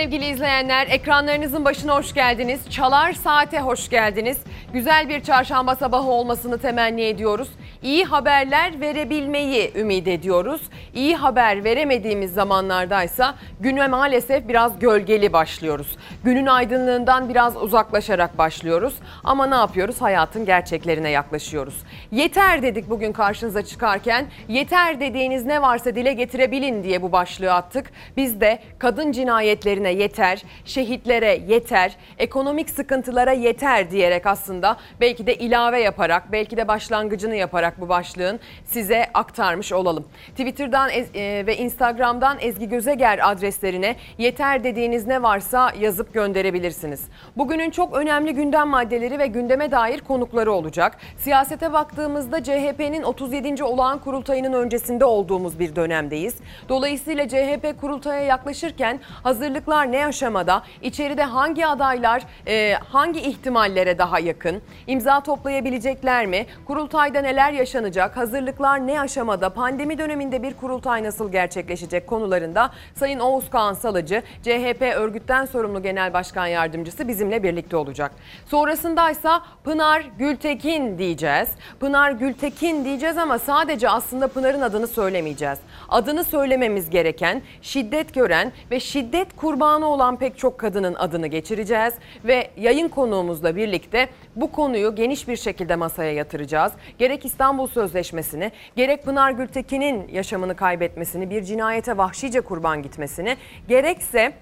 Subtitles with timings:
[0.00, 0.86] Sevgili izleyenler.
[0.86, 2.70] Ekranlarınızın başına hoş geldiniz.
[2.70, 4.38] Çalar Saate hoş geldiniz.
[4.72, 7.48] Güzel bir çarşamba sabahı olmasını temenni ediyoruz.
[7.82, 10.60] İyi haberler verebilmeyi ümit ediyoruz.
[10.94, 15.96] İyi haber veremediğimiz zamanlardaysa güne maalesef biraz gölgeli başlıyoruz.
[16.24, 18.94] Günün aydınlığından biraz uzaklaşarak başlıyoruz.
[19.24, 20.00] Ama ne yapıyoruz?
[20.00, 21.74] Hayatın gerçeklerine yaklaşıyoruz.
[22.12, 24.26] Yeter dedik bugün karşınıza çıkarken.
[24.48, 27.90] Yeter dediğiniz ne varsa dile getirebilin diye bu başlığı attık.
[28.16, 35.80] Biz de kadın cinayetlerine yeter, şehitlere yeter, ekonomik sıkıntılara yeter diyerek aslında belki de ilave
[35.80, 40.04] yaparak, belki de başlangıcını yaparak bu başlığın size aktarmış olalım.
[40.28, 47.04] Twitter'dan e, ve Instagram'dan Ezgi Gözeger adreslerine yeter dediğiniz ne varsa yazıp gönderebilirsiniz.
[47.36, 50.96] Bugünün çok önemli gündem maddeleri ve gündeme dair konukları olacak.
[51.18, 53.64] Siyasete baktığımızda CHP'nin 37.
[53.64, 56.34] olağan kurultayının öncesinde olduğumuz bir dönemdeyiz.
[56.68, 60.62] Dolayısıyla CHP kurultaya yaklaşırken hazırlıklar ne aşamada?
[60.82, 64.62] İçeride hangi adaylar e, hangi ihtimallere daha yakın?
[64.86, 66.46] İmza toplayabilecekler mi?
[66.66, 68.16] Kurultayda neler yaşanacak?
[68.16, 69.50] Hazırlıklar ne aşamada?
[69.50, 76.12] Pandemi döneminde bir kurultay nasıl gerçekleşecek konularında Sayın Oğuz Kağan Salıcı, CHP örgütten sorumlu Genel
[76.12, 78.12] Başkan Yardımcısı bizimle birlikte olacak.
[78.46, 81.48] Sonrasındaysa Pınar Gültekin diyeceğiz.
[81.80, 85.58] Pınar Gültekin diyeceğiz ama sadece aslında Pınar'ın adını söylemeyeceğiz.
[85.88, 92.50] Adını söylememiz gereken, şiddet gören ve şiddet kurbanı olan pek çok kadının adını geçireceğiz ve
[92.56, 96.72] yayın konuğumuzla birlikte bu konuyu geniş bir şekilde masaya yatıracağız.
[96.98, 103.36] Gerek İstanbul Sözleşmesi'ni, gerek Pınar Gültekin'in yaşamını kaybetmesini, bir cinayete vahşice kurban gitmesini,
[103.68, 104.32] gerekse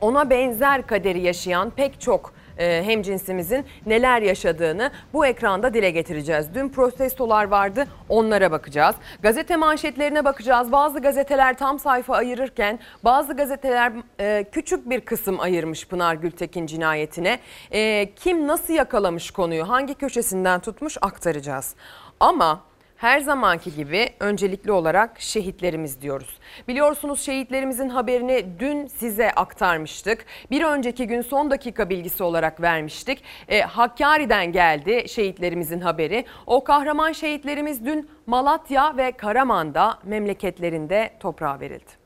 [0.00, 6.54] ona benzer kaderi yaşayan pek çok e, hemcinsimizin neler yaşadığını bu ekranda dile getireceğiz.
[6.54, 8.96] Dün protestolar vardı onlara bakacağız.
[9.22, 10.72] Gazete manşetlerine bakacağız.
[10.72, 17.38] Bazı gazeteler tam sayfa ayırırken bazı gazeteler e, küçük bir kısım ayırmış Pınar Gültekin cinayetine.
[17.72, 21.74] E, kim nasıl yakalamış konuyu hangi köşesinden tutmuş aktaracağız.
[22.20, 22.67] Ama
[22.98, 26.38] her zamanki gibi öncelikli olarak şehitlerimiz diyoruz.
[26.68, 30.26] Biliyorsunuz şehitlerimizin haberini dün size aktarmıştık.
[30.50, 33.22] Bir önceki gün son dakika bilgisi olarak vermiştik.
[33.48, 36.24] E, Hakkari'den geldi şehitlerimizin haberi.
[36.46, 41.97] O kahraman şehitlerimiz dün Malatya ve Karaman'da memleketlerinde toprağa verildi.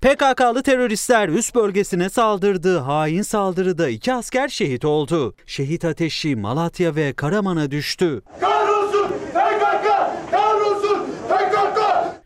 [0.00, 2.78] PKK'lı teröristler üst bölgesine saldırdı.
[2.78, 5.34] Hain saldırıda iki asker şehit oldu.
[5.46, 8.22] Şehit ateşi Malatya ve Karaman'a düştü.
[8.40, 9.86] Kahrolsun PKK!
[10.30, 11.78] Kahrolsun PKK!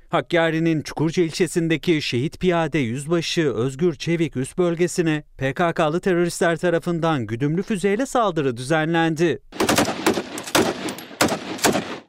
[0.09, 8.07] Hakkari'nin Çukurca ilçesindeki şehit piyade yüzbaşı Özgür Çevik üst bölgesine PKK'lı teröristler tarafından güdümlü füzeyle
[8.07, 9.43] saldırı düzenlendi.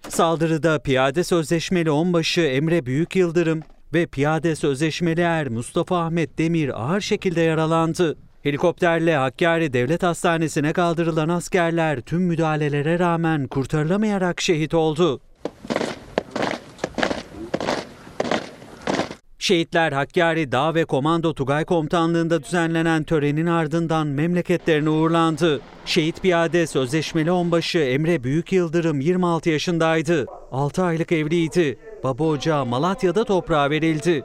[0.10, 7.02] Saldırıda piyade sözleşmeli onbaşı Emre Büyük Yıldırım, ve piyade sözleşmeli er Mustafa Ahmet Demir ağır
[7.02, 8.18] şekilde yaralandı.
[8.44, 15.22] Helikopterle Hakkari Devlet Hastanesi'ne kaldırılan askerler tüm müdahalelere rağmen kurtarılamayarak şehit oldu.
[19.46, 25.62] Şehitler Hakkari Dağ ve Komando Tugay Komutanlığı'nda düzenlenen törenin ardından memleketlerine uğurlandı.
[25.86, 30.26] Şehit piyade sözleşmeli onbaşı Emre Büyük Yıldırım 26 yaşındaydı.
[30.52, 31.80] 6 aylık evliydi.
[32.04, 34.24] Baba ocağı Malatya'da toprağa verildi.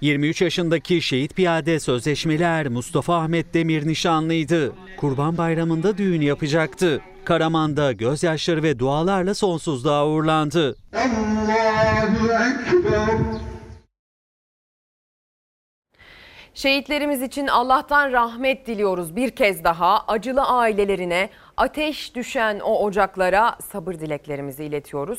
[0.00, 4.72] 23 yaşındaki şehit piyade sözleşmeli er Mustafa Ahmet Demir nişanlıydı.
[4.96, 7.00] Kurban Bayramı'nda düğün yapacaktı.
[7.26, 10.76] Karaman'da gözyaşları ve dualarla sonsuzluğa uğurlandı.
[10.94, 13.18] Allahu Ekber.
[16.54, 20.04] Şehitlerimiz için Allah'tan rahmet diliyoruz bir kez daha.
[20.08, 25.18] Acılı ailelerine, ateş düşen o ocaklara sabır dileklerimizi iletiyoruz.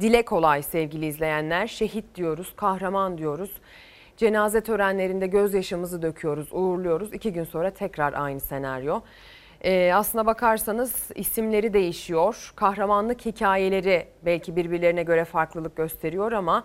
[0.00, 1.66] Dile kolay sevgili izleyenler.
[1.66, 3.50] Şehit diyoruz, kahraman diyoruz.
[4.16, 7.14] Cenaze törenlerinde gözyaşımızı döküyoruz, uğurluyoruz.
[7.14, 9.00] İki gün sonra tekrar aynı senaryo.
[9.64, 12.52] Ee, aslına bakarsanız isimleri değişiyor.
[12.56, 16.64] Kahramanlık hikayeleri belki birbirlerine göre farklılık gösteriyor ama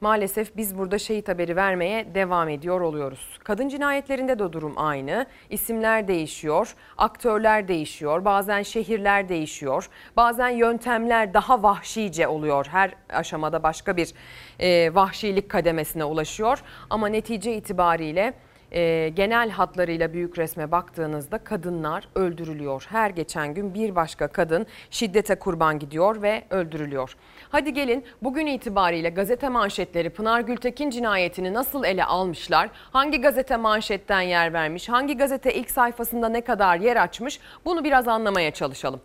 [0.00, 3.38] maalesef biz burada şehit haberi vermeye devam ediyor oluyoruz.
[3.44, 5.26] Kadın cinayetlerinde de durum aynı.
[5.50, 12.66] İsimler değişiyor, aktörler değişiyor, bazen şehirler değişiyor, bazen yöntemler daha vahşice oluyor.
[12.66, 14.12] Her aşamada başka bir
[14.60, 18.34] e, vahşilik kademesine ulaşıyor ama netice itibariyle
[18.72, 22.86] e, genel hatlarıyla büyük resme baktığınızda kadınlar öldürülüyor.
[22.88, 27.16] Her geçen gün bir başka kadın şiddete kurban gidiyor ve öldürülüyor.
[27.50, 32.68] Hadi gelin bugün itibariyle gazete manşetleri Pınar Gültekin cinayetini nasıl ele almışlar?
[32.92, 34.88] Hangi gazete manşetten yer vermiş?
[34.88, 37.40] Hangi gazete ilk sayfasında ne kadar yer açmış?
[37.64, 39.00] Bunu biraz anlamaya çalışalım.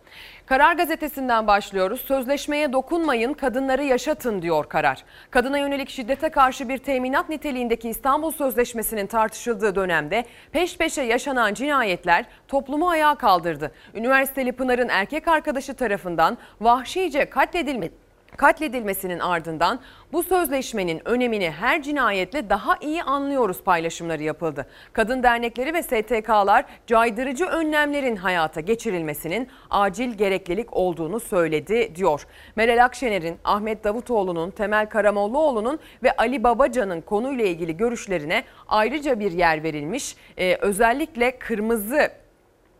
[0.46, 2.00] Karar gazetesinden başlıyoruz.
[2.00, 5.04] Sözleşmeye dokunmayın, kadınları yaşatın diyor karar.
[5.30, 12.24] Kadına yönelik şiddete karşı bir teminat niteliğindeki İstanbul Sözleşmesi'nin tartışıldığı dönemde peş peşe yaşanan cinayetler
[12.48, 13.72] toplumu ayağa kaldırdı.
[13.94, 18.03] Üniversiteli Pınar'ın erkek arkadaşı tarafından vahşice katledilmesi
[18.36, 19.80] katledilmesinin ardından
[20.12, 24.66] bu sözleşmenin önemini her cinayetle daha iyi anlıyoruz paylaşımları yapıldı.
[24.92, 32.26] Kadın dernekleri ve STK'lar caydırıcı önlemlerin hayata geçirilmesinin acil gereklilik olduğunu söyledi diyor.
[32.56, 39.62] Meral Akşener'in, Ahmet Davutoğlu'nun, Temel Karamollaoğlu'nun ve Ali Babacan'ın konuyla ilgili görüşlerine ayrıca bir yer
[39.62, 40.16] verilmiş.
[40.38, 42.23] Ee, özellikle kırmızı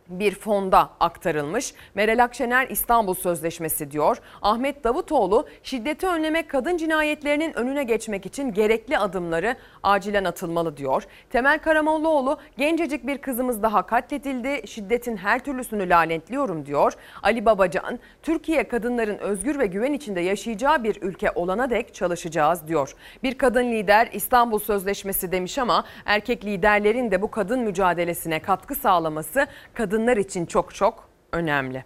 [0.09, 1.73] bir fonda aktarılmış.
[1.95, 4.17] Meral Akşener İstanbul Sözleşmesi diyor.
[4.41, 11.03] Ahmet Davutoğlu şiddeti önlemek kadın cinayetlerinin önüne geçmek için gerekli adımları acilen atılmalı diyor.
[11.29, 14.67] Temel Karamollaoğlu gencecik bir kızımız daha katledildi.
[14.67, 16.93] Şiddetin her türlüsünü lanetliyorum diyor.
[17.23, 22.95] Ali Babacan Türkiye kadınların özgür ve güven içinde yaşayacağı bir ülke olana dek çalışacağız diyor.
[23.23, 29.47] Bir kadın lider İstanbul Sözleşmesi demiş ama erkek liderlerin de bu kadın mücadelesine katkı sağlaması
[29.73, 31.85] kadın kadınlar için çok çok önemli.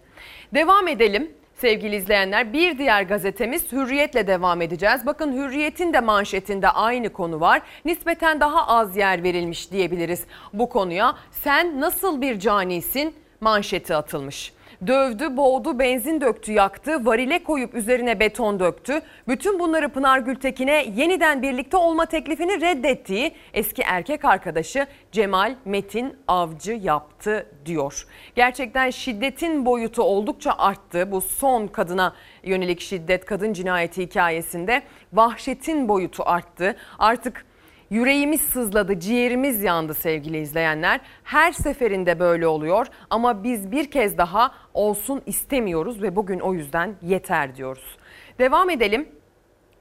[0.53, 1.31] Devam edelim.
[1.57, 5.05] Sevgili izleyenler bir diğer gazetemiz Hürriyet'le devam edeceğiz.
[5.05, 7.61] Bakın Hürriyet'in de manşetinde aynı konu var.
[7.85, 11.15] Nispeten daha az yer verilmiş diyebiliriz bu konuya.
[11.31, 14.53] Sen nasıl bir canisin manşeti atılmış.
[14.87, 19.01] Dövdü, boğdu, benzin döktü, yaktı, varile koyup üzerine beton döktü.
[19.27, 26.71] Bütün bunları Pınar Gültekin'e yeniden birlikte olma teklifini reddettiği eski erkek arkadaşı Cemal Metin Avcı
[26.71, 28.07] yaptı diyor.
[28.35, 31.11] Gerçekten şiddetin boyutu oldukça arttı.
[31.11, 34.81] Bu son kadına yönelik şiddet, kadın cinayeti hikayesinde
[35.13, 36.75] vahşetin boyutu arttı.
[36.99, 37.45] Artık
[37.89, 41.01] Yüreğimiz sızladı, ciğerimiz yandı sevgili izleyenler.
[41.23, 46.95] Her seferinde böyle oluyor ama biz bir kez daha olsun istemiyoruz ve bugün o yüzden
[47.01, 47.97] yeter diyoruz.
[48.39, 49.09] Devam edelim.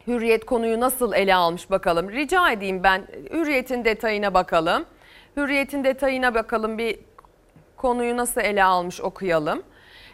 [0.06, 2.10] Hürriyet konuyu nasıl ele almış bakalım.
[2.10, 4.84] Rica edeyim ben Hürriyet'in detayına bakalım.
[5.36, 6.98] Hürriyet'in detayına bakalım bir
[7.76, 9.62] konuyu nasıl ele almış okuyalım.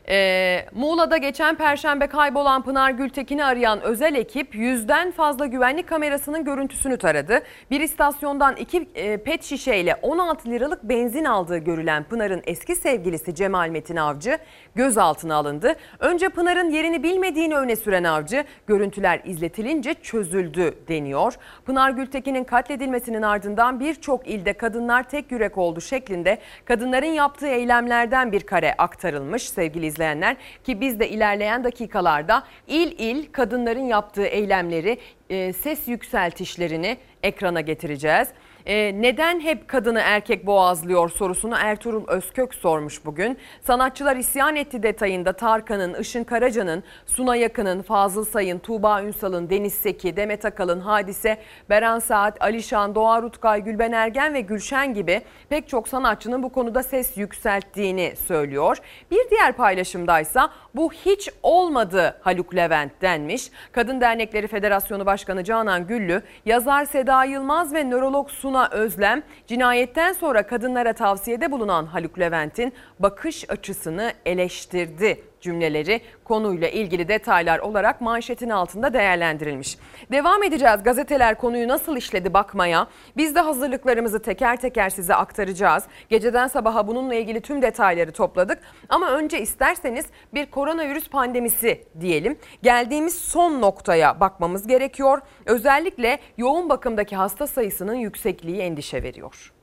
[0.09, 6.97] Ee, Muğla'da geçen perşembe kaybolan Pınar Gültekin'i arayan özel ekip yüzden fazla güvenlik kamerasının görüntüsünü
[6.97, 7.43] taradı.
[7.71, 13.69] Bir istasyondan iki e, pet şişeyle 16 liralık benzin aldığı görülen Pınar'ın eski sevgilisi Cemal
[13.69, 14.39] Metin Avcı
[14.75, 15.75] gözaltına alındı.
[15.99, 21.35] Önce Pınar'ın yerini bilmediğini öne süren Avcı görüntüler izletilince çözüldü deniyor.
[21.67, 28.41] Pınar Gültekin'in katledilmesinin ardından birçok ilde kadınlar tek yürek oldu şeklinde kadınların yaptığı eylemlerden bir
[28.41, 34.99] kare aktarılmış sevgili izleyenler ki biz de ilerleyen dakikalarda il il kadınların yaptığı eylemleri,
[35.31, 38.29] e, ses yükseltişlerini ekrana getireceğiz.
[38.67, 43.39] E, neden hep kadını erkek boğazlıyor sorusunu Ertuğrul Özkök sormuş bugün.
[43.63, 50.17] Sanatçılar isyan etti detayında Tarkan'ın, Işın Karaca'nın, Suna Yakın'ın, Fazıl Say'ın, Tuğba Ünsal'ın, Deniz Seki,
[50.17, 51.39] Demet Akalın, Hadise,
[51.71, 56.83] Beren Saat, Alişan, Doğa Rutkay, Gülben Ergen ve Gülşen gibi pek çok sanatçının bu konuda
[56.83, 58.79] ses yükselttiğini söylüyor.
[59.11, 63.51] Bir diğer paylaşımdaysa bu hiç olmadı Haluk Levent denmiş.
[63.73, 70.47] Kadın Dernekleri Federasyonu Başkanı Canan Güllü, yazar Seda Yılmaz ve nörolog Suna Özlem cinayetten sonra
[70.47, 78.95] kadınlara tavsiyede bulunan Haluk Levent'in bakış açısını eleştirdi cümleleri konuyla ilgili detaylar olarak manşetin altında
[78.95, 79.79] değerlendirilmiş.
[80.13, 82.87] Devam edeceğiz gazeteler konuyu nasıl işledi bakmaya.
[83.17, 85.85] Biz de hazırlıklarımızı teker teker size aktaracağız.
[86.09, 88.59] Geceden sabaha bununla ilgili tüm detayları topladık.
[88.89, 92.39] Ama önce isterseniz bir koronavirüs pandemisi diyelim.
[92.63, 95.21] Geldiğimiz son noktaya bakmamız gerekiyor.
[95.47, 99.54] Özellikle yoğun bakımdaki hasta sayısının yüksekliği endişe veriyor.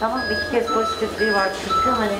[0.00, 2.12] Tamam iki kez pozitifliği var çünkü hani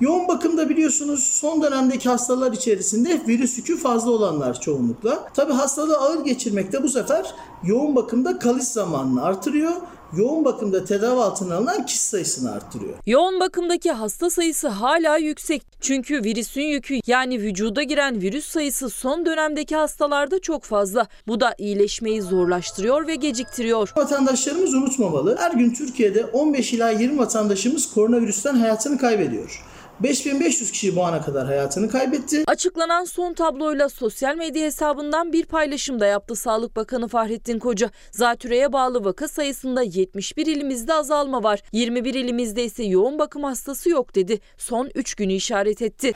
[0.00, 5.28] Yoğun bakımda biliyorsunuz son dönemdeki hastalar içerisinde virüs yükü fazla olanlar çoğunlukla.
[5.34, 9.72] Tabi hastalığı ağır geçirmekte bu sefer yoğun bakımda kalış zamanını artırıyor.
[10.16, 12.94] Yoğun bakımda tedavi altına alınan kişi sayısını artırıyor.
[13.06, 15.62] Yoğun bakımdaki hasta sayısı hala yüksek.
[15.80, 21.06] Çünkü virüsün yükü yani vücuda giren virüs sayısı son dönemdeki hastalarda çok fazla.
[21.26, 23.92] Bu da iyileşmeyi zorlaştırıyor ve geciktiriyor.
[23.96, 25.36] Vatandaşlarımız unutmamalı.
[25.38, 29.64] Her gün Türkiye'de 15 ila 20 vatandaşımız koronavirüsten hayatını kaybediyor.
[30.02, 32.44] 5500 kişi bu ana kadar hayatını kaybetti.
[32.46, 37.90] Açıklanan son tabloyla sosyal medya hesabından bir paylaşım da yaptı Sağlık Bakanı Fahrettin Koca.
[38.12, 41.62] Zatürreye bağlı vaka sayısında 71 ilimizde azalma var.
[41.72, 44.40] 21 ilimizde ise yoğun bakım hastası yok dedi.
[44.58, 46.12] Son 3 günü işaret etti.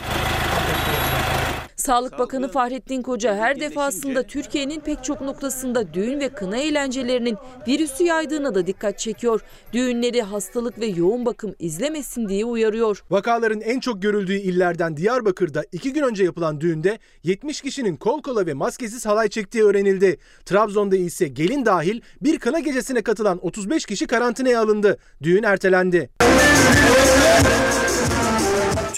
[1.77, 7.37] Sağlık Bakanı Fahrettin Koca her defasında Türkiye'nin pek çok noktasında düğün ve kına eğlencelerinin
[7.69, 9.41] virüsü yaydığına da dikkat çekiyor.
[9.73, 13.05] Düğünleri hastalık ve yoğun bakım izlemesin diye uyarıyor.
[13.11, 18.47] Vakaların en çok görüldüğü illerden Diyarbakır'da iki gün önce yapılan düğünde 70 kişinin kol kola
[18.47, 20.17] ve maskesiz halay çektiği öğrenildi.
[20.45, 24.99] Trabzon'da ise gelin dahil bir kına gecesine katılan 35 kişi karantinaya alındı.
[25.23, 26.11] Düğün ertelendi.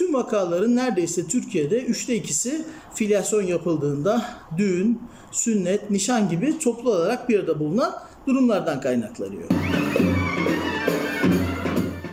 [0.06, 4.24] Tüm vakaların neredeyse Türkiye'de üçte ikisi filyasyon yapıldığında
[4.58, 7.94] düğün, sünnet, nişan gibi toplu olarak bir arada bulunan
[8.26, 9.42] durumlardan kaynaklanıyor.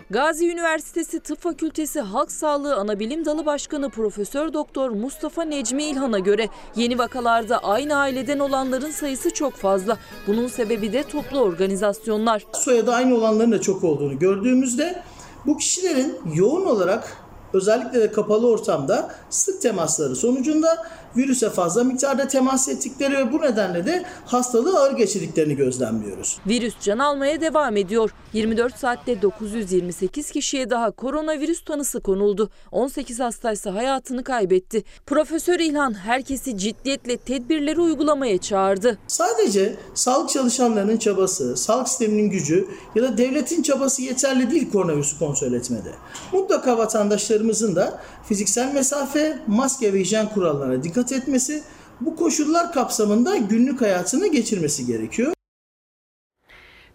[0.10, 6.48] Gazi Üniversitesi Tıp Fakültesi Halk Sağlığı Anabilim Dalı Başkanı Profesör Doktor Mustafa Necmi İlhan'a göre
[6.76, 9.98] yeni vakalarda aynı aileden olanların sayısı çok fazla.
[10.28, 12.46] Bunun sebebi de toplu organizasyonlar.
[12.54, 15.04] Soyadı aynı olanların da çok olduğunu gördüğümüzde
[15.46, 17.23] bu kişilerin yoğun olarak
[17.54, 20.86] özellikle de kapalı ortamda sık temasları sonucunda
[21.18, 26.40] virüse fazla miktarda temas ettikleri ve bu nedenle de hastalığı ağır geçirdiklerini gözlemliyoruz.
[26.48, 28.14] Virüs can almaya devam ediyor.
[28.34, 32.50] 24 saatte 928 kişiye daha koronavirüs tanısı konuldu.
[32.72, 34.84] 18 hastaysa hayatını kaybetti.
[35.06, 38.98] Profesör İlhan herkesi ciddiyetle tedbirleri uygulamaya çağırdı.
[39.08, 45.54] Sadece sağlık çalışanlarının çabası, sağlık sisteminin gücü ya da devletin çabası yeterli değil koronavirüsü kontrol
[45.54, 45.92] etmede.
[46.32, 51.64] Mutlaka vatandaşlarımızın da fiziksel mesafe, maske ve hijyen kurallarına dikkat etmesi,
[52.02, 55.34] bu koşullar kapsamında günlük hayatını geçirmesi gerekiyor.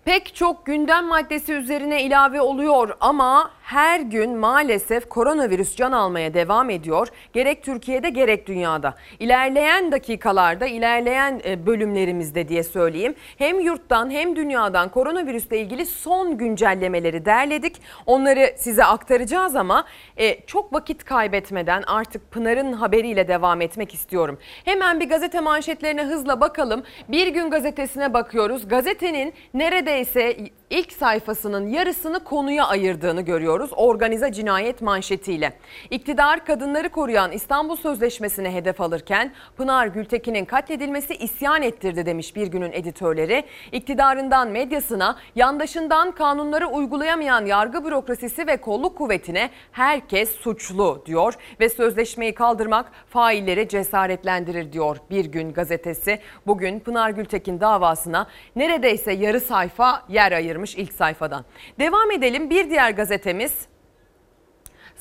[0.04, 6.70] Pek çok gündem maddesi üzerine ilave oluyor ama her gün maalesef koronavirüs can almaya devam
[6.70, 7.08] ediyor.
[7.32, 8.94] Gerek Türkiye'de gerek dünyada.
[9.18, 13.14] İlerleyen dakikalarda, ilerleyen e, bölümlerimizde diye söyleyeyim.
[13.38, 17.76] Hem yurttan hem dünyadan koronavirüsle ilgili son güncellemeleri derledik.
[18.06, 19.84] Onları size aktaracağız ama
[20.16, 24.38] e, çok vakit kaybetmeden artık Pınar'ın haberiyle devam etmek istiyorum.
[24.64, 26.82] Hemen bir gazete manşetlerine hızla bakalım.
[27.08, 28.68] Bir gün gazetesine bakıyoruz.
[28.68, 30.36] Gazetenin neredeyse
[30.70, 33.57] ilk sayfasının yarısını konuya ayırdığını görüyoruz.
[33.76, 35.52] Organize cinayet manşetiyle.
[35.90, 42.72] İktidar kadınları koruyan İstanbul Sözleşmesi'ne hedef alırken Pınar Gültekin'in katledilmesi isyan ettirdi demiş bir günün
[42.72, 43.44] editörleri.
[43.72, 52.34] İktidarından medyasına, yandaşından kanunları uygulayamayan yargı bürokrasisi ve kolluk kuvvetine herkes suçlu diyor ve sözleşmeyi
[52.34, 56.18] kaldırmak failleri cesaretlendirir diyor Bir Gün gazetesi.
[56.46, 61.44] Bugün Pınar Gültekin davasına neredeyse yarı sayfa yer ayırmış ilk sayfadan.
[61.78, 63.68] Devam edelim bir diğer gazetemiz this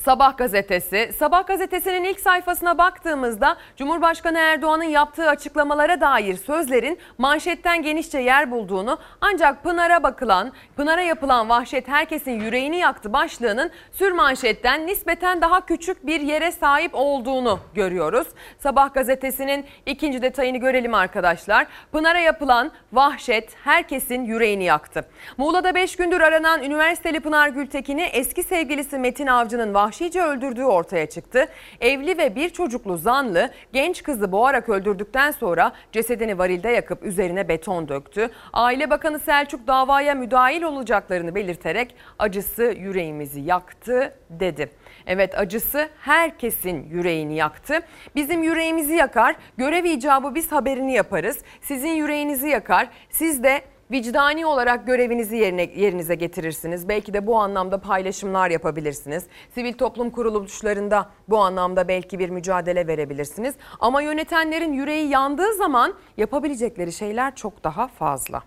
[0.08, 1.10] Sabah gazetesi.
[1.18, 8.98] Sabah gazetesinin ilk sayfasına baktığımızda Cumhurbaşkanı Erdoğan'ın yaptığı açıklamalara dair sözlerin manşetten genişçe yer bulduğunu
[9.20, 16.06] ancak Pınar'a bakılan, Pınar'a yapılan vahşet herkesin yüreğini yaktı başlığının sür manşetten nispeten daha küçük
[16.06, 18.28] bir yere sahip olduğunu görüyoruz.
[18.58, 21.66] Sabah gazetesinin ikinci detayını görelim arkadaşlar.
[21.92, 25.04] Pınar'a yapılan vahşet herkesin yüreğini yaktı.
[25.36, 31.48] Muğla'da 5 gündür aranan üniversiteli Pınar Gültekin'i eski sevgilisi Metin Avcı'nın vahşice öldürdüğü ortaya çıktı.
[31.80, 37.88] Evli ve bir çocuklu zanlı genç kızı boğarak öldürdükten sonra cesedini varilde yakıp üzerine beton
[37.88, 38.30] döktü.
[38.52, 44.70] Aile Bakanı Selçuk davaya müdahil olacaklarını belirterek acısı yüreğimizi yaktı dedi.
[45.06, 47.80] Evet acısı herkesin yüreğini yaktı.
[48.14, 49.36] Bizim yüreğimizi yakar.
[49.56, 51.38] Görev icabı biz haberini yaparız.
[51.60, 52.88] Sizin yüreğinizi yakar.
[53.10, 56.88] Siz de vicdani olarak görevinizi yerine, yerinize getirirsiniz.
[56.88, 59.24] Belki de bu anlamda paylaşımlar yapabilirsiniz.
[59.54, 63.54] Sivil toplum kuruluşlarında bu anlamda belki bir mücadele verebilirsiniz.
[63.80, 68.42] Ama yönetenlerin yüreği yandığı zaman yapabilecekleri şeyler çok daha fazla.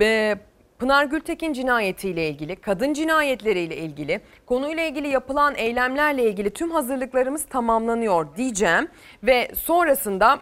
[0.00, 0.36] Ee,
[0.78, 8.36] Pınar Gültekin cinayetiyle ilgili, kadın cinayetleriyle ilgili, konuyla ilgili yapılan eylemlerle ilgili tüm hazırlıklarımız tamamlanıyor
[8.36, 8.88] diyeceğim
[9.22, 10.38] ve sonrasında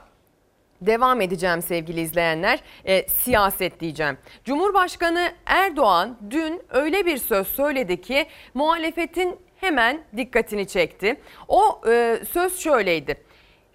[0.81, 2.59] Devam edeceğim sevgili izleyenler.
[2.85, 4.19] E, siyaset diyeceğim.
[4.45, 11.21] Cumhurbaşkanı Erdoğan dün öyle bir söz söyledi ki muhalefetin hemen dikkatini çekti.
[11.49, 13.28] O e, söz şöyleydi.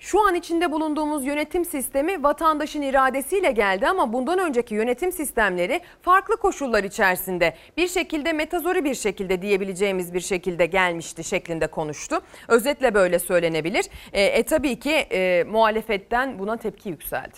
[0.04, 6.38] Şu an içinde bulunduğumuz yönetim sistemi vatandaşın iradesiyle geldi ama bundan önceki yönetim sistemleri farklı
[6.38, 12.22] koşullar içerisinde bir şekilde metazori bir şekilde diyebileceğimiz bir şekilde gelmişti şeklinde konuştu.
[12.48, 13.86] Özetle böyle söylenebilir.
[14.14, 17.38] E, e tabii ki e, muhalefetten buna tepki yükseldi.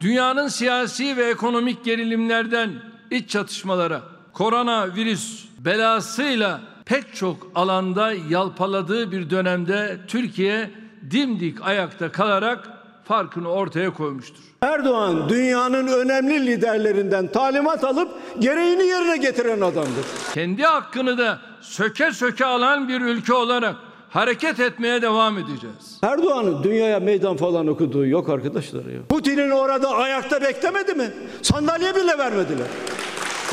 [0.00, 2.70] Dünyanın siyasi ve ekonomik gerilimlerden
[3.10, 4.02] iç çatışmalara,
[4.32, 10.70] koronavirüs belasıyla pek çok alanda yalpaladığı bir dönemde Türkiye
[11.10, 12.68] dimdik ayakta kalarak
[13.04, 14.42] farkını ortaya koymuştur.
[14.62, 20.04] Erdoğan dünyanın önemli liderlerinden talimat alıp gereğini yerine getiren adamdır.
[20.34, 23.76] Kendi hakkını da söke söke alan bir ülke olarak
[24.10, 25.98] hareket etmeye devam edeceğiz.
[26.02, 29.00] Erdoğan'ın dünyaya meydan falan okuduğu yok arkadaşlar ya.
[29.08, 31.10] Putin'in orada ayakta beklemedi mi?
[31.42, 32.66] Sandalye bile vermediler.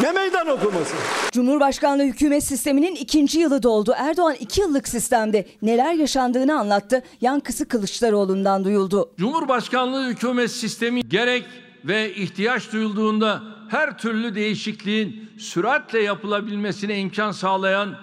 [0.02, 0.96] Ne meydan okuması?
[1.32, 3.94] Cumhurbaşkanlığı hükümet sisteminin ikinci yılı doldu.
[3.98, 7.04] Erdoğan iki yıllık sistemde neler yaşandığını anlattı.
[7.22, 9.12] Yankısı Kılıçdaroğlu'ndan duyuldu.
[9.18, 11.46] Cumhurbaşkanlığı hükümet sistemi gerek
[11.86, 17.96] ve ihtiyaç duyulduğunda her türlü değişikliğin süratle yapılabilmesine imkan sağlayan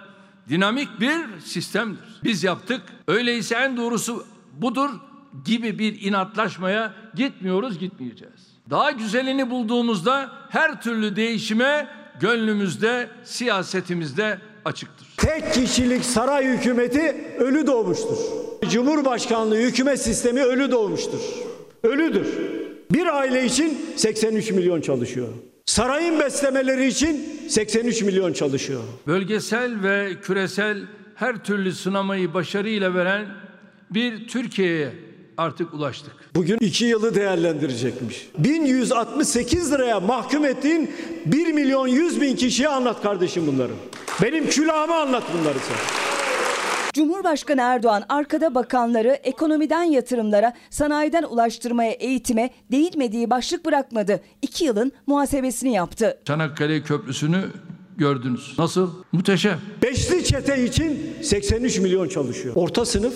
[0.48, 2.20] dinamik bir sistemdir.
[2.24, 2.82] Biz yaptık.
[3.08, 4.90] Öyleyse en doğrusu budur
[5.44, 8.53] gibi bir inatlaşmaya gitmiyoruz, gitmeyeceğiz.
[8.70, 11.88] Daha güzelini bulduğumuzda her türlü değişime
[12.20, 15.08] gönlümüzde, siyasetimizde açıktır.
[15.16, 18.18] Tek kişilik saray hükümeti ölü doğmuştur.
[18.70, 21.20] Cumhurbaşkanlığı hükümet sistemi ölü doğmuştur.
[21.82, 22.26] Ölüdür.
[22.92, 25.28] Bir aile için 83 milyon çalışıyor.
[25.66, 28.82] Sarayın beslemeleri için 83 milyon çalışıyor.
[29.06, 30.82] Bölgesel ve küresel
[31.14, 33.26] her türlü sınamayı başarıyla veren
[33.90, 35.03] bir Türkiye'ye
[35.36, 36.12] artık ulaştık.
[36.34, 38.28] Bugün iki yılı değerlendirecekmiş.
[38.38, 40.90] 1168 liraya mahkum ettiğin
[41.26, 43.72] 1 milyon 100 bin kişiye anlat kardeşim bunları.
[44.22, 45.76] Benim külahıma anlat bunları sen.
[46.92, 54.20] Cumhurbaşkanı Erdoğan arkada bakanları ekonomiden yatırımlara, sanayiden ulaştırmaya, eğitime değinmediği başlık bırakmadı.
[54.42, 56.18] İki yılın muhasebesini yaptı.
[56.24, 57.44] Çanakkale Köprüsü'nü
[57.96, 58.54] gördünüz.
[58.58, 58.90] Nasıl?
[59.12, 59.58] Muhteşem.
[59.82, 62.54] Beşli çete için 83 milyon çalışıyor.
[62.56, 63.14] Orta sınıf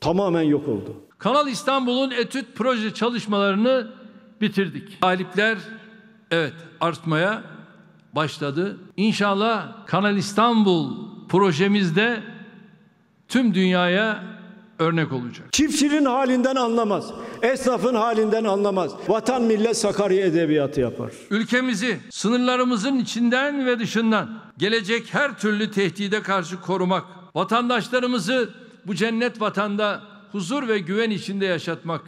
[0.00, 1.09] tamamen yok oldu.
[1.20, 3.86] Kanal İstanbul'un etüt proje çalışmalarını
[4.40, 5.00] bitirdik.
[5.00, 5.58] Talipler
[6.30, 7.42] evet artmaya
[8.12, 8.78] başladı.
[8.96, 10.96] İnşallah Kanal İstanbul
[11.28, 12.22] projemizde
[13.28, 14.24] tüm dünyaya
[14.78, 15.52] örnek olacak.
[15.52, 17.12] Çiftçinin halinden anlamaz.
[17.42, 18.92] Esnafın halinden anlamaz.
[19.08, 21.12] Vatan millet Sakarya edebiyatı yapar.
[21.30, 28.50] Ülkemizi sınırlarımızın içinden ve dışından gelecek her türlü tehdide karşı korumak, vatandaşlarımızı
[28.86, 32.02] bu cennet vatanda huzur ve güven içinde yaşatmak,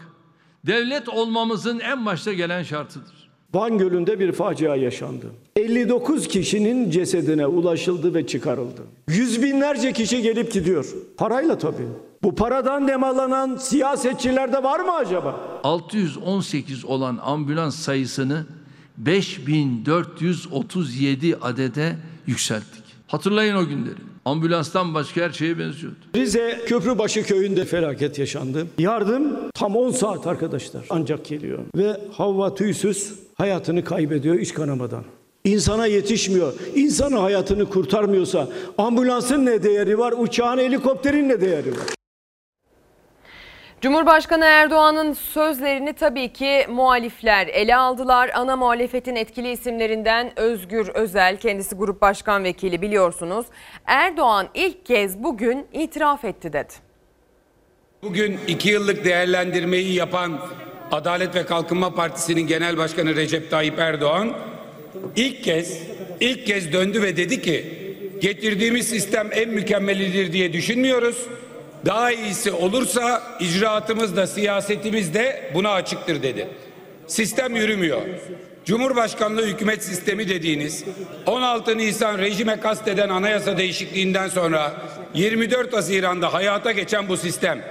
[0.67, 3.31] devlet olmamızın en başta gelen şartıdır.
[3.55, 5.27] Van Gölü'nde bir facia yaşandı.
[5.57, 8.83] 59 kişinin cesedine ulaşıldı ve çıkarıldı.
[9.09, 10.87] Yüz binlerce kişi gelip gidiyor.
[11.17, 11.89] Parayla tabii.
[12.23, 15.61] Bu paradan nemalanan siyasetçiler de var mı acaba?
[15.65, 18.47] 618 olan ambulans sayısını
[18.97, 22.85] 5437 adede yükselttik.
[23.07, 24.12] Hatırlayın o günleri.
[24.25, 25.97] Ambulanstan başka her şeye benziyordu.
[26.17, 28.67] Rize Köprübaşı köyünde felaket yaşandı.
[28.79, 31.59] Yardım tam 10 saat arkadaşlar ancak geliyor.
[31.77, 35.05] Ve Havva tüysüz hayatını kaybediyor iç kanamadan.
[35.45, 36.53] İnsana yetişmiyor.
[36.75, 41.87] İnsanın hayatını kurtarmıyorsa ambulansın ne değeri var, uçağın, helikopterin ne değeri var?
[43.83, 48.31] Cumhurbaşkanı Erdoğan'ın sözlerini tabii ki muhalifler ele aldılar.
[48.35, 53.47] Ana muhalefetin etkili isimlerinden Özgür Özel, kendisi grup başkan vekili biliyorsunuz.
[53.87, 56.73] Erdoğan ilk kez bugün itiraf etti dedi.
[58.03, 60.41] Bugün iki yıllık değerlendirmeyi yapan
[60.93, 64.33] Adalet ve Kalkınma Partisi'nin genel başkanı Recep Tayyip Erdoğan
[65.17, 65.83] ilk kez
[66.21, 67.65] ilk kez döndü ve dedi ki
[68.21, 71.27] getirdiğimiz sistem en mükemmelidir diye düşünmüyoruz.
[71.87, 76.49] Daha iyisi olursa icraatımız da siyasetimiz de buna açıktır dedi.
[77.07, 78.03] Sistem yürümüyor.
[78.65, 80.85] Cumhurbaşkanlığı hükümet sistemi dediğiniz
[81.27, 84.73] 16 Nisan rejime kasteden anayasa değişikliğinden sonra
[85.15, 87.63] 24 Haziran'da hayata geçen bu sistem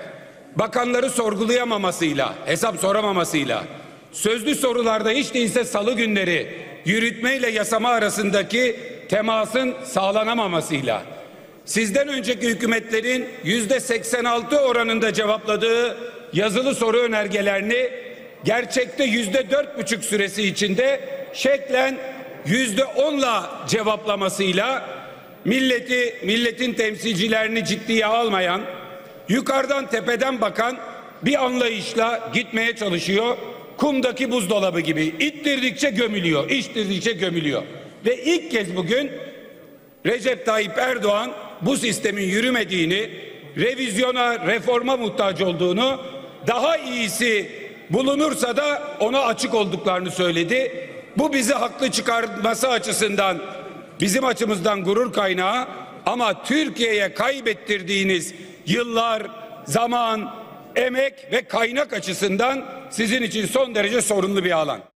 [0.56, 3.64] bakanları sorgulayamamasıyla, hesap soramamasıyla,
[4.12, 11.04] sözlü sorularda hiç değilse salı günleri yürütme ile yasama arasındaki temasın sağlanamamasıyla,
[11.66, 15.98] sizden önceki hükümetlerin yüzde 86 oranında cevapladığı
[16.34, 17.90] yazılı soru önergelerini
[18.44, 21.00] gerçekte yüzde dört buçuk süresi içinde
[21.34, 21.98] şeklen
[22.46, 24.90] yüzde onla cevaplamasıyla
[25.46, 28.62] milleti, milletin temsilcilerini ciddiye almayan,
[29.30, 30.78] yukarıdan tepeden bakan
[31.22, 33.38] bir anlayışla gitmeye çalışıyor.
[33.78, 37.64] Kumdaki buzdolabı gibi ittirdikçe gömülüyor, içtirdikçe gömülüyor.
[38.06, 39.12] Ve ilk kez bugün
[40.06, 43.10] Recep Tayyip Erdoğan bu sistemin yürümediğini,
[43.58, 46.02] revizyona, reforma muhtaç olduğunu,
[46.48, 47.52] daha iyisi
[47.90, 50.90] bulunursa da ona açık olduklarını söyledi.
[51.18, 53.42] Bu bizi haklı çıkarması açısından
[54.02, 55.68] bizim açımızdan gurur kaynağı
[56.06, 58.34] ama Türkiye'ye kaybettirdiğiniz
[58.66, 59.24] yıllar,
[59.66, 60.36] zaman,
[60.76, 64.91] emek ve kaynak açısından sizin için son derece sorunlu bir alan.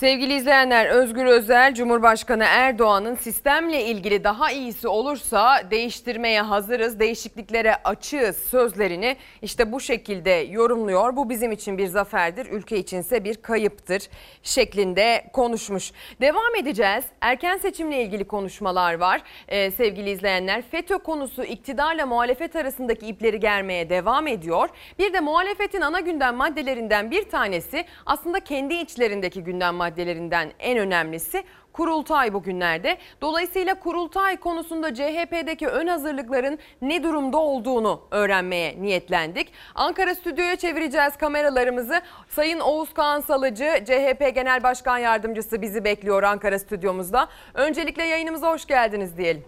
[0.00, 8.36] Sevgili izleyenler Özgür Özel Cumhurbaşkanı Erdoğan'ın sistemle ilgili daha iyisi olursa değiştirmeye hazırız, değişikliklere açığız
[8.36, 11.16] sözlerini işte bu şekilde yorumluyor.
[11.16, 14.02] Bu bizim için bir zaferdir, ülke içinse bir kayıptır
[14.42, 15.92] şeklinde konuşmuş.
[16.20, 17.04] Devam edeceğiz.
[17.20, 20.62] Erken seçimle ilgili konuşmalar var ee, sevgili izleyenler.
[20.62, 24.68] FETÖ konusu iktidarla muhalefet arasındaki ipleri germeye devam ediyor.
[24.98, 31.44] Bir de muhalefetin ana gündem maddelerinden bir tanesi aslında kendi içlerindeki gündem maddelerinden en önemlisi
[31.72, 32.98] kurultay bugünlerde.
[33.20, 39.52] Dolayısıyla kurultay konusunda CHP'deki ön hazırlıkların ne durumda olduğunu öğrenmeye niyetlendik.
[39.74, 42.00] Ankara stüdyoya çevireceğiz kameralarımızı.
[42.28, 47.28] Sayın Oğuz Kağan Salıcı, CHP Genel Başkan Yardımcısı bizi bekliyor Ankara stüdyomuzda.
[47.54, 49.44] Öncelikle yayınımıza hoş geldiniz diyelim.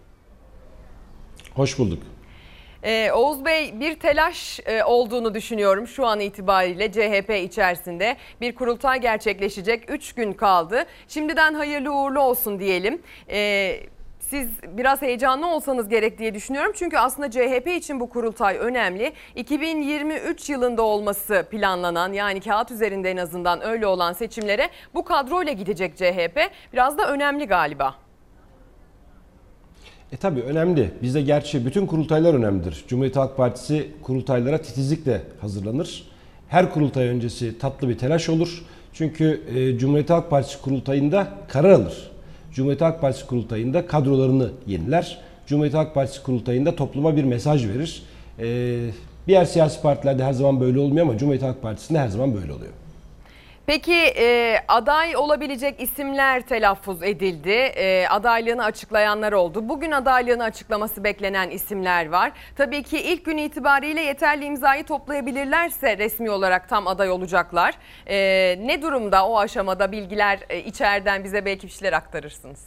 [1.54, 2.02] Hoş bulduk.
[2.84, 8.16] Ee, Oğuz Bey bir telaş e, olduğunu düşünüyorum şu an itibariyle CHP içerisinde.
[8.40, 10.84] Bir kurultay gerçekleşecek 3 gün kaldı.
[11.08, 13.02] Şimdiden hayırlı uğurlu olsun diyelim.
[13.28, 13.80] Ee,
[14.20, 16.72] siz biraz heyecanlı olsanız gerek diye düşünüyorum.
[16.76, 19.12] Çünkü aslında CHP için bu kurultay önemli.
[19.36, 25.96] 2023 yılında olması planlanan yani kağıt üzerinde en azından öyle olan seçimlere bu kadroyla gidecek
[25.96, 26.50] CHP.
[26.72, 28.01] Biraz da önemli galiba.
[30.12, 30.90] E tabi önemli.
[31.02, 32.84] Bizde gerçi bütün kurultaylar önemlidir.
[32.88, 36.04] Cumhuriyet Halk Partisi kurultaylara titizlikle hazırlanır.
[36.48, 38.64] Her kurultay öncesi tatlı bir telaş olur.
[38.92, 42.10] Çünkü e, Cumhuriyet Halk Partisi kurultayında karar alır.
[42.52, 45.18] Cumhuriyet Halk Partisi kurultayında kadrolarını yeniler.
[45.46, 48.02] Cumhuriyet Halk Partisi kurultayında topluma bir mesaj verir.
[48.38, 48.78] E,
[49.26, 52.72] diğer siyasi partilerde her zaman böyle olmuyor ama Cumhuriyet Halk Partisi'nde her zaman böyle oluyor.
[53.66, 57.50] Peki e, aday olabilecek isimler telaffuz edildi.
[57.50, 59.68] E, adaylığını açıklayanlar oldu.
[59.68, 62.32] Bugün adaylığını açıklaması beklenen isimler var.
[62.56, 67.74] Tabii ki ilk gün itibariyle yeterli imzayı toplayabilirlerse resmi olarak tam aday olacaklar.
[68.06, 68.16] E,
[68.64, 72.60] ne durumda o aşamada bilgiler e, içeriden bize belki bir şeyler aktarırsınız.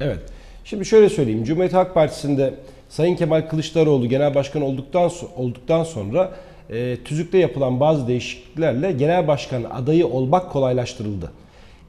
[0.00, 0.20] Evet.
[0.64, 1.44] Şimdi şöyle söyleyeyim.
[1.44, 2.54] Cumhuriyet Halk Partisi'nde
[2.88, 6.32] Sayın Kemal Kılıçdaroğlu genel başkan olduktan olduktan sonra
[6.70, 11.30] e, tüzükte yapılan bazı değişikliklerle genel başkan adayı olmak kolaylaştırıldı.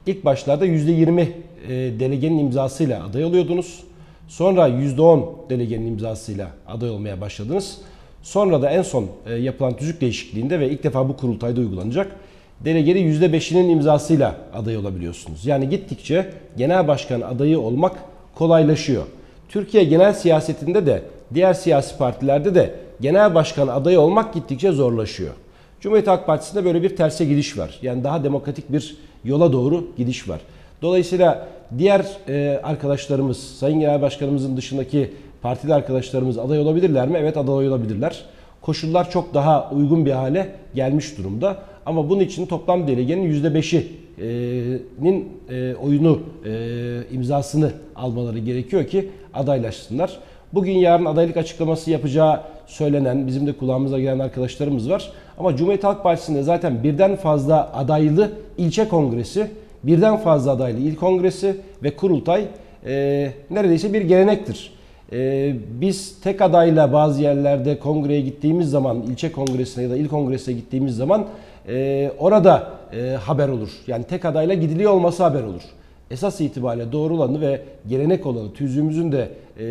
[0.06, 1.68] İlk başlarda %20 e,
[2.00, 3.80] delegenin imzasıyla aday oluyordunuz.
[4.28, 7.78] Sonra %10 delegenin imzasıyla aday olmaya başladınız.
[8.22, 12.16] Sonra da en son e, yapılan tüzük değişikliğinde ve ilk defa bu kurultayda uygulanacak
[12.64, 15.46] delegeli %5'inin imzasıyla aday olabiliyorsunuz.
[15.46, 17.96] Yani gittikçe genel başkan adayı olmak
[18.34, 19.02] kolaylaşıyor.
[19.48, 21.02] Türkiye genel siyasetinde de
[21.34, 25.32] diğer siyasi partilerde de genel başkan adayı olmak gittikçe zorlaşıyor.
[25.80, 27.78] Cumhuriyet Halk Partisi'nde böyle bir terse gidiş var.
[27.82, 30.40] Yani daha demokratik bir yola doğru gidiş var.
[30.82, 35.12] Dolayısıyla diğer e, arkadaşlarımız, Sayın Genel Başkanımızın dışındaki
[35.42, 37.18] partili arkadaşlarımız aday olabilirler mi?
[37.20, 38.24] Evet aday olabilirler.
[38.60, 41.56] Koşullar çok daha uygun bir hale gelmiş durumda.
[41.86, 50.18] Ama bunun için toplam delegenin %5'inin e, oyunu, e, imzasını almaları gerekiyor ki adaylaşsınlar.
[50.54, 52.40] Bugün yarın adaylık açıklaması yapacağı
[52.72, 55.12] söylenen, bizim de kulağımıza gelen arkadaşlarımız var.
[55.38, 59.50] Ama Cumhuriyet Halk Partisi'nde zaten birden fazla adaylı ilçe kongresi,
[59.84, 62.44] birden fazla adaylı il kongresi ve kurultay
[62.86, 64.72] e, neredeyse bir gelenektir.
[65.12, 70.54] E, biz tek adayla bazı yerlerde kongreye gittiğimiz zaman, ilçe kongresine ya da il kongresine
[70.54, 71.26] gittiğimiz zaman
[71.68, 73.70] e, orada e, haber olur.
[73.86, 75.62] Yani tek adayla gidiliyor olması haber olur.
[76.10, 79.28] Esas itibariyle doğru olanı ve gelenek olanı, tüzüğümüzün de
[79.60, 79.64] e,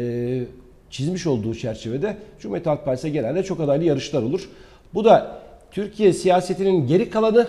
[0.92, 4.50] çizmiş olduğu çerçevede Cumhuriyet Halk Partisi'ne genelde çok adaylı yarışlar olur.
[4.94, 7.48] Bu da Türkiye siyasetinin geri kalanı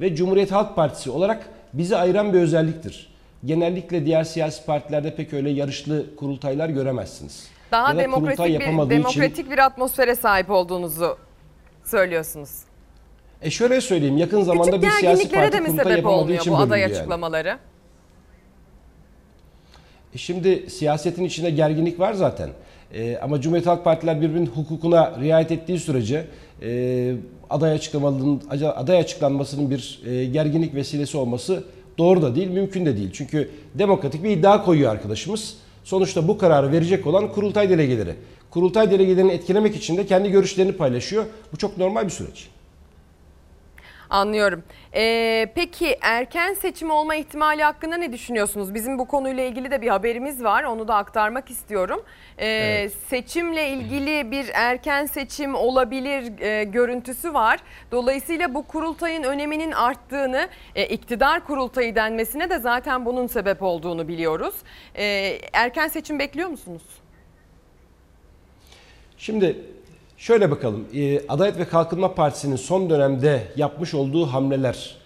[0.00, 3.16] ve Cumhuriyet Halk Partisi olarak bizi ayıran bir özelliktir.
[3.44, 7.48] Genellikle diğer siyasi partilerde pek öyle yarışlı kurultaylar göremezsiniz.
[7.72, 11.18] Daha demokratik bir, demokratik için, bir atmosfere sahip olduğunuzu
[11.84, 12.50] söylüyorsunuz.
[13.42, 17.48] E şöyle söyleyeyim yakın zamanda Küçük bir siyasi parti kurultay yapamadığı için bu aday açıklamaları?
[17.48, 17.58] Yani.
[20.14, 22.50] E şimdi siyasetin içinde gerginlik var zaten.
[22.94, 26.24] E, ama Cumhuriyet Halk Partiler birbirinin hukukuna riayet ettiği sürece
[26.62, 27.14] e,
[27.50, 27.80] aday
[28.76, 31.64] aday açıklanmasının bir e, gerginlik vesilesi olması
[31.98, 33.10] doğru da değil, mümkün de değil.
[33.12, 35.56] Çünkü demokratik bir iddia koyuyor arkadaşımız.
[35.84, 38.14] Sonuçta bu kararı verecek olan kurultay delegeleri.
[38.50, 41.24] Kurultay delegelerini etkilemek için de kendi görüşlerini paylaşıyor.
[41.52, 42.48] Bu çok normal bir süreç.
[44.10, 44.64] Anlıyorum.
[44.94, 48.74] Ee, peki erken seçim olma ihtimali hakkında ne düşünüyorsunuz?
[48.74, 50.64] Bizim bu konuyla ilgili de bir haberimiz var.
[50.64, 52.04] Onu da aktarmak istiyorum.
[52.38, 52.92] Ee, evet.
[53.08, 57.60] Seçimle ilgili bir erken seçim olabilir e, görüntüsü var.
[57.92, 64.54] Dolayısıyla bu kurultayın öneminin arttığını, e, iktidar kurultayı denmesine de zaten bunun sebep olduğunu biliyoruz.
[64.94, 65.04] E,
[65.52, 66.82] erken seçim bekliyor musunuz?
[69.18, 69.56] Şimdi
[70.18, 70.84] Şöyle bakalım.
[70.94, 74.96] E, Adalet ve Kalkınma Partisi'nin son dönemde yapmış olduğu hamleler,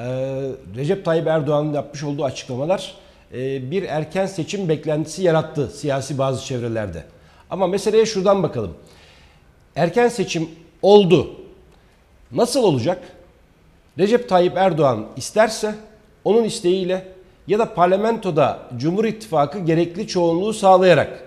[0.00, 2.94] Ee, Recep Tayyip Erdoğan'ın yapmış olduğu açıklamalar
[3.34, 7.04] e, bir erken seçim beklentisi yarattı siyasi bazı çevrelerde.
[7.50, 8.74] Ama meseleye şuradan bakalım.
[9.76, 10.48] Erken seçim
[10.82, 11.30] oldu.
[12.32, 13.02] Nasıl olacak?
[13.98, 15.74] Recep Tayyip Erdoğan isterse
[16.24, 17.08] onun isteğiyle
[17.46, 21.24] ya da parlamentoda Cumhur İttifakı gerekli çoğunluğu sağlayarak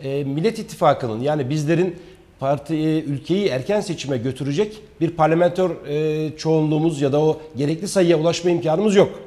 [0.00, 2.02] e, Millet İttifakı'nın yani bizlerin
[2.40, 8.50] parti ülkeyi erken seçime götürecek bir parlamenter e, çoğunluğumuz ya da o gerekli sayıya ulaşma
[8.50, 9.20] imkanımız yok.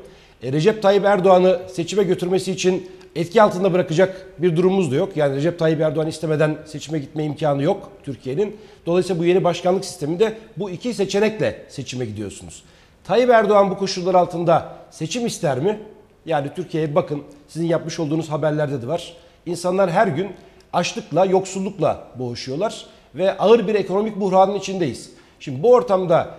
[0.44, 5.18] E, Recep Tayyip Erdoğan'ı seçime götürmesi için etki altında bırakacak bir durumumuz da yok.
[5.18, 8.58] Yani Recep Tayyip Erdoğan istemeden seçime gitme imkanı yok Türkiye'nin.
[8.86, 12.64] Dolayısıyla bu yeni başkanlık sisteminde bu iki seçenekle seçime gidiyorsunuz.
[13.04, 15.80] Tayyip Erdoğan bu koşullar altında seçim ister mi?
[16.26, 19.14] Yani Türkiye'ye bakın sizin yapmış olduğunuz haberlerde de var.
[19.46, 20.28] İnsanlar her gün
[20.74, 25.12] açlıkla, yoksullukla boğuşuyorlar ve ağır bir ekonomik buhranın içindeyiz.
[25.40, 26.36] Şimdi bu ortamda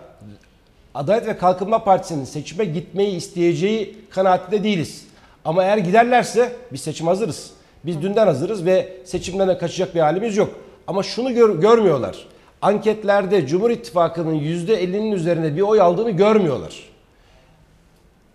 [0.95, 5.07] Adalet ve Kalkınma Partisi'nin seçime gitmeyi isteyeceği kanaatinde değiliz.
[5.45, 7.51] Ama eğer giderlerse biz seçim hazırız.
[7.85, 10.51] Biz dünden hazırız ve seçimden de kaçacak bir halimiz yok.
[10.87, 12.27] Ama şunu gör, görmüyorlar.
[12.63, 16.91] Anketlerde Cumhur İttifakı'nın %50'nin üzerinde bir oy aldığını görmüyorlar.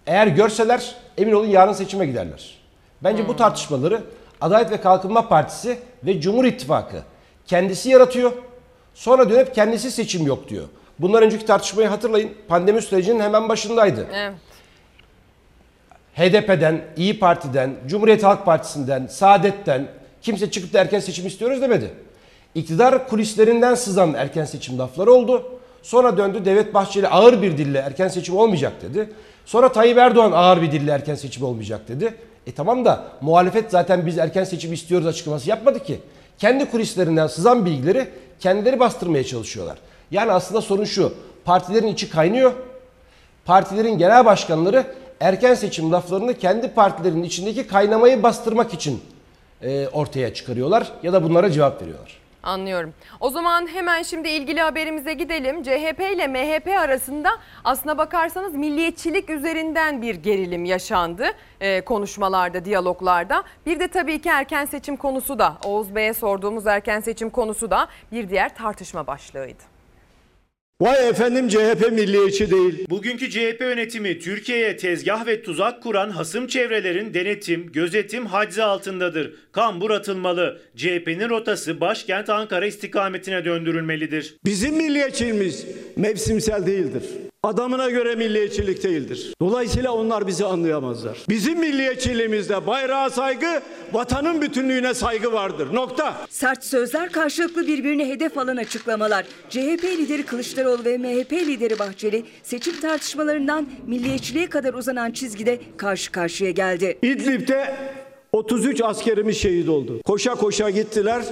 [0.07, 2.57] Eğer görseler emin olun yarın seçime giderler.
[3.03, 4.01] Bence bu tartışmaları
[4.41, 7.03] Adalet ve Kalkınma Partisi ve Cumhur İttifakı
[7.47, 8.31] kendisi yaratıyor.
[8.93, 10.65] Sonra dönüp kendisi seçim yok diyor.
[10.99, 12.31] Bundan önceki tartışmayı hatırlayın.
[12.47, 14.07] Pandemi sürecinin hemen başındaydı.
[14.13, 14.33] Evet.
[16.15, 19.87] HDP'den, İyi Parti'den, Cumhuriyet Halk Partisi'nden, Saadet'ten
[20.21, 21.91] kimse çıkıp da erken seçim istiyoruz demedi.
[22.55, 25.51] İktidar kulislerinden sızan erken seçim lafları oldu.
[25.81, 29.09] Sonra döndü Devlet Bahçeli ağır bir dille erken seçim olmayacak dedi.
[29.45, 32.13] Sonra Tayyip Erdoğan ağır bir dille erken seçim olmayacak dedi.
[32.47, 35.99] E tamam da muhalefet zaten biz erken seçim istiyoruz açıklaması yapmadı ki.
[36.39, 38.07] Kendi kulislerinden sızan bilgileri
[38.39, 39.77] kendileri bastırmaya çalışıyorlar.
[40.11, 41.13] Yani aslında sorun şu.
[41.45, 42.53] Partilerin içi kaynıyor.
[43.45, 44.85] Partilerin genel başkanları
[45.19, 49.01] erken seçim laflarını kendi partilerinin içindeki kaynamayı bastırmak için
[49.61, 52.24] e, ortaya çıkarıyorlar ya da bunlara cevap veriyorlar.
[52.45, 52.93] Anlıyorum.
[53.19, 55.63] O zaman hemen şimdi ilgili haberimize gidelim.
[55.63, 57.29] CHP ile MHP arasında
[57.63, 61.25] aslına bakarsanız milliyetçilik üzerinden bir gerilim yaşandı
[61.61, 63.43] e, konuşmalarda, diyaloglarda.
[63.65, 67.87] Bir de tabii ki erken seçim konusu da Oğuz Bey'e sorduğumuz erken seçim konusu da
[68.11, 69.74] bir diğer tartışma başlığıydı.
[70.81, 72.85] Vay efendim CHP milliyetçi değil.
[72.89, 79.33] Bugünkü CHP yönetimi Türkiye'ye tezgah ve tuzak kuran hasım çevrelerin denetim, gözetim haczi altındadır.
[79.51, 80.61] Kambur atılmalı.
[80.75, 84.35] CHP'nin rotası başkent Ankara istikametine döndürülmelidir.
[84.45, 87.03] Bizim milliyetçiliğimiz mevsimsel değildir.
[87.45, 89.33] Adamına göre milliyetçilik değildir.
[89.41, 91.17] Dolayısıyla onlar bizi anlayamazlar.
[91.29, 93.61] Bizim milliyetçiliğimizde bayrağa saygı,
[93.93, 95.73] vatanın bütünlüğüne saygı vardır.
[95.73, 96.15] Nokta.
[96.29, 99.25] Sert sözler karşılıklı birbirine hedef alan açıklamalar.
[99.49, 106.51] CHP lideri Kılıçdaroğlu ve MHP lideri Bahçeli seçim tartışmalarından milliyetçiliğe kadar uzanan çizgide karşı karşıya
[106.51, 106.97] geldi.
[107.01, 107.75] İdlib'de
[108.31, 110.01] 33 askerimiz şehit oldu.
[110.05, 111.23] Koşa koşa gittiler.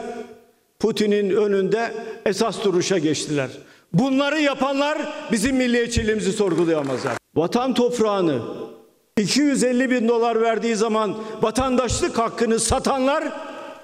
[0.80, 1.94] Putin'in önünde
[2.26, 3.50] esas duruşa geçtiler.
[3.94, 4.98] Bunları yapanlar
[5.32, 7.14] bizim milliyetçiliğimizi sorgulayamazlar.
[7.36, 8.42] Vatan toprağını
[9.18, 13.24] 250 bin dolar verdiği zaman vatandaşlık hakkını satanlar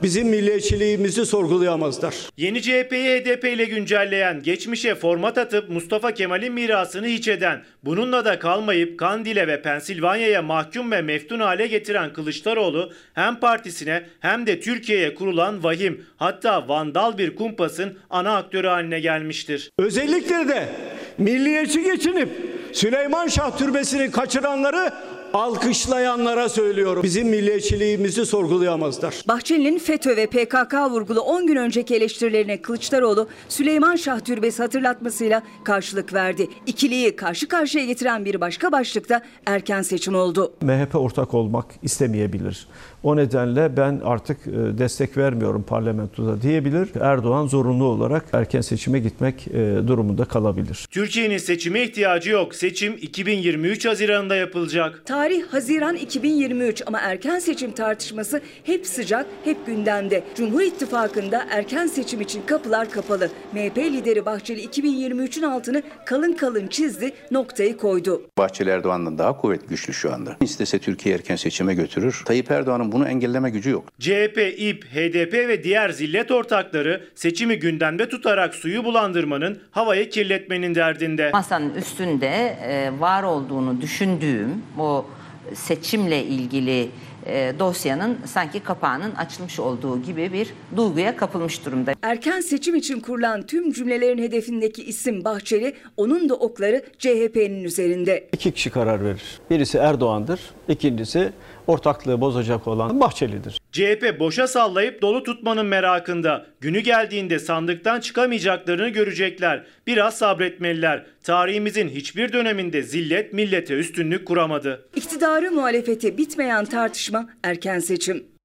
[0.04, 2.16] bizim milliyetçiliğimizi sorgulayamazlar.
[2.38, 8.40] Yeni CHP'yi HDP ile güncelleyen, geçmişe format atıp Mustafa Kemal'in mirasını hiç eden, bununla da
[8.40, 15.16] kalmayıp Kandil'e ve Pensilvanya'ya mahkum ve meftun hale getiren Kılıçdaroğlu hem partisine hem de Türkiye'ye
[15.16, 19.72] kurulan vahim hatta vandal bir kumpasın ana aktörü haline gelmiştir.
[19.80, 20.70] Özellikle de
[21.18, 22.30] milliyetçi geçinip
[22.74, 24.94] Süleyman Şah Türbesi'ni kaçıranları
[25.34, 27.04] alkışlayanlara söylüyorum.
[27.04, 29.24] Bizim milliyetçiliğimizi sorgulayamazlar.
[29.28, 36.14] Bahçeli'nin FETÖ ve PKK vurgulu 10 gün önceki eleştirilerine Kılıçdaroğlu Süleyman Şah Türbesi hatırlatmasıyla karşılık
[36.14, 36.48] verdi.
[36.66, 40.54] İkiliyi karşı karşıya getiren bir başka başlıkta erken seçim oldu.
[40.62, 42.68] MHP ortak olmak istemeyebilir.
[43.04, 46.90] O nedenle ben artık e, destek vermiyorum parlamentoda diyebilir.
[47.02, 50.88] Erdoğan zorunlu olarak erken seçime gitmek e, durumunda kalabilir.
[50.92, 52.56] Türkiye'nin seçime ihtiyacı yok.
[52.56, 55.02] Seçim 2023 Haziran'da yapılacak.
[55.06, 60.24] Tarih Haziran 2023 ama erken seçim tartışması hep sıcak, hep gündemde.
[60.36, 63.30] Cumhur İttifakı'nda erken seçim için kapılar kapalı.
[63.54, 68.22] MHP lideri Bahçeli 2023'ün altını kalın kalın çizdi, noktayı koydu.
[68.38, 70.38] Bahçeli Erdoğan'dan daha kuvvetli güçlü şu anda.
[70.42, 72.22] İstese Türkiye erken seçime götürür.
[72.26, 73.86] Tayyip Erdoğan'ın bunu engelleme gücü yok.
[74.00, 81.30] CHP, İP, HDP ve diğer zillet ortakları seçimi gündemde tutarak suyu bulandırmanın, havayı kirletmenin derdinde.
[81.34, 85.06] Masanın üstünde e, var olduğunu düşündüğüm o
[85.54, 86.90] seçimle ilgili
[87.26, 91.92] e, dosyanın sanki kapağının açılmış olduğu gibi bir duyguya kapılmış durumda.
[92.02, 98.30] Erken seçim için kurulan tüm cümlelerin hedefindeki isim Bahçeli, onun da okları CHP'nin üzerinde.
[98.34, 99.40] İki kişi karar verir.
[99.50, 101.32] Birisi Erdoğan'dır, ikincisi
[101.70, 103.60] ortaklığı bozacak olan Bahçeli'dir.
[103.72, 106.46] CHP boşa sallayıp dolu tutmanın merakında.
[106.62, 109.64] Günü geldiğinde sandıktan çıkamayacaklarını görecekler.
[109.88, 111.06] Biraz sabretmeliler.
[111.24, 114.90] Tarihimizin hiçbir döneminde zillet millete üstünlük kuramadı.
[114.96, 118.39] İktidarı muhalefete bitmeyen tartışma erken seçim.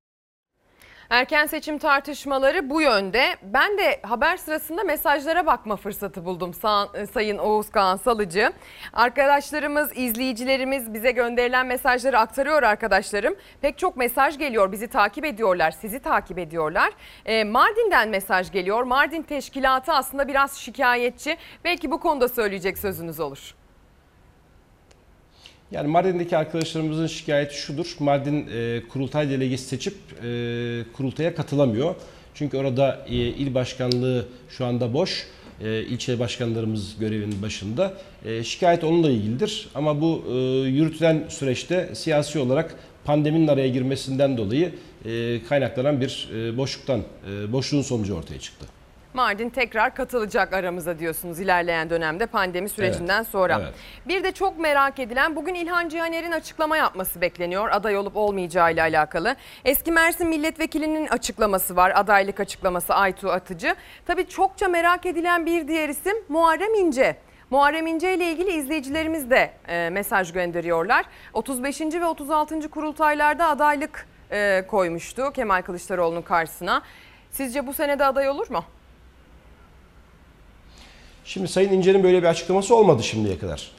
[1.11, 3.37] Erken seçim tartışmaları bu yönde.
[3.43, 8.53] Ben de haber sırasında mesajlara bakma fırsatı buldum Sa- Sayın Oğuz Kağan Salıcı.
[8.93, 13.35] Arkadaşlarımız, izleyicilerimiz bize gönderilen mesajları aktarıyor arkadaşlarım.
[13.61, 16.91] Pek çok mesaj geliyor, bizi takip ediyorlar, sizi takip ediyorlar.
[17.27, 18.83] Ee, Mardin'den mesaj geliyor.
[18.83, 21.37] Mardin Teşkilatı aslında biraz şikayetçi.
[21.65, 23.55] Belki bu konuda söyleyecek sözünüz olur.
[25.73, 27.97] Yani Mardin'deki arkadaşlarımızın şikayeti şudur.
[27.99, 30.27] Mardin e, kurultay delegesi seçip e,
[30.93, 31.95] kurultaya katılamıyor.
[32.35, 35.27] Çünkü orada e, il başkanlığı şu anda boş.
[35.61, 37.95] E, ilçe başkanlarımız görevinin başında.
[38.25, 39.69] E, şikayet onunla ilgilidir.
[39.75, 40.35] Ama bu e,
[40.69, 44.73] yürütülen süreçte siyasi olarak pandeminin araya girmesinden dolayı
[45.05, 48.67] e, kaynaklanan bir e, boşluktan, e, boşluğun sonucu ortaya çıktı.
[49.15, 53.61] Mardin tekrar katılacak aramıza diyorsunuz ilerleyen dönemde pandemi sürecinden Evet, sonra.
[53.63, 53.75] evet.
[54.09, 58.83] Bir de çok merak edilen bugün İlhan Cihaner'in açıklama yapması bekleniyor aday olup olmayacağı ile
[58.83, 59.37] alakalı.
[59.65, 63.75] Eski Mersin milletvekilinin açıklaması var adaylık açıklaması Aytu Atıcı.
[64.07, 67.17] Tabii çokça merak edilen bir diğer isim Muharrem İnce.
[67.51, 71.05] Muharrem İnce ile ilgili izleyicilerimiz de e, mesaj gönderiyorlar.
[71.33, 71.81] 35.
[71.81, 72.71] ve 36.
[72.71, 76.83] kurultaylarda adaylık e, koymuştu Kemal Kılıçdaroğlu'nun karşısına.
[77.31, 78.65] Sizce bu senede aday olur mu?
[81.25, 83.71] Şimdi Sayın İnce'nin böyle bir açıklaması olmadı şimdiye kadar.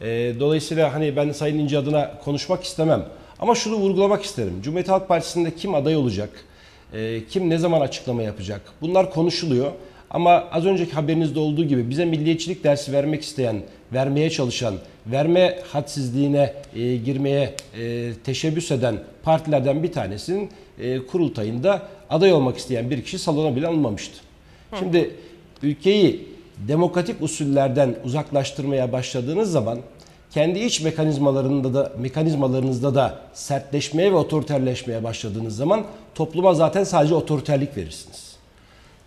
[0.00, 3.06] Ee, dolayısıyla hani ben Sayın İnce adına konuşmak istemem.
[3.38, 4.62] Ama şunu vurgulamak isterim.
[4.62, 6.30] Cumhuriyet Halk Partisi'nde kim aday olacak?
[6.92, 8.60] Ee, kim ne zaman açıklama yapacak?
[8.80, 9.72] Bunlar konuşuluyor.
[10.10, 13.62] Ama az önceki haberinizde olduğu gibi bize milliyetçilik dersi vermek isteyen,
[13.92, 14.74] vermeye çalışan,
[15.06, 22.90] verme hadsizliğine e, girmeye e, teşebbüs eden partilerden bir tanesinin e, kurultayında aday olmak isteyen
[22.90, 24.20] bir kişi salona bile alınmamıştı.
[24.78, 25.10] Şimdi
[25.62, 29.78] ülkeyi demokratik usullerden uzaklaştırmaya başladığınız zaman
[30.30, 37.76] kendi iç mekanizmalarında da mekanizmalarınızda da sertleşmeye ve otoriterleşmeye başladığınız zaman topluma zaten sadece otoriterlik
[37.76, 38.36] verirsiniz.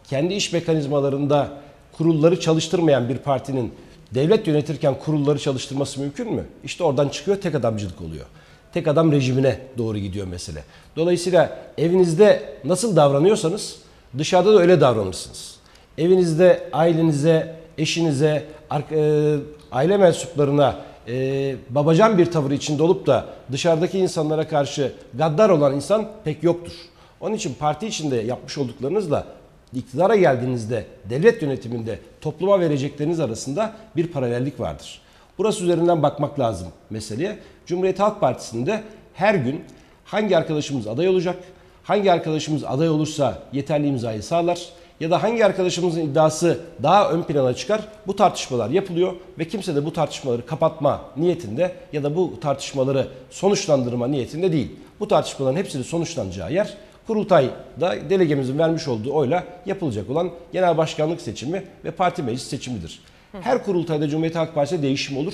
[0.10, 1.50] Kendi iç mekanizmalarında
[1.98, 3.74] kurulları çalıştırmayan bir partinin
[4.16, 6.46] devlet yönetirken kurulları çalıştırması mümkün mü?
[6.64, 8.26] İşte oradan çıkıyor tek adamcılık oluyor.
[8.74, 10.64] Tek adam rejimine doğru gidiyor mesele.
[10.96, 13.76] Dolayısıyla evinizde nasıl davranıyorsanız
[14.18, 15.57] dışarıda da öyle davranırsınız
[15.98, 18.46] evinizde ailenize, eşinize,
[18.92, 19.36] e,
[19.72, 20.76] aile mensuplarına
[21.08, 26.74] e, babacan bir tavır içinde olup da dışarıdaki insanlara karşı gaddar olan insan pek yoktur.
[27.22, 29.28] Onun için parti içinde yapmış olduklarınızla
[29.74, 35.02] iktidara geldiğinizde devlet yönetiminde topluma verecekleriniz arasında bir paralellik vardır.
[35.38, 37.40] Burası üzerinden bakmak lazım meseleye.
[37.66, 38.84] Cumhuriyet Halk Partisi'nde
[39.14, 39.64] her gün
[40.06, 41.36] hangi arkadaşımız aday olacak,
[41.84, 47.54] hangi arkadaşımız aday olursa yeterli imzayı sağlar, ya da hangi arkadaşımızın iddiası daha ön plana
[47.54, 53.08] çıkar bu tartışmalar yapılıyor ve kimse de bu tartışmaları kapatma niyetinde ya da bu tartışmaları
[53.30, 54.72] sonuçlandırma niyetinde değil.
[55.00, 56.74] Bu tartışmaların hepsinin sonuçlanacağı yer
[57.08, 63.00] kurultayda delegemizin vermiş olduğu oyla yapılacak olan genel başkanlık seçimi ve parti meclis seçimidir.
[63.42, 65.34] Her kurultayda Cumhuriyet Halk Partisi değişim olur.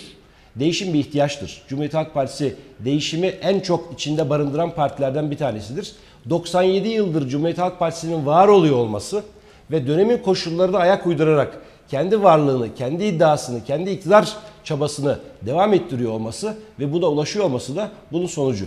[0.55, 1.61] Değişim bir ihtiyaçtır.
[1.67, 5.91] Cumhuriyet Halk Partisi değişimi en çok içinde barındıran partilerden bir tanesidir.
[6.29, 9.23] 97 yıldır Cumhuriyet Halk Partisi'nin var oluyor olması
[9.71, 11.57] ve dönemin koşullarına ayak uydurarak
[11.89, 17.89] kendi varlığını, kendi iddiasını, kendi iktidar çabasını devam ettiriyor olması ve buna ulaşıyor olması da
[18.11, 18.65] bunun sonucu.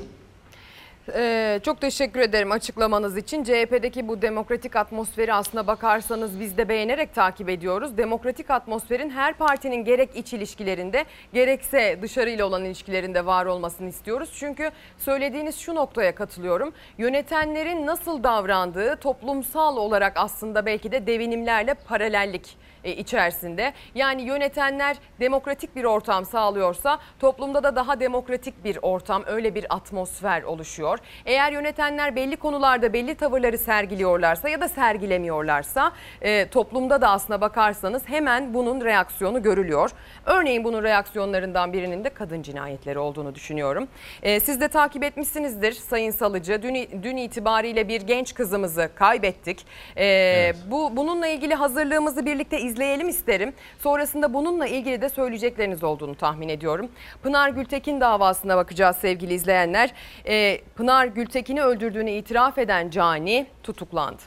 [1.14, 3.44] Ee, çok teşekkür ederim açıklamanız için.
[3.44, 7.96] CHP'deki bu demokratik atmosferi aslına bakarsanız biz de beğenerek takip ediyoruz.
[7.96, 14.30] Demokratik atmosferin her partinin gerek iç ilişkilerinde gerekse dışarıyla olan ilişkilerinde var olmasını istiyoruz.
[14.34, 16.72] Çünkü söylediğiniz şu noktaya katılıyorum.
[16.98, 22.56] Yönetenlerin nasıl davrandığı toplumsal olarak aslında belki de devinimlerle paralellik
[22.94, 23.72] içerisinde.
[23.94, 30.42] Yani yönetenler demokratik bir ortam sağlıyorsa toplumda da daha demokratik bir ortam, öyle bir atmosfer
[30.42, 30.98] oluşuyor.
[31.26, 38.08] Eğer yönetenler belli konularda belli tavırları sergiliyorlarsa ya da sergilemiyorlarsa e, toplumda da aslına bakarsanız
[38.08, 39.90] hemen bunun reaksiyonu görülüyor.
[40.26, 43.88] Örneğin bunun reaksiyonlarından birinin de kadın cinayetleri olduğunu düşünüyorum.
[44.22, 46.62] E, siz de takip etmişsinizdir Sayın Salıcı.
[46.62, 49.66] Dün, dün itibariyle bir genç kızımızı kaybettik.
[49.96, 50.56] E, evet.
[50.70, 53.52] Bu bununla ilgili hazırlığımızı birlikte izleyelim isterim.
[53.78, 56.88] Sonrasında bununla ilgili de söyleyecekleriniz olduğunu tahmin ediyorum.
[57.22, 59.92] Pınar Gültekin davasına bakacağız sevgili izleyenler.
[60.26, 64.22] E, Pınar Pınar Gültekin'i öldürdüğünü itiraf eden Cani tutuklandı.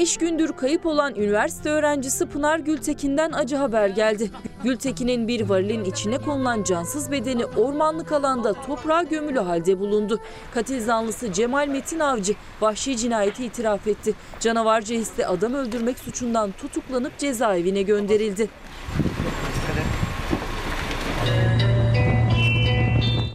[0.00, 4.30] 5 gündür kayıp olan üniversite öğrencisi Pınar Gültekin'den acı haber geldi.
[4.64, 10.20] Gültekin'in bir varilin içine konulan cansız bedeni ormanlık alanda toprağa gömülü halde bulundu.
[10.54, 14.14] Katil zanlısı Cemal Metin Avcı vahşi cinayeti itiraf etti.
[14.40, 18.48] Canavarca hisli adam öldürmek suçundan tutuklanıp cezaevine gönderildi.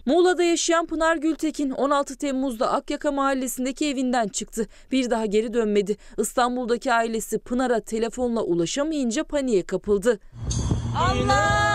[0.05, 4.67] Muğla'da yaşayan Pınar Gültekin 16 Temmuz'da Akyaka mahallesindeki evinden çıktı.
[4.91, 5.97] Bir daha geri dönmedi.
[6.17, 10.19] İstanbul'daki ailesi Pınar'a telefonla ulaşamayınca paniğe kapıldı.
[10.97, 11.65] Allah!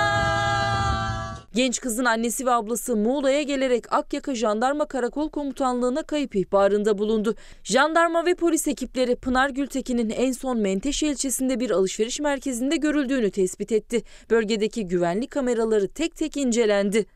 [1.54, 7.34] Genç kızın annesi ve ablası Muğla'ya gelerek Akyaka Jandarma Karakol Komutanlığı'na kayıp ihbarında bulundu.
[7.62, 13.72] Jandarma ve polis ekipleri Pınar Gültekin'in en son Menteşe ilçesinde bir alışveriş merkezinde görüldüğünü tespit
[13.72, 14.02] etti.
[14.30, 17.06] Bölgedeki güvenlik kameraları tek tek incelendi.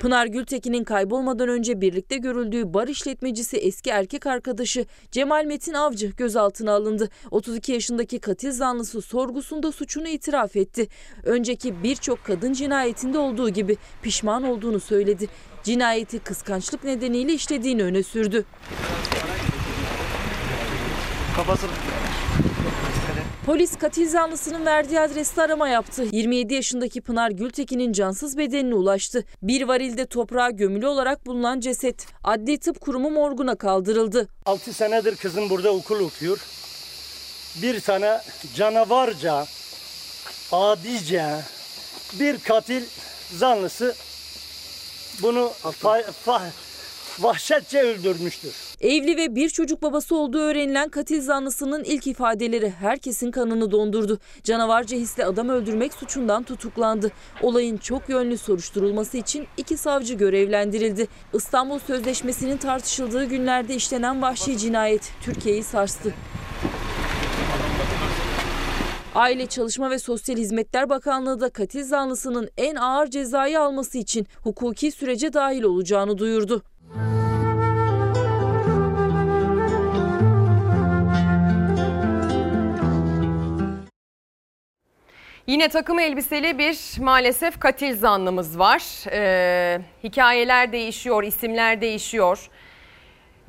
[0.00, 6.72] Pınar Gültekin'in kaybolmadan önce birlikte görüldüğü bar işletmecisi eski erkek arkadaşı Cemal Metin Avcı gözaltına
[6.72, 7.08] alındı.
[7.30, 10.88] 32 yaşındaki katil zanlısı sorgusunda suçunu itiraf etti.
[11.24, 15.28] Önceki birçok kadın cinayetinde olduğu gibi pişman olduğunu söyledi.
[15.62, 18.44] Cinayeti kıskançlık nedeniyle işlediğini öne sürdü.
[21.36, 21.70] Kafasını
[23.48, 26.06] Polis katil zanlısının verdiği adreste arama yaptı.
[26.12, 29.24] 27 yaşındaki Pınar Gültekin'in cansız bedenine ulaştı.
[29.42, 34.28] Bir varilde toprağa gömülü olarak bulunan ceset Adli Tıp Kurumu morguna kaldırıldı.
[34.46, 36.38] 6 senedir kızım burada okul okuyor.
[37.62, 38.20] Bir tane
[38.54, 39.46] canavarca,
[40.52, 41.24] adice
[42.20, 42.84] bir katil
[43.36, 43.94] zanlısı
[45.22, 46.50] bunu fa- fa-
[47.20, 48.54] vahşetçe öldürmüştür.
[48.80, 54.18] Evli ve bir çocuk babası olduğu öğrenilen katil zanlısının ilk ifadeleri herkesin kanını dondurdu.
[54.44, 57.12] Canavarca hisle adam öldürmek suçundan tutuklandı.
[57.42, 61.08] Olayın çok yönlü soruşturulması için iki savcı görevlendirildi.
[61.34, 66.14] İstanbul Sözleşmesi'nin tartışıldığı günlerde işlenen vahşi cinayet Türkiye'yi sarstı.
[69.14, 74.90] Aile Çalışma ve Sosyal Hizmetler Bakanlığı da katil zanlısının en ağır cezayı alması için hukuki
[74.90, 76.62] sürece dahil olacağını duyurdu.
[85.48, 88.82] Yine takım elbiseli bir maalesef katil zanlımız var.
[89.12, 92.48] Ee, hikayeler değişiyor, isimler değişiyor.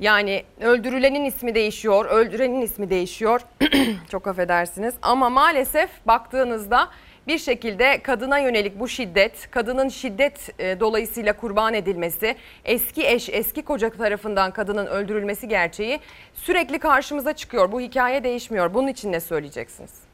[0.00, 3.40] Yani öldürülenin ismi değişiyor, öldürenin ismi değişiyor.
[4.10, 4.94] Çok affedersiniz.
[5.02, 6.88] Ama maalesef baktığınızda
[7.26, 13.62] bir şekilde kadına yönelik bu şiddet, kadının şiddet e, dolayısıyla kurban edilmesi, eski eş, eski
[13.62, 16.00] koca tarafından kadının öldürülmesi gerçeği
[16.34, 17.72] sürekli karşımıza çıkıyor.
[17.72, 18.74] Bu hikaye değişmiyor.
[18.74, 20.09] Bunun için ne söyleyeceksiniz?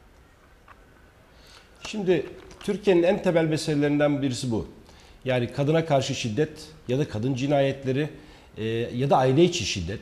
[1.87, 2.26] Şimdi
[2.61, 4.66] Türkiye'nin en temel meselelerinden birisi bu.
[5.24, 6.51] Yani kadına karşı şiddet
[6.89, 8.09] ya da kadın cinayetleri
[8.57, 8.64] e,
[8.95, 10.01] ya da aile içi şiddet.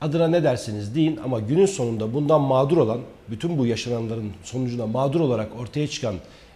[0.00, 5.20] Adına ne derseniz deyin ama günün sonunda bundan mağdur olan, bütün bu yaşananların sonucunda mağdur
[5.20, 6.14] olarak ortaya çıkan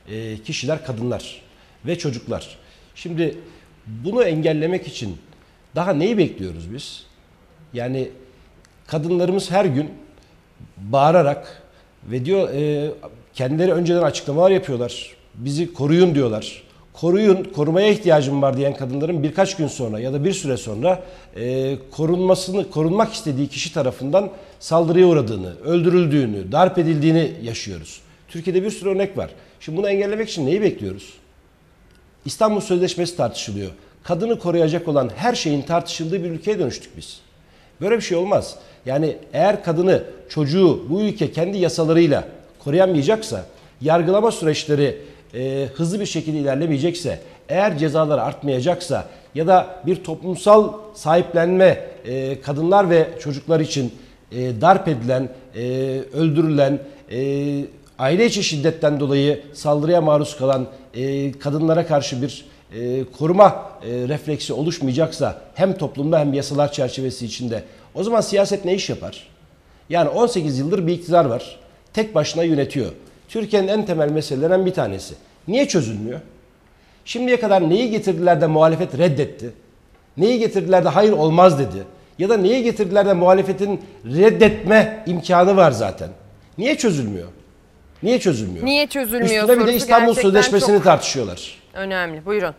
[0.09, 1.43] e, kişiler kadınlar
[1.87, 2.59] ve çocuklar.
[2.95, 3.39] Şimdi
[3.87, 5.17] bunu engellemek için
[5.75, 7.07] daha neyi bekliyoruz biz?
[7.73, 8.09] Yani
[8.87, 9.91] kadınlarımız her gün
[10.77, 11.63] bağırarak
[12.11, 12.91] ve diyor e,
[13.37, 15.17] kendileri önceden açıklamalar yapıyorlar.
[15.35, 16.63] Bizi koruyun diyorlar.
[16.93, 21.03] Koruyun, korumaya ihtiyacım var diyen kadınların birkaç gün sonra ya da bir süre sonra
[21.37, 24.31] e, korunmasını, korunmak istediği kişi tarafından
[24.61, 28.01] saldırıya uğradığını, öldürüldüğünü, darp edildiğini yaşıyoruz.
[28.29, 29.31] Türkiye'de bir sürü örnek var.
[29.61, 31.13] Şimdi bunu engellemek için neyi bekliyoruz?
[32.25, 33.71] İstanbul Sözleşmesi tartışılıyor.
[34.03, 37.21] Kadını koruyacak olan her şeyin tartışıldığı bir ülkeye dönüştük biz.
[37.81, 38.57] Böyle bir şey olmaz.
[38.87, 42.25] Yani eğer kadını, çocuğu bu ülke kendi yasalarıyla
[42.67, 43.45] koruyamayacaksa,
[43.81, 44.99] yargılama süreçleri
[45.35, 49.05] e, hızlı bir şekilde ilerlemeyecekse, eğer cezalar artmayacaksa
[49.35, 53.93] ya da bir toplumsal sahiplenme e, kadınlar ve çocuklar için
[54.33, 55.63] e, darp edilen, e,
[56.15, 56.79] öldürülen,
[57.11, 57.21] e,
[57.99, 62.45] aile içi şiddetten dolayı saldırıya maruz kalan e, kadınlara karşı bir
[62.75, 67.63] e, koruma e, refleksi oluşmayacaksa hem toplumda hem yasalar çerçevesi içinde
[67.95, 69.29] o zaman siyaset ne iş yapar?
[69.91, 71.66] Yani 18 yıldır bir iktidar var.
[71.97, 72.93] Tek başına yönetiyor.
[73.29, 75.15] Türkiye'nin en temel meselelerinden bir tanesi.
[75.49, 76.21] Niye çözülmüyor?
[77.05, 79.51] Şimdiye kadar neyi getirdiler de muhalefet reddetti?
[80.17, 81.85] Neyi getirdiler de hayır olmaz dedi?
[82.19, 86.09] Ya da neyi getirdiler de muhalefetin reddetme imkanı var zaten?
[86.59, 87.29] Niye çözülmüyor?
[88.03, 88.67] Niye çözülmüyor?
[88.67, 91.59] Niye çözülmüyor Üstüne bir de İstanbul Sözleşmesi'ni tartışıyorlar.
[91.75, 92.27] Önemli.
[92.27, 92.55] Buyurun.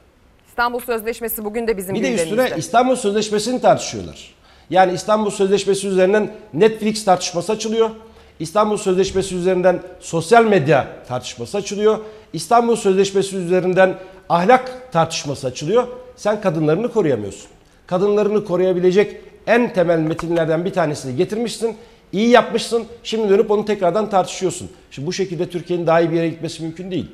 [0.47, 2.41] İstanbul Sözleşmesi bugün de bizim Bir de gündemimizde.
[2.43, 4.35] üstüne İstanbul Sözleşmesi'ni tartışıyorlar.
[4.69, 7.89] Yani İstanbul Sözleşmesi üzerinden Netflix tartışması açılıyor.
[8.39, 11.97] İstanbul Sözleşmesi üzerinden sosyal medya tartışması açılıyor.
[12.33, 13.95] İstanbul Sözleşmesi üzerinden
[14.29, 15.87] ahlak tartışması açılıyor.
[16.15, 17.47] Sen kadınlarını koruyamıyorsun.
[17.87, 19.15] Kadınlarını koruyabilecek
[19.47, 21.77] en temel metinlerden bir tanesini getirmişsin.
[22.11, 22.83] İyi yapmışsın.
[23.03, 24.69] Şimdi dönüp onu tekrardan tartışıyorsun.
[24.91, 27.11] Şimdi bu şekilde Türkiye'nin daha iyi bir yere gitmesi mümkün değil.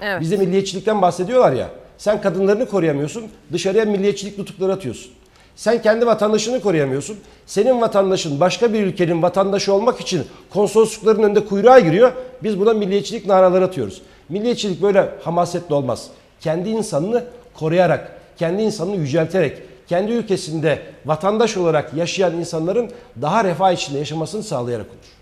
[0.00, 0.20] Evet.
[0.20, 1.70] Bize milliyetçilikten bahsediyorlar ya.
[1.98, 3.24] Sen kadınlarını koruyamıyorsun.
[3.52, 5.12] Dışarıya milliyetçilik nutukları atıyorsun.
[5.56, 7.18] Sen kendi vatandaşını koruyamıyorsun.
[7.46, 12.12] Senin vatandaşın başka bir ülkenin vatandaşı olmak için konsoloslukların önünde kuyruğa giriyor.
[12.42, 14.02] Biz buna milliyetçilik naraları atıyoruz.
[14.28, 16.10] Milliyetçilik böyle hamasetli olmaz.
[16.40, 17.24] Kendi insanını
[17.54, 22.90] koruyarak, kendi insanını yücelterek, kendi ülkesinde vatandaş olarak yaşayan insanların
[23.22, 25.14] daha refah içinde yaşamasını sağlayarak olur.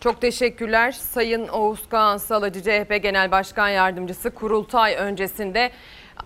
[0.00, 0.92] Çok teşekkürler.
[0.92, 5.70] Sayın Oğuz Kağan Salacı CHP Genel Başkan Yardımcısı kurultay öncesinde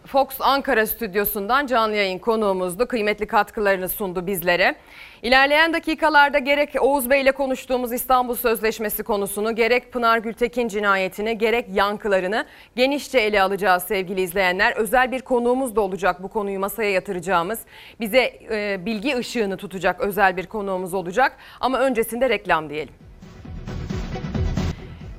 [0.07, 2.88] Fox Ankara stüdyosundan canlı yayın konuğumuzdu.
[2.88, 4.74] Kıymetli katkılarını sundu bizlere.
[5.22, 11.66] İlerleyen dakikalarda gerek Oğuz Bey ile konuştuğumuz İstanbul Sözleşmesi konusunu, gerek Pınar Gültekin cinayetini, gerek
[11.72, 14.72] yankılarını genişçe ele alacağız sevgili izleyenler.
[14.76, 17.59] Özel bir konuğumuz da olacak bu konuyu masaya yatıracağımız.
[18.01, 21.36] Bize e, bilgi ışığını tutacak özel bir konuğumuz olacak.
[21.61, 23.03] Ama öncesinde reklam diyelim.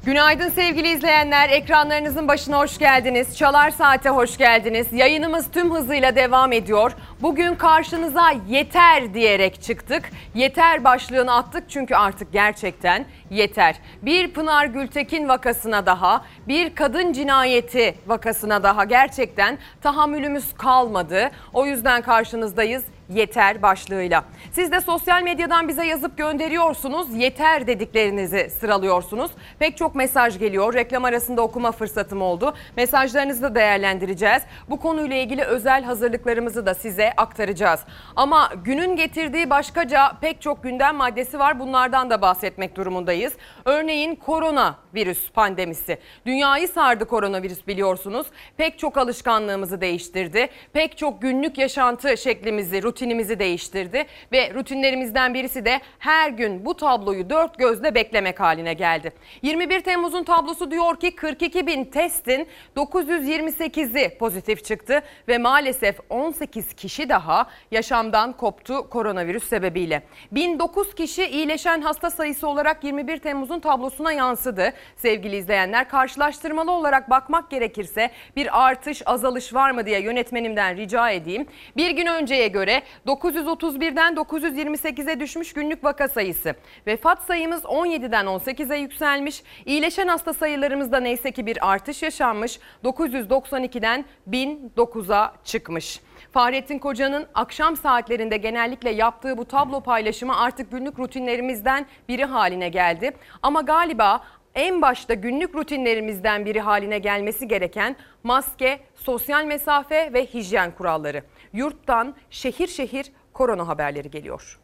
[0.05, 1.49] Günaydın sevgili izleyenler.
[1.49, 3.37] Ekranlarınızın başına hoş geldiniz.
[3.37, 4.87] Çalar Saat'e hoş geldiniz.
[4.91, 6.91] Yayınımız tüm hızıyla devam ediyor.
[7.21, 10.09] Bugün karşınıza yeter diyerek çıktık.
[10.35, 13.75] Yeter başlığını attık çünkü artık gerçekten yeter.
[14.01, 21.31] Bir Pınar Gültekin vakasına daha, bir kadın cinayeti vakasına daha gerçekten tahammülümüz kalmadı.
[21.53, 24.23] O yüzden karşınızdayız yeter başlığıyla.
[24.51, 27.15] Siz de sosyal medyadan bize yazıp gönderiyorsunuz.
[27.15, 29.31] Yeter dediklerinizi sıralıyorsunuz.
[29.59, 30.73] Pek çok mesaj geliyor.
[30.73, 32.53] Reklam arasında okuma fırsatım oldu.
[32.77, 34.43] Mesajlarınızı da değerlendireceğiz.
[34.69, 37.79] Bu konuyla ilgili özel hazırlıklarımızı da size aktaracağız.
[38.15, 41.59] Ama günün getirdiği başkaca pek çok gündem maddesi var.
[41.59, 43.33] Bunlardan da bahsetmek durumundayız.
[43.65, 45.97] Örneğin korona virüs pandemisi.
[46.25, 48.27] Dünyayı sardı koronavirüs biliyorsunuz.
[48.57, 50.49] Pek çok alışkanlığımızı değiştirdi.
[50.73, 57.29] Pek çok günlük yaşantı şeklimizi, rutinimizi değiştirdi ve rutinlerimizden birisi de her gün bu tabloyu
[57.29, 59.11] dört gözle beklemek haline geldi.
[59.41, 67.09] 21 Temmuz'un tablosu diyor ki 42 bin testin 928'i pozitif çıktı ve maalesef 18 kişi
[67.09, 70.03] daha yaşamdan koptu koronavirüs sebebiyle.
[70.31, 74.73] 1009 kişi iyileşen hasta sayısı olarak 21 Temmuz'un tablosuna yansıdı.
[74.95, 81.45] Sevgili izleyenler karşılaştırmalı olarak bakmak gerekirse bir artış azalış var mı diye yönetmenimden rica edeyim.
[81.77, 86.55] Bir gün önceye göre 931'den 928'e düşmüş günlük vaka sayısı.
[86.87, 89.43] Vefat sayımız 17'den 18'e yükselmiş.
[89.65, 92.59] İyileşen hasta sayılarımızda neyse ki bir artış yaşanmış.
[92.83, 96.01] 992'den 1009'a çıkmış.
[96.31, 103.11] Fahrettin Koca'nın akşam saatlerinde genellikle yaptığı bu tablo paylaşımı artık günlük rutinlerimizden biri haline geldi.
[103.41, 104.21] Ama galiba
[104.55, 111.23] en başta günlük rutinlerimizden biri haline gelmesi gereken maske, sosyal mesafe ve hijyen kuralları.
[111.55, 114.59] Yurttan şehir şehir korona haberleri geliyor.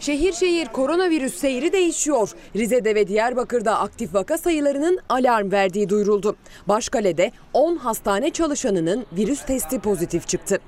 [0.00, 2.30] Şehir şehir koronavirüs seyri değişiyor.
[2.56, 6.36] Rize'de ve Diyarbakır'da aktif vaka sayılarının alarm verdiği duyuruldu.
[6.68, 10.58] Başkale'de 10 hastane çalışanının virüs testi pozitif çıktı.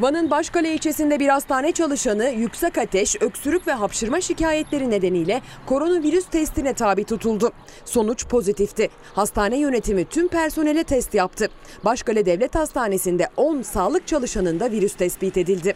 [0.00, 6.74] Van'ın Başkale ilçesinde bir hastane çalışanı yüksek ateş, öksürük ve hapşırma şikayetleri nedeniyle koronavirüs testine
[6.74, 7.52] tabi tutuldu.
[7.84, 8.88] Sonuç pozitifti.
[9.14, 11.48] Hastane yönetimi tüm personele test yaptı.
[11.84, 15.74] Başkale Devlet Hastanesi'nde 10 sağlık çalışanında virüs tespit edildi.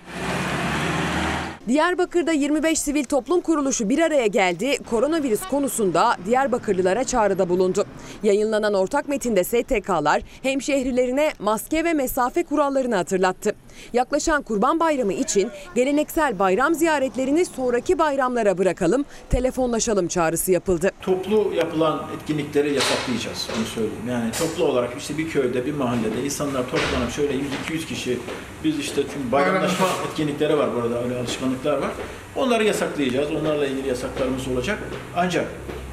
[1.69, 4.79] Diyarbakır'da 25 sivil toplum kuruluşu bir araya geldi.
[4.91, 7.85] Koronavirüs konusunda Diyarbakırlılara çağrıda bulundu.
[8.23, 13.55] Yayınlanan ortak metinde STK'lar hemşehrilerine maske ve mesafe kurallarını hatırlattı.
[13.93, 20.91] Yaklaşan Kurban Bayramı için geleneksel bayram ziyaretlerini sonraki bayramlara bırakalım, telefonlaşalım çağrısı yapıldı.
[21.03, 24.09] Toplu yapılan etkinlikleri yasaklayacağız onu söyleyeyim.
[24.09, 28.19] Yani toplu olarak işte bir köyde, bir mahallede insanlar toplanıp şöyle 100-200 kişi
[28.65, 31.91] biz işte çünkü bayramlaşma etkinlikleri var burada öyle alışkanlıklar var.
[32.37, 33.31] Onları yasaklayacağız.
[33.31, 34.79] Onlarla ilgili yasaklarımız olacak.
[35.17, 35.47] Ancak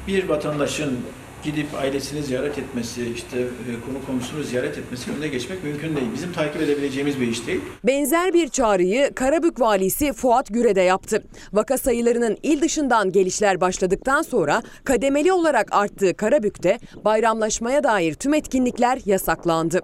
[0.06, 0.98] bir vatandaşın
[1.44, 6.06] gidip ailesini ziyaret etmesi, işte e, konu komşusunu ziyaret etmesi önüne geçmek mümkün değil.
[6.14, 7.60] Bizim takip edebileceğimiz bir iş değil.
[7.84, 11.22] Benzer bir çağrıyı Karabük valisi Fuat Güre de yaptı.
[11.52, 18.98] Vaka sayılarının il dışından gelişler başladıktan sonra kademeli olarak arttığı Karabük'te bayramlaşmaya dair tüm etkinlikler
[19.06, 19.82] yasaklandı.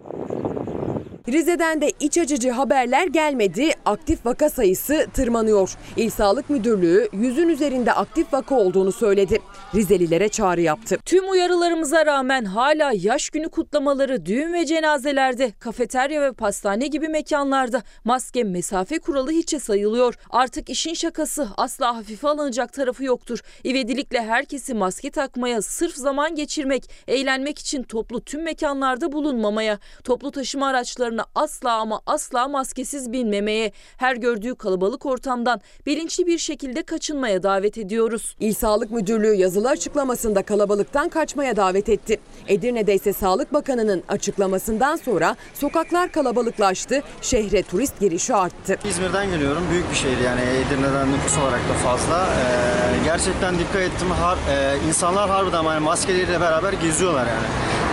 [1.29, 3.71] Rize'den de iç açıcı haberler gelmedi.
[3.85, 5.77] Aktif vaka sayısı tırmanıyor.
[5.97, 9.39] İl Sağlık Müdürlüğü yüzün üzerinde aktif vaka olduğunu söyledi.
[9.75, 10.99] Rizelilere çağrı yaptı.
[11.05, 17.83] Tüm uyarılarımıza rağmen hala yaş günü kutlamaları, düğün ve cenazelerde, kafeterya ve pastane gibi mekanlarda
[18.05, 20.15] maske mesafe kuralı hiçe sayılıyor.
[20.31, 23.41] Artık işin şakası asla hafife alınacak tarafı yoktur.
[23.65, 30.67] İvedilikle herkesi maske takmaya, sırf zaman geçirmek, eğlenmek için toplu tüm mekanlarda bulunmamaya, toplu taşıma
[30.67, 37.79] araçlarına asla ama asla maskesiz binmemeye, her gördüğü kalabalık ortamdan bilinçli bir şekilde kaçınmaya davet
[37.79, 38.37] ediyoruz.
[38.41, 42.21] İl Sağlık Müdürlüğü yazılı açıklamasında kalabalıktan kaçmaya davet etti.
[42.49, 48.79] Edirne'de ise Sağlık Bakanı'nın açıklamasından sonra sokaklar kalabalıklaştı, şehre turist girişi arttı.
[48.89, 49.63] İzmir'den geliyorum.
[49.71, 52.27] Büyük bir şehir yani Edirne'den nüfus olarak da fazla.
[52.27, 54.11] Ee, gerçekten dikkat ettim.
[54.11, 57.47] Har, e, insanlar harbiden yani maskeleriyle beraber geziyorlar yani.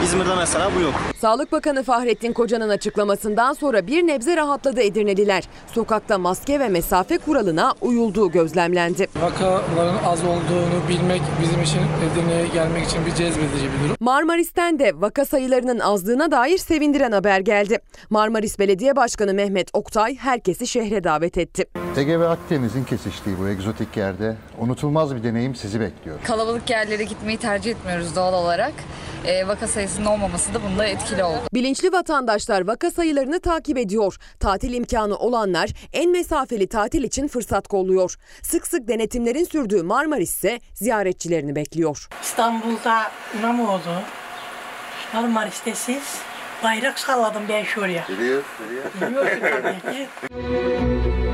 [0.03, 0.93] İzmir'de mesela bu yok.
[1.21, 2.69] Sağlık Bakanı Fahrettin Koca'nın
[3.09, 5.43] açıklamasından sonra bir nebze rahatladı Edirneliler.
[5.73, 9.07] Sokakta maske ve mesafe kuralına uyulduğu gözlemlendi.
[9.21, 13.95] Vakaların az olduğunu bilmek bizim için Edirne'ye gelmek için bir cezbedici bir durum.
[13.99, 17.77] Marmaris'ten de vaka sayılarının azlığına dair sevindiren haber geldi.
[18.09, 21.65] Marmaris Belediye Başkanı Mehmet Oktay herkesi şehre davet etti.
[21.97, 26.17] Ege ve Akdeniz'in kesiştiği bu egzotik yerde unutulmaz bir deneyim sizi bekliyor.
[26.23, 28.73] Kalabalık yerlere gitmeyi tercih etmiyoruz doğal olarak.
[29.25, 31.39] E, vaka sayısının olmaması da bunda etkili oldu.
[31.53, 34.15] Bilinçli vatandaşlar vaka sayılarını takip ediyor.
[34.39, 38.15] Tatil imkanı olanlar en mesafeli tatil için fırsat kolluyor.
[38.41, 42.07] Sık sık denetimlerin sürdüğü Marmaris ise ziyaretçilerini bekliyor.
[42.21, 43.79] İstanbul'da İmamoğlu,
[45.13, 46.03] Marmaris'te siz
[46.63, 48.05] bayrak salladım ben şuraya.
[48.09, 48.43] Biliyor,
[49.01, 50.07] Biliyorsun tabii ki.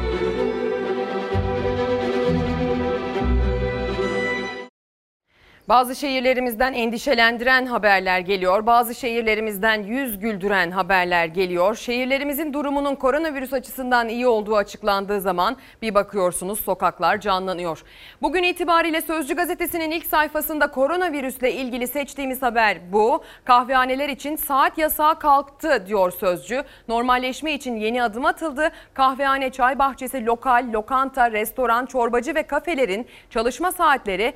[5.70, 8.66] Bazı şehirlerimizden endişelendiren haberler geliyor.
[8.66, 11.76] Bazı şehirlerimizden yüz güldüren haberler geliyor.
[11.76, 17.84] Şehirlerimizin durumunun koronavirüs açısından iyi olduğu açıklandığı zaman bir bakıyorsunuz sokaklar canlanıyor.
[18.22, 23.24] Bugün itibariyle Sözcü gazetesinin ilk sayfasında koronavirüsle ilgili seçtiğimiz haber bu.
[23.46, 26.64] Kahvehaneler için saat yasağı kalktı diyor Sözcü.
[26.88, 28.72] Normalleşme için yeni adım atıldı.
[28.94, 34.34] Kahvehane, çay bahçesi, lokal, lokanta, restoran, çorbacı ve kafelerin çalışma saatleri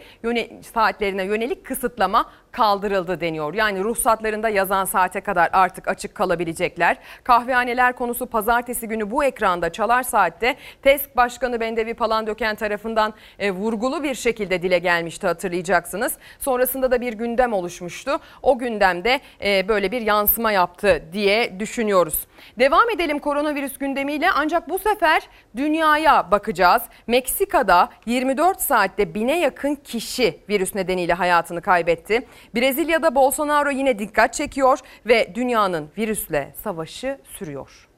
[0.73, 3.53] saatlerine yönelik kısıtlama kaldırıldı deniyor.
[3.53, 6.97] Yani ruhsatlarında yazan saate kadar artık açık kalabilecekler.
[7.23, 14.03] Kahvehaneler konusu pazartesi günü bu ekranda Çalar Saat'te TESK Başkanı Bendevi Palandöken tarafından e, vurgulu
[14.03, 16.13] bir şekilde dile gelmişti hatırlayacaksınız.
[16.39, 18.19] Sonrasında da bir gündem oluşmuştu.
[18.41, 22.27] O gündemde e, böyle bir yansıma yaptı diye düşünüyoruz.
[22.59, 25.21] Devam edelim koronavirüs gündemiyle ancak bu sefer
[25.55, 26.81] dünyaya bakacağız.
[27.07, 32.27] Meksika'da 24 saatte bine yakın kişi virüs nedeniyle hayatını kaybetti.
[32.55, 37.89] Brezilya'da Bolsonaro yine dikkat çekiyor ve dünyanın virüsle savaşı sürüyor.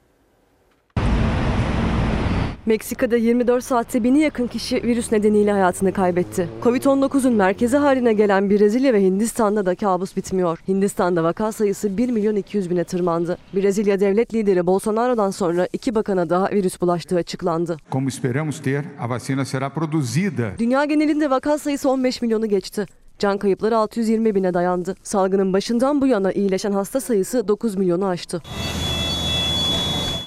[2.66, 6.48] Meksika'da 24 saatte bini yakın kişi virüs nedeniyle hayatını kaybetti.
[6.62, 10.58] Covid-19'un merkezi haline gelen Brezilya ve Hindistan'da da kabus bitmiyor.
[10.68, 13.38] Hindistan'da vaka sayısı 1 milyon 200 bine tırmandı.
[13.54, 17.76] Brezilya devlet lideri Bolsonaro'dan sonra iki bakana daha virüs bulaştığı açıklandı.
[17.92, 20.58] Como esperamos ter, a vacina será produzida.
[20.58, 22.86] Dünya genelinde vaka sayısı 15 milyonu geçti.
[23.18, 24.94] Can kayıpları 620 bine dayandı.
[25.02, 28.42] Salgının başından bu yana iyileşen hasta sayısı 9 milyonu aştı.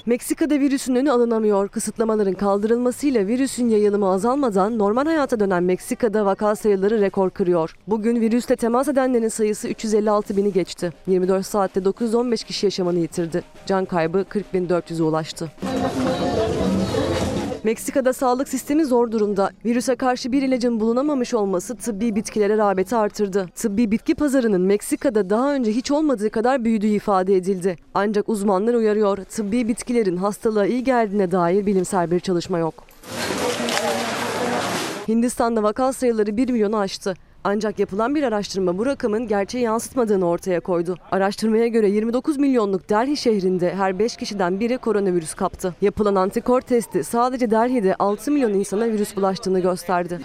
[0.06, 1.68] Meksika'da virüsün önü alınamıyor.
[1.68, 7.76] Kısıtlamaların kaldırılmasıyla virüsün yayılımı azalmadan normal hayata dönen Meksika'da vaka sayıları rekor kırıyor.
[7.86, 10.92] Bugün virüsle temas edenlerin sayısı 356 bini geçti.
[11.06, 13.42] 24 saatte 915 kişi yaşamını yitirdi.
[13.66, 15.50] Can kaybı 40.400'e ulaştı.
[17.66, 19.50] Meksika'da sağlık sistemi zor durumda.
[19.64, 23.48] Virüse karşı bir ilacın bulunamamış olması tıbbi bitkilere rağbeti artırdı.
[23.54, 27.76] Tıbbi bitki pazarının Meksika'da daha önce hiç olmadığı kadar büyüdüğü ifade edildi.
[27.94, 32.84] Ancak uzmanlar uyarıyor, tıbbi bitkilerin hastalığa iyi geldiğine dair bilimsel bir çalışma yok.
[35.08, 37.14] Hindistan'da vaka sayıları 1 milyonu aştı.
[37.48, 40.96] Ancak yapılan bir araştırma bu rakamın gerçeği yansıtmadığını ortaya koydu.
[41.10, 45.74] Araştırmaya göre 29 milyonluk Delhi şehrinde her 5 kişiden biri koronavirüs kaptı.
[45.80, 50.20] Yapılan antikor testi sadece Delhi'de 6 milyon insana virüs bulaştığını gösterdi.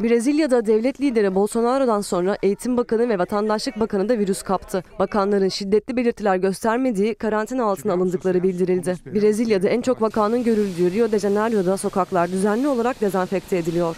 [0.00, 4.84] Brezilya'da devlet lideri Bolsonaro'dan sonra Eğitim Bakanı ve Vatandaşlık Bakanı da virüs kaptı.
[4.98, 8.94] Bakanların şiddetli belirtiler göstermediği karantina altına alındıkları bildirildi.
[9.06, 13.96] Brezilya'da en çok vakanın görüldüğü Rio de Janeiro'da sokaklar düzenli olarak dezenfekte ediliyor.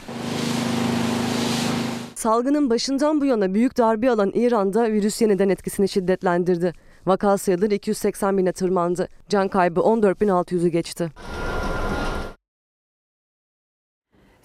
[2.15, 6.73] Salgının başından bu yana büyük darbe alan İran'da virüs yeniden etkisini şiddetlendirdi.
[7.07, 9.09] Vaka sayıları 280 bine tırmandı.
[9.29, 11.11] Can kaybı 14.600'ü geçti.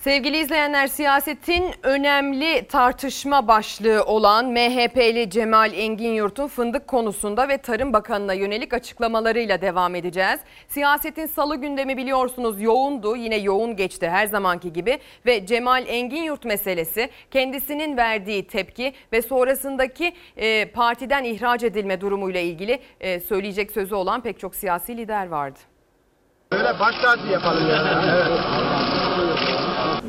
[0.05, 7.93] Sevgili izleyenler siyasetin önemli tartışma başlığı olan MHP'li Cemal Engin Yurt'un fındık konusunda ve Tarım
[7.93, 10.39] Bakanı'na yönelik açıklamalarıyla devam edeceğiz.
[10.67, 16.45] Siyasetin salı gündemi biliyorsunuz yoğundu yine yoğun geçti her zamanki gibi ve Cemal Engin Yurt
[16.45, 23.95] meselesi kendisinin verdiği tepki ve sonrasındaki e, partiden ihraç edilme durumuyla ilgili e, söyleyecek sözü
[23.95, 25.59] olan pek çok siyasi lider vardı.
[26.51, 27.89] Öyle baş tacı yapalım yani.
[28.11, 29.14] Evet.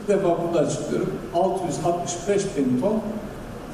[0.06, 1.12] İlk defa burada açıklıyorum.
[1.34, 3.02] 665 bin ton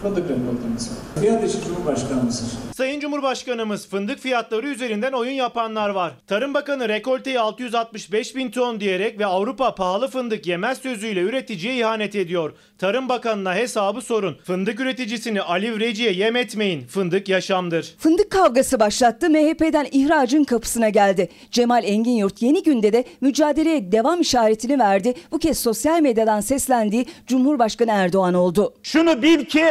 [0.03, 1.23] fındık rekoltemiz var.
[1.23, 2.49] Fiyat işi Cumhurbaşkanımızdır.
[2.77, 6.13] Sayın Cumhurbaşkanımız fındık fiyatları üzerinden oyun yapanlar var.
[6.27, 12.15] Tarım Bakanı rekolteyi 665 bin ton diyerek ve Avrupa pahalı fındık yemez sözüyle üreticiye ihanet
[12.15, 12.53] ediyor.
[12.79, 14.39] Tarım Bakanı'na hesabı sorun.
[14.45, 16.87] Fındık üreticisini Aliv Reci'ye yem etmeyin.
[16.87, 17.95] Fındık yaşamdır.
[17.99, 19.31] Fındık kavgası başlattı.
[19.31, 21.29] MHP'den ihracın kapısına geldi.
[21.51, 25.15] Cemal Engin Yurt yeni günde de mücadeleye devam işaretini verdi.
[25.33, 28.75] Bu kez sosyal medyadan seslendiği Cumhurbaşkanı Erdoğan oldu.
[28.83, 29.65] Şunu bil ki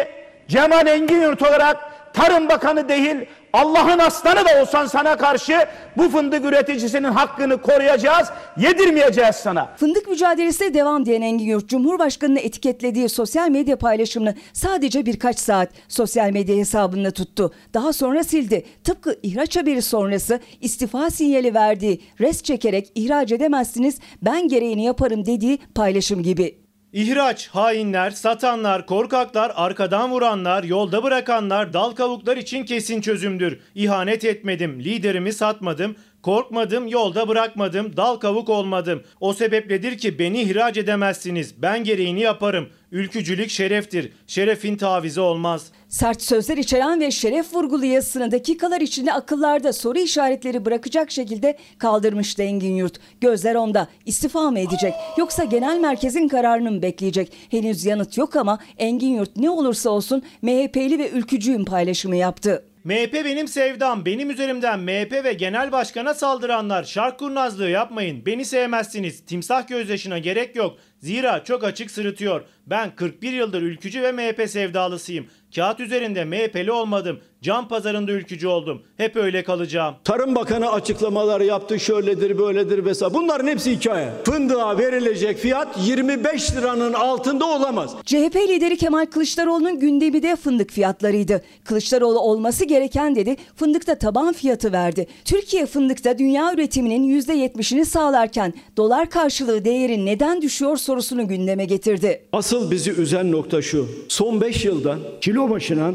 [0.52, 1.78] Cemal Engin Yurt olarak
[2.14, 3.16] Tarım Bakanı değil
[3.54, 5.66] Allah'ın aslanı da olsan sana karşı
[5.98, 8.28] bu fındık üreticisinin hakkını koruyacağız,
[8.58, 9.76] yedirmeyeceğiz sana.
[9.78, 16.32] Fındık mücadelesine devam diyen Engin Yurt, Cumhurbaşkanı'nı etiketlediği sosyal medya paylaşımını sadece birkaç saat sosyal
[16.32, 17.54] medya hesabında tuttu.
[17.74, 18.66] Daha sonra sildi.
[18.84, 25.60] Tıpkı ihraç haberi sonrası istifa sinyali verdiği, res çekerek ihraç edemezsiniz ben gereğini yaparım dediği
[25.76, 26.61] paylaşım gibi.
[26.94, 33.60] İhraç, hainler, satanlar, korkaklar, arkadan vuranlar, yolda bırakanlar, dal kavuklar için kesin çözümdür.
[33.76, 39.04] İhanet etmedim, liderimi satmadım, korkmadım, yolda bırakmadım, dal kavuk olmadım.
[39.20, 41.62] O sebepledir ki beni ihraç edemezsiniz.
[41.62, 42.70] Ben gereğini yaparım.
[42.92, 44.12] Ülkücülük şereftir.
[44.28, 45.72] Şerefin tavizi olmaz.
[45.88, 52.44] Sert sözler içeren ve şeref vurgulu yazısını dakikalar içinde akıllarda soru işaretleri bırakacak şekilde kaldırmıştı
[52.44, 53.00] Engin Yurt.
[53.22, 53.88] Gözler onda.
[54.06, 57.34] İstifa mı edecek yoksa genel merkezin kararını mı bekleyecek?
[57.50, 62.71] Henüz yanıt yok ama Engin Yurt ne olursa olsun MHP'li ve ülkücüyüm paylaşımı yaptı.
[62.84, 64.06] MHP benim sevdam.
[64.06, 68.26] Benim üzerimden MHP ve genel başkana saldıranlar şark kurnazlığı yapmayın.
[68.26, 69.26] Beni sevmezsiniz.
[69.26, 70.78] Timsah gözyaşına gerek yok.
[71.00, 72.44] Zira çok açık sırıtıyor.
[72.68, 75.28] Ben 41 yıldır ülkücü ve MHP sevdalısıyım.
[75.56, 77.22] Kağıt üzerinde MHP'li olmadım.
[77.44, 78.82] Can pazarında ülkücü oldum.
[78.98, 79.96] Hep öyle kalacağım.
[80.04, 83.14] Tarım Bakanı açıklamalar yaptı şöyledir böyledir vesaire.
[83.14, 84.10] Bunların hepsi hikaye.
[84.26, 87.96] Fındığa verilecek fiyat 25 liranın altında olamaz.
[88.06, 91.42] CHP lideri Kemal Kılıçdaroğlu'nun gündemi de fındık fiyatlarıydı.
[91.64, 95.08] Kılıçdaroğlu olması gereken dedi fındıkta taban fiyatı verdi.
[95.26, 102.26] Türkiye fındıkta dünya üretiminin %70'ini sağlarken dolar karşılığı değeri neden düşüyor sorusunu gündeme getirdi.
[102.34, 103.88] Asıl bizi üzen nokta şu.
[104.08, 105.92] Son 5 yılda kilo başına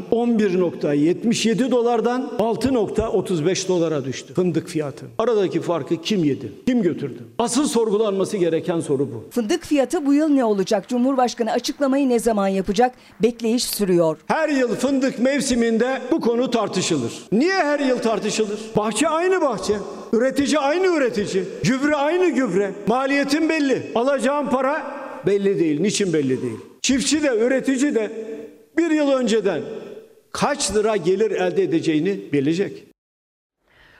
[1.37, 5.05] 11.77 dolardan 6.35 dolara düştü fındık fiyatı.
[5.17, 6.51] Aradaki farkı kim yedi?
[6.67, 7.23] Kim götürdü?
[7.39, 9.25] Asıl sorgulanması gereken soru bu.
[9.31, 10.87] Fındık fiyatı bu yıl ne olacak?
[10.87, 12.95] Cumhurbaşkanı açıklamayı ne zaman yapacak?
[13.23, 14.17] Bekleyiş sürüyor.
[14.27, 17.13] Her yıl fındık mevsiminde bu konu tartışılır.
[17.31, 18.59] Niye her yıl tartışılır?
[18.77, 19.73] Bahçe aynı bahçe.
[20.13, 21.43] Üretici aynı üretici.
[21.63, 22.71] Gübre aynı gübre.
[22.87, 23.91] Maliyetin belli.
[23.95, 24.83] Alacağım para
[25.25, 25.81] belli değil.
[25.81, 26.57] Niçin belli değil?
[26.81, 28.11] Çiftçi de üretici de
[28.77, 29.61] bir yıl önceden
[30.31, 32.87] kaç lira gelir elde edeceğini bilecek.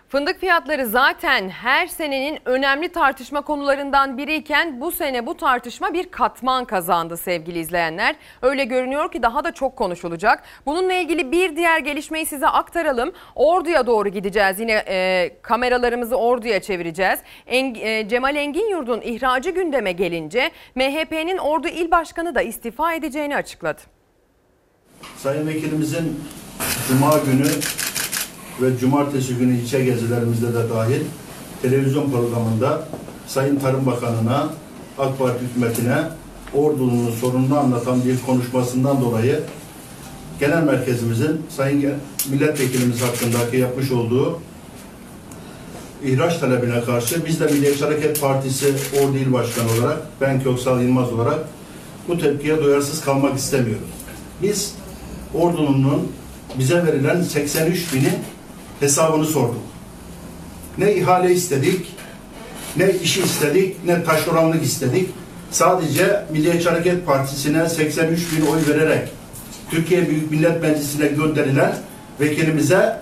[0.09, 6.65] Fındık fiyatları zaten her senenin önemli tartışma konularından biriyken bu sene bu tartışma bir katman
[6.65, 8.15] kazandı sevgili izleyenler.
[8.41, 10.43] Öyle görünüyor ki daha da çok konuşulacak.
[10.65, 13.11] Bununla ilgili bir diğer gelişmeyi size aktaralım.
[13.35, 14.59] Ordu'ya doğru gideceğiz.
[14.59, 17.19] Yine e, kameralarımızı Ordu'ya çevireceğiz.
[17.47, 23.35] En, e, Cemal Engin Yurt'un ihracı gündeme gelince MHP'nin Ordu İl Başkanı da istifa edeceğini
[23.35, 23.96] açıkladı.
[25.17, 26.19] Sayın Vekilimizin
[26.87, 27.47] Cuma günü
[28.61, 31.01] ve Cumartesi günü ilçe gezilerimizde de dahil
[31.61, 32.87] televizyon programında
[33.27, 34.49] Sayın Tarım Bakanı'na,
[34.97, 36.03] AK Parti hükümetine
[36.53, 39.39] Ordu'nun sorununu anlatan bir konuşmasından dolayı
[40.39, 41.93] genel merkezimizin Sayın
[42.29, 44.39] Milletvekilimiz hakkındaki yapmış olduğu
[46.03, 51.13] ihraç talebine karşı biz de Milliyetçi Hareket Partisi Ordu İl Başkanı olarak ben Köksal Yılmaz
[51.13, 51.39] olarak
[52.07, 53.87] bu tepkiye duyarsız kalmak istemiyoruz.
[54.41, 54.75] Biz
[55.37, 56.11] Ordu'nun
[56.59, 58.09] bize verilen 83 bini
[58.79, 59.61] hesabını sorduk.
[60.77, 61.95] Ne ihale istedik,
[62.77, 65.09] ne işi istedik, ne taşeronluk istedik.
[65.51, 69.09] Sadece Milliyetçi Hareket Partisi'ne 83 bin oy vererek
[69.71, 71.75] Türkiye Büyük Millet Meclisi'ne gönderilen
[72.19, 73.01] vekilimize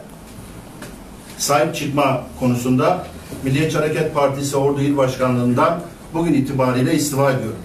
[1.37, 3.07] sahip çıkma konusunda
[3.43, 5.81] Milliyetçi Hareket Partisi Ordu İl Başkanlığı'ndan
[6.13, 7.64] bugün itibariyle istifa ediyorum.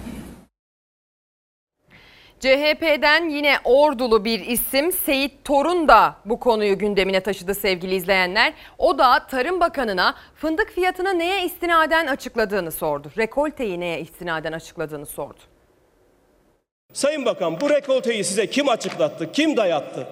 [2.41, 8.53] CHP'den yine ordulu bir isim Seyit Torun da bu konuyu gündemine taşıdı sevgili izleyenler.
[8.77, 13.11] O da Tarım Bakanı'na fındık fiyatını neye istinaden açıkladığını sordu.
[13.17, 15.39] Rekolteyi neye istinaden açıkladığını sordu.
[16.93, 20.07] Sayın Bakan bu rekolteyi size kim açıklattı, kim dayattı?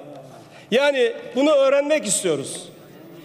[0.71, 2.69] Yani bunu öğrenmek istiyoruz.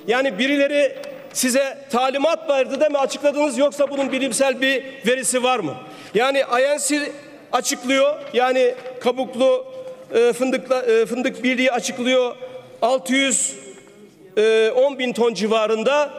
[0.07, 0.96] Yani birileri
[1.32, 5.74] size talimat verdi de mi açıkladınız yoksa bunun bilimsel bir verisi var mı?
[6.14, 7.12] Yani INC
[7.55, 8.14] açıklıyor.
[8.32, 9.66] Yani kabuklu
[10.14, 12.36] e, fındıkla, e, fındık birliği açıklıyor.
[12.82, 16.11] 610 bin ton civarında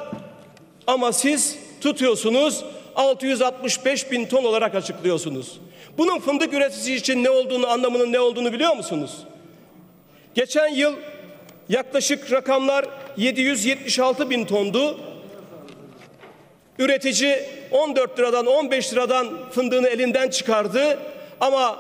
[0.88, 2.65] ama siz tutuyorsunuz
[2.95, 5.59] 665 bin ton olarak açıklıyorsunuz.
[5.97, 9.11] Bunun fındık üreticisi için ne olduğunu anlamının ne olduğunu biliyor musunuz?
[10.36, 10.93] Geçen yıl
[11.69, 12.86] yaklaşık rakamlar
[13.17, 14.97] 776 bin tondu.
[16.79, 20.99] Üretici 14 liradan 15 liradan fındığını elinden çıkardı.
[21.41, 21.79] Ama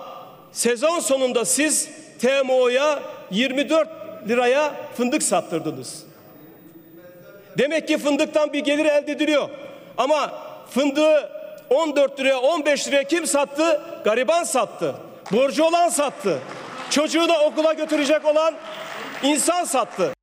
[0.51, 1.89] sezon sonunda siz
[2.21, 2.99] TMO'ya
[3.31, 3.89] 24
[4.27, 6.03] liraya fındık sattırdınız.
[7.57, 9.49] Demek ki fındıktan bir gelir elde ediliyor.
[9.97, 10.33] Ama
[10.69, 11.29] fındığı
[11.69, 13.81] 14 liraya 15 liraya kim sattı?
[14.03, 14.95] Gariban sattı.
[15.31, 16.39] Borcu olan sattı.
[16.89, 18.53] Çocuğu da okula götürecek olan
[19.23, 20.13] insan sattı.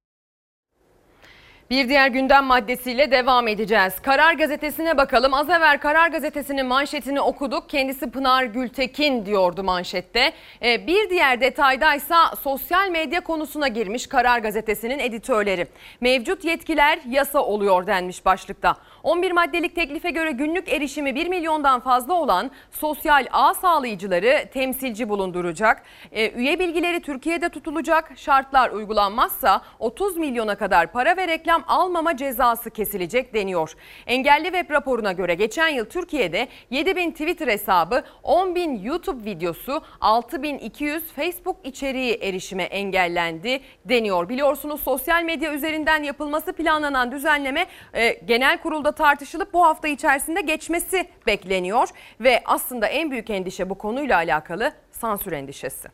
[1.72, 3.92] Bir diğer gündem maddesiyle devam edeceğiz.
[4.02, 5.34] Karar Gazetesi'ne bakalım.
[5.34, 7.68] Az evvel Karar Gazetesi'nin manşetini okuduk.
[7.68, 10.32] Kendisi Pınar Gültekin diyordu manşette.
[10.62, 15.66] Ee, bir diğer detaydaysa sosyal medya konusuna girmiş Karar Gazetesi'nin editörleri.
[16.00, 18.76] Mevcut yetkiler yasa oluyor denmiş başlıkta.
[19.02, 25.82] 11 maddelik teklife göre günlük erişimi 1 milyondan fazla olan sosyal ağ sağlayıcıları temsilci bulunduracak.
[26.12, 28.12] Ee, üye bilgileri Türkiye'de tutulacak.
[28.16, 33.74] Şartlar uygulanmazsa 30 milyona kadar para ve reklam almama cezası kesilecek deniyor.
[34.06, 41.56] Engelli Web raporuna göre geçen yıl Türkiye'de 7000 Twitter hesabı, 10.000 YouTube videosu, 6200 Facebook
[41.64, 44.28] içeriği erişime engellendi deniyor.
[44.28, 51.08] Biliyorsunuz sosyal medya üzerinden yapılması planlanan düzenleme e, genel kurulda tartışılıp bu hafta içerisinde geçmesi
[51.26, 51.88] bekleniyor
[52.20, 55.88] ve aslında en büyük endişe bu konuyla alakalı sansür endişesi.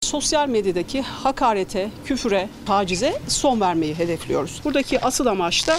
[0.00, 4.60] Sosyal medyadaki hakarete, küfüre, tacize son vermeyi hedefliyoruz.
[4.64, 5.76] Buradaki asıl amaç da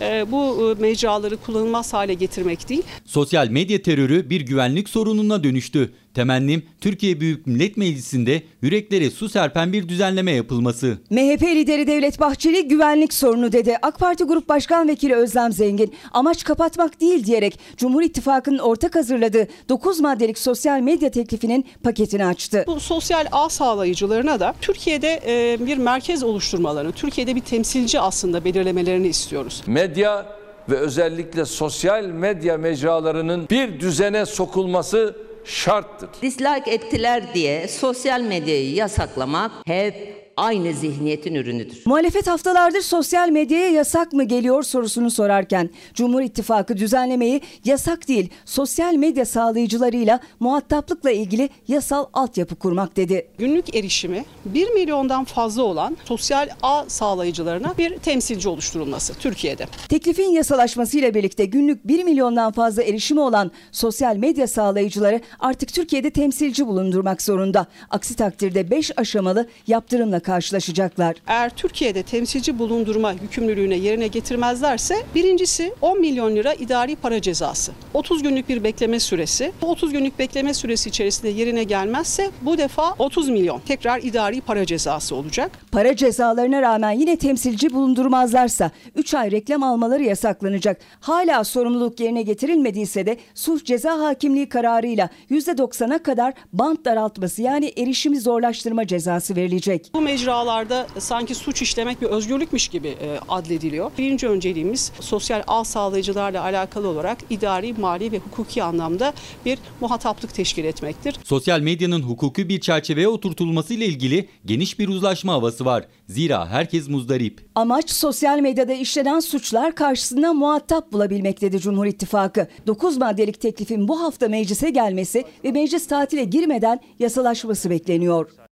[0.00, 2.82] bu e, mecraları kullanılmaz hale getirmek değil.
[3.04, 5.92] Sosyal medya terörü bir güvenlik sorununa dönüştü.
[6.14, 10.98] Temennim Türkiye Büyük Millet Meclisi'nde yüreklere su serpen bir düzenleme yapılması.
[11.10, 13.76] MHP lideri Devlet Bahçeli güvenlik sorunu dedi.
[13.82, 19.48] AK Parti Grup Başkan Vekili Özlem Zengin amaç kapatmak değil diyerek Cumhur İttifakı'nın ortak hazırladığı
[19.68, 22.64] 9 maddelik sosyal medya teklifinin paketini açtı.
[22.66, 29.08] Bu sosyal ağ sağlayıcılarına da Türkiye'de e, bir merkez oluşturmalarını, Türkiye'de bir temsilci aslında belirlemelerini
[29.08, 29.62] istiyoruz.
[29.88, 30.26] Medya
[30.68, 36.08] ve özellikle sosyal medya mecralarının bir düzene sokulması şarttır.
[36.22, 41.82] Dislike ettiler diye sosyal medyayı yasaklamak hep aynı zihniyetin ürünüdür.
[41.84, 48.94] Muhalefet haftalardır sosyal medyaya yasak mı geliyor sorusunu sorarken Cumhur İttifakı düzenlemeyi yasak değil sosyal
[48.94, 53.28] medya sağlayıcılarıyla muhataplıkla ilgili yasal altyapı kurmak dedi.
[53.38, 59.66] Günlük erişimi 1 milyondan fazla olan sosyal ağ sağlayıcılarına bir temsilci oluşturulması Türkiye'de.
[59.88, 66.66] Teklifin yasalaşmasıyla birlikte günlük 1 milyondan fazla erişimi olan sosyal medya sağlayıcıları artık Türkiye'de temsilci
[66.66, 67.66] bulundurmak zorunda.
[67.90, 71.16] Aksi takdirde 5 aşamalı yaptırımla karşılaşacaklar.
[71.26, 77.72] Eğer Türkiye'de temsilci bulundurma yükümlülüğüne yerine getirmezlerse birincisi 10 milyon lira idari para cezası.
[77.94, 79.52] 30 günlük bir bekleme süresi.
[79.62, 84.66] Bu 30 günlük bekleme süresi içerisinde yerine gelmezse bu defa 30 milyon tekrar idari para
[84.66, 85.50] cezası olacak.
[85.72, 90.80] Para cezalarına rağmen yine temsilci bulundurmazlarsa 3 ay reklam almaları yasaklanacak.
[91.00, 98.20] Hala sorumluluk yerine getirilmediyse de suç ceza hakimliği kararıyla %90'a kadar bant daraltması yani erişimi
[98.20, 99.90] zorlaştırma cezası verilecek.
[99.94, 103.90] Bu mecralarda sanki suç işlemek bir özgürlükmüş gibi e, adlediliyor.
[103.98, 109.12] Birinci önceliğimiz sosyal ağ sağlayıcılarla alakalı olarak idari, mali ve hukuki anlamda
[109.46, 111.16] bir muhataplık teşkil etmektir.
[111.24, 115.84] Sosyal medyanın hukuki bir çerçeveye oturtulması ile ilgili geniş bir uzlaşma havası var.
[116.08, 117.46] Zira herkes muzdarip.
[117.54, 122.48] Amaç sosyal medyada işlenen suçlar karşısında muhatap bulabilmek dedi Cumhur İttifakı.
[122.66, 128.47] 9 maddelik teklifin bu hafta meclise gelmesi ve meclis tatile girmeden yasalaşması bekleniyor.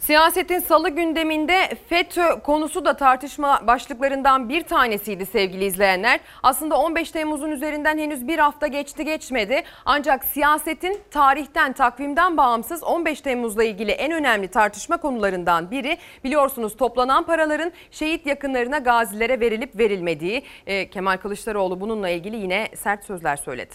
[0.00, 6.20] Siyasetin salı gündeminde FETÖ konusu da tartışma başlıklarından bir tanesiydi sevgili izleyenler.
[6.42, 9.62] Aslında 15 Temmuz'un üzerinden henüz bir hafta geçti geçmedi.
[9.84, 17.26] Ancak siyasetin tarihten, takvimden bağımsız 15 Temmuz'la ilgili en önemli tartışma konularından biri biliyorsunuz toplanan
[17.26, 20.42] paraların şehit yakınlarına, gazilere verilip verilmediği.
[20.66, 23.74] Ee, Kemal Kılıçdaroğlu bununla ilgili yine sert sözler söyledi.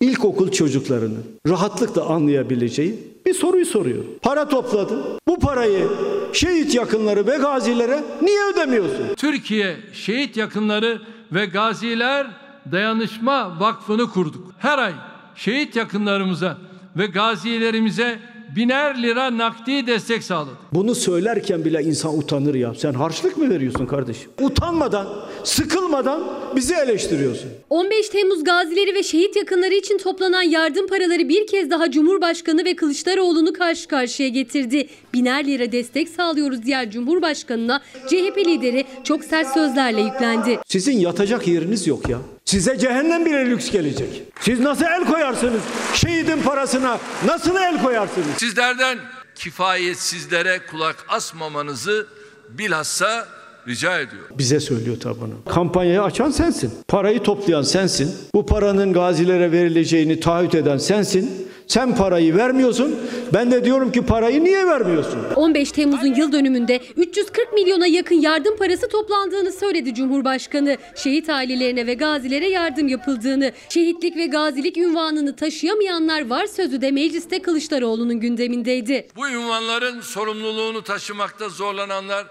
[0.00, 4.04] İlkokul çocuklarının rahatlıkla anlayabileceği bir soruyu soruyor.
[4.22, 5.02] Para topladın.
[5.28, 5.88] Bu parayı
[6.32, 9.14] şehit yakınları ve gazilere niye ödemiyorsun?
[9.16, 11.02] Türkiye Şehit Yakınları
[11.32, 12.26] ve Gaziler
[12.72, 14.52] Dayanışma Vakfı'nı kurduk.
[14.58, 14.92] Her ay
[15.34, 16.58] şehit yakınlarımıza
[16.96, 18.18] ve gazilerimize
[18.56, 20.50] biner lira nakdi destek sağladı.
[20.72, 22.74] Bunu söylerken bile insan utanır ya.
[22.74, 24.30] Sen harçlık mı veriyorsun kardeşim?
[24.40, 25.08] Utanmadan,
[25.44, 26.22] sıkılmadan
[26.56, 27.50] bizi eleştiriyorsun.
[27.70, 32.76] 15 Temmuz gazileri ve şehit yakınları için toplanan yardım paraları bir kez daha Cumhurbaşkanı ve
[32.76, 34.88] Kılıçdaroğlu'nu karşı karşıya getirdi.
[35.14, 40.58] Biner lira destek sağlıyoruz diğer Cumhurbaşkanı'na CHP lideri çok sert sözlerle yüklendi.
[40.66, 42.18] Sizin yatacak yeriniz yok ya.
[42.48, 44.22] Size cehennem bile lüks gelecek.
[44.40, 45.62] Siz nasıl el koyarsınız?
[45.94, 48.26] Şehidin parasına nasıl el koyarsınız?
[48.36, 48.98] Sizlerden
[49.34, 52.06] kifayetsizlere kulak asmamanızı
[52.48, 53.28] bilhassa
[53.68, 54.36] rica ediyorum.
[54.38, 55.32] Bize söylüyor tabanı.
[55.48, 56.72] Kampanyayı açan sensin.
[56.88, 58.14] Parayı toplayan sensin.
[58.34, 61.48] Bu paranın gazilere verileceğini taahhüt eden sensin.
[61.66, 62.96] Sen parayı vermiyorsun.
[63.34, 65.18] Ben de diyorum ki parayı niye vermiyorsun?
[65.36, 70.76] 15 Temmuz'un yıl dönümünde 340 milyona yakın yardım parası toplandığını söyledi Cumhurbaşkanı.
[70.96, 77.42] Şehit ailelerine ve gazilere yardım yapıldığını, şehitlik ve gazilik ünvanını taşıyamayanlar var sözü de mecliste
[77.42, 79.06] Kılıçdaroğlu'nun gündemindeydi.
[79.16, 82.26] Bu ünvanların sorumluluğunu taşımakta zorlananlar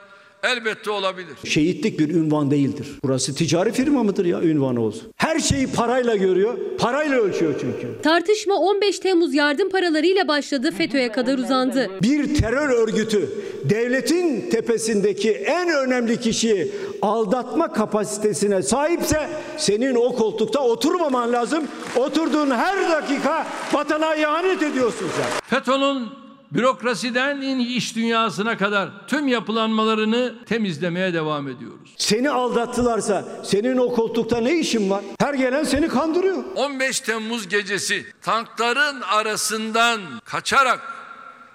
[0.48, 1.36] elbette olabilir.
[1.46, 2.88] Şehitlik bir ünvan değildir.
[3.04, 5.12] Burası ticari firma mıdır ya ünvanı olsun?
[5.16, 8.02] Her şeyi parayla görüyor, parayla ölçüyor çünkü.
[8.04, 11.90] Tartışma 15 Temmuz yardım paralarıyla başladı, FETÖ'ye kadar uzandı.
[12.04, 13.30] Bir terör örgütü
[13.64, 16.72] devletin tepesindeki en önemli kişiyi
[17.02, 21.64] aldatma kapasitesine sahipse senin o koltukta oturmaman lazım.
[21.96, 25.60] Oturduğun her dakika vatana ihanet ediyorsun sen.
[25.60, 31.94] FETÖ'nün bürokrasiden iş dünyasına kadar tüm yapılanmalarını temizlemeye devam ediyoruz.
[31.98, 35.04] Seni aldattılarsa senin o koltukta ne işin var?
[35.20, 36.44] Her gelen seni kandırıyor.
[36.56, 40.80] 15 Temmuz gecesi tankların arasından kaçarak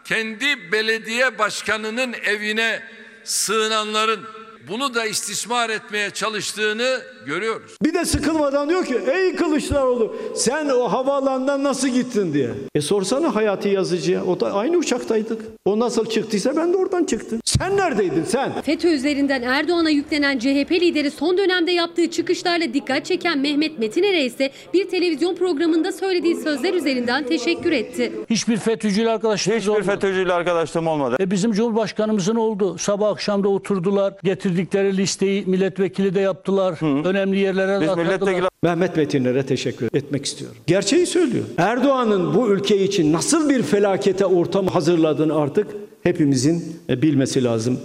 [0.04, 2.82] kendi belediye başkanının evine
[3.24, 4.20] sığınanların
[4.68, 7.76] bunu da istismar etmeye çalıştığını görüyoruz.
[7.82, 12.50] Bir de sıkılmadan diyor ki ey Kılıçdaroğlu sen o havaalanından nasıl gittin diye.
[12.74, 15.40] E sorsana Hayati Yazıcı'ya o da aynı uçaktaydık.
[15.64, 17.40] O nasıl çıktıysa ben de oradan çıktım.
[17.44, 18.62] Sen neredeydin sen?
[18.62, 24.50] FETÖ üzerinden Erdoğan'a yüklenen CHP lideri son dönemde yaptığı çıkışlarla dikkat çeken Mehmet Metiner'e ise
[24.74, 28.12] bir televizyon programında söylediği sözler üzerinden teşekkür etti.
[28.30, 31.16] Hiçbir FETÖ'cüyle arkadaşlığımız Hiçbir FETÖ'cüyle arkadaşlığım olmadı.
[31.20, 32.78] E bizim Cumhurbaşkanımızın oldu.
[32.78, 34.14] Sabah akşam da oturdular.
[34.52, 37.04] Getirdikleri listeyi milletvekili de yaptılar.
[37.06, 38.50] Önemli yerlere de atadılar.
[38.62, 40.56] Mehmet Metinler'e teşekkür etmek istiyorum.
[40.66, 41.44] Gerçeği söylüyor.
[41.58, 45.66] Erdoğan'ın bu ülke için nasıl bir felakete ortam hazırladığını artık
[46.02, 47.78] hepimizin e, bilmesi lazım.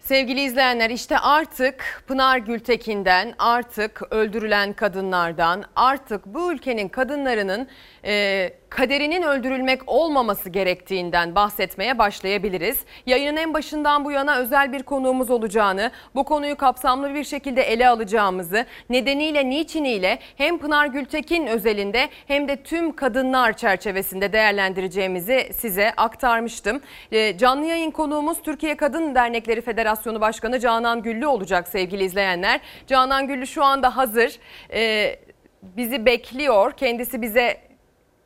[0.00, 7.68] Sevgili izleyenler işte artık Pınar Gültekin'den, artık öldürülen kadınlardan, artık bu ülkenin kadınlarının
[8.04, 12.78] e, kaderinin öldürülmek olmaması gerektiğinden bahsetmeye başlayabiliriz.
[13.06, 17.88] Yayının en başından bu yana özel bir konuğumuz olacağını, bu konuyu kapsamlı bir şekilde ele
[17.88, 26.80] alacağımızı, nedeniyle, niçiniyle hem Pınar Gültekin özelinde hem de tüm kadınlar çerçevesinde değerlendireceğimizi size aktarmıştım.
[27.12, 32.60] E, canlı yayın konuğumuz Türkiye Kadın Dernekleri Federasyonu Başkanı Canan Güllü olacak sevgili izleyenler.
[32.86, 34.38] Canan Güllü şu anda hazır.
[34.72, 35.16] E,
[35.62, 36.72] bizi bekliyor.
[36.72, 37.73] Kendisi bize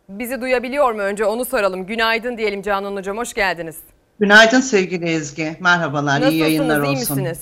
[0.09, 1.87] Bizi duyabiliyor mu önce onu soralım.
[1.87, 3.77] Günaydın diyelim Canan Hocam hoş geldiniz.
[4.21, 5.57] Günaydın sevgili Ezgi.
[5.61, 6.93] Merhabalar, Nasılsınız, iyi yayınlar iyi olsun.
[7.19, 7.41] misiniz?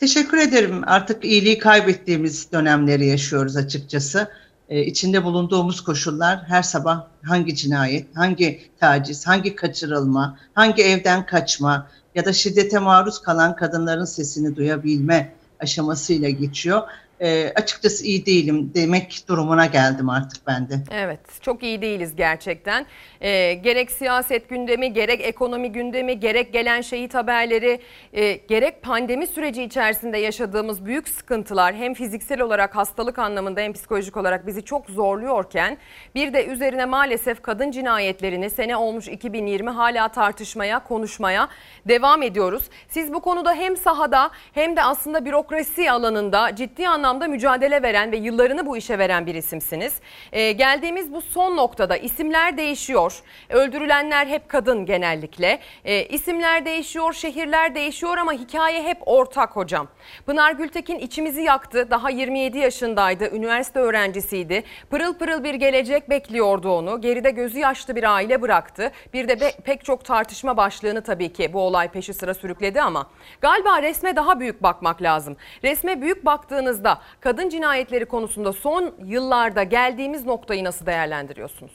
[0.00, 0.82] Teşekkür ederim.
[0.86, 4.28] Artık iyiliği kaybettiğimiz dönemleri yaşıyoruz açıkçası.
[4.68, 11.86] Ee, içinde bulunduğumuz koşullar her sabah hangi cinayet, hangi taciz, hangi kaçırılma, hangi evden kaçma
[12.14, 16.82] ya da şiddete maruz kalan kadınların sesini duyabilme aşamasıyla geçiyor.
[17.20, 20.74] Ee, açıkçası iyi değilim demek durumuna geldim artık ben de.
[20.90, 22.86] Evet çok iyi değiliz gerçekten.
[23.20, 27.80] Ee, gerek siyaset gündemi, gerek ekonomi gündemi, gerek gelen şehit haberleri,
[28.12, 34.16] e, gerek pandemi süreci içerisinde yaşadığımız büyük sıkıntılar hem fiziksel olarak hastalık anlamında hem psikolojik
[34.16, 35.78] olarak bizi çok zorluyorken
[36.14, 41.48] bir de üzerine maalesef kadın cinayetlerini sene olmuş 2020 hala tartışmaya, konuşmaya
[41.88, 42.64] devam ediyoruz.
[42.88, 48.16] Siz bu konuda hem sahada hem de aslında bürokrasi alanında ciddi anlamda mücadele veren ve
[48.16, 49.94] yıllarını bu işe veren bir isimsiniz.
[50.32, 53.22] Ee, geldiğimiz bu son noktada isimler değişiyor.
[53.50, 55.58] Öldürülenler hep kadın genellikle.
[55.84, 59.88] Ee, isimler değişiyor, şehirler değişiyor ama hikaye hep ortak hocam.
[60.26, 61.90] Pınar Gültekin içimizi yaktı.
[61.90, 64.64] Daha 27 yaşındaydı, üniversite öğrencisiydi.
[64.90, 67.00] Pırıl pırıl bir gelecek bekliyordu onu.
[67.00, 68.92] Geride gözü yaşlı bir aile bıraktı.
[69.12, 73.06] Bir de pek çok tartışma başlığını tabii ki bu olay peşi sıra sürükledi ama
[73.40, 75.36] galiba resme daha büyük bakmak lazım.
[75.64, 81.72] Resme büyük baktığınızda kadın cinayetleri konusunda son yıllarda geldiğimiz noktayı nasıl değerlendiriyorsunuz?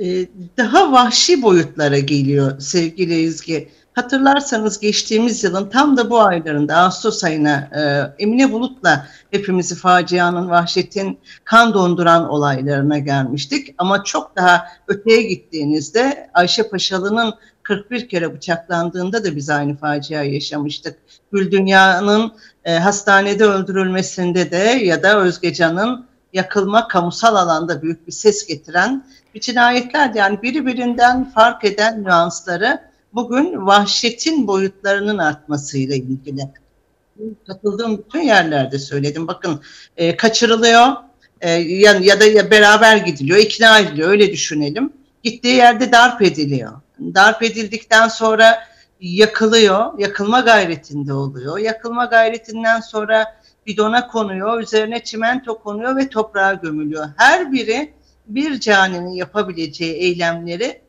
[0.00, 3.68] Ee, daha vahşi boyutlara geliyor sevgili Ezgi.
[3.92, 11.18] Hatırlarsanız geçtiğimiz yılın tam da bu aylarında Ağustos ayına e, Emine Bulut'la hepimizi facianın, vahşetin,
[11.44, 13.74] kan donduran olaylarına gelmiştik.
[13.78, 17.34] Ama çok daha öteye gittiğinizde Ayşe Paşalı'nın
[17.68, 20.98] 41 kere bıçaklandığında da biz aynı facia yaşamıştık.
[21.32, 22.32] Gül Dünya'nın
[22.64, 29.40] e, hastanede öldürülmesinde de ya da Özgecan'ın yakılma kamusal alanda büyük bir ses getiren bir
[29.40, 32.82] cinayetler yani biri birinden fark eden nüansları
[33.14, 36.42] bugün vahşetin boyutlarının artmasıyla ilgili.
[37.46, 39.26] Katıldığım bütün yerlerde söyledim.
[39.26, 39.60] Bakın
[39.96, 40.86] e, kaçırılıyor
[41.40, 44.92] e, ya, ya da ya beraber gidiliyor, ikna ediliyor öyle düşünelim.
[45.22, 46.72] Gittiği yerde darp ediliyor.
[47.00, 48.58] Darp edildikten sonra
[49.00, 51.58] yakılıyor, yakılma gayretinde oluyor.
[51.58, 57.06] Yakılma gayretinden sonra bidona konuyor, üzerine çimento konuyor ve toprağa gömülüyor.
[57.16, 57.94] Her biri
[58.26, 60.82] bir caninin yapabileceği eylemleri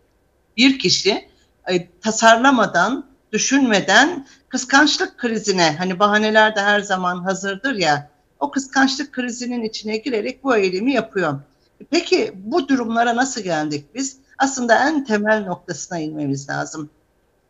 [0.57, 1.29] bir kişi
[1.69, 9.63] e, tasarlamadan, düşünmeden kıskançlık krizine, hani bahaneler de her zaman hazırdır ya, o kıskançlık krizinin
[9.63, 11.39] içine girerek bu eylemi yapıyor.
[11.91, 14.18] Peki bu durumlara nasıl geldik biz?
[14.39, 16.89] Aslında en temel noktasına inmemiz lazım.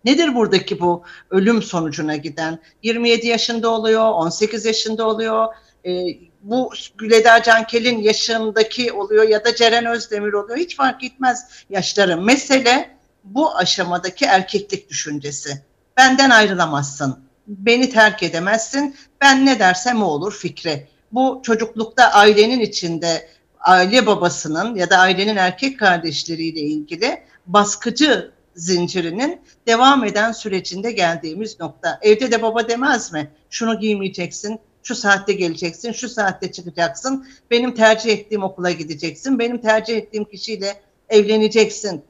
[0.05, 2.59] Nedir buradaki bu ölüm sonucuna giden?
[2.83, 5.47] 27 yaşında oluyor, 18 yaşında oluyor,
[5.85, 6.05] e,
[6.41, 10.57] bu Güleda Cankel'in yaşındaki oluyor ya da Ceren Özdemir oluyor.
[10.57, 12.21] Hiç fark etmez yaşları.
[12.21, 15.61] Mesele bu aşamadaki erkeklik düşüncesi.
[15.97, 20.87] Benden ayrılamazsın, beni terk edemezsin, ben ne dersem o olur fikri.
[21.11, 23.29] Bu çocuklukta ailenin içinde
[23.59, 31.99] aile babasının ya da ailenin erkek kardeşleriyle ilgili baskıcı zincirinin devam eden sürecinde geldiğimiz nokta.
[32.01, 33.31] Evde de baba demez mi?
[33.49, 39.97] Şunu giymeyeceksin, şu saatte geleceksin, şu saatte çıkacaksın, benim tercih ettiğim okula gideceksin, benim tercih
[39.97, 42.01] ettiğim kişiyle evleneceksin.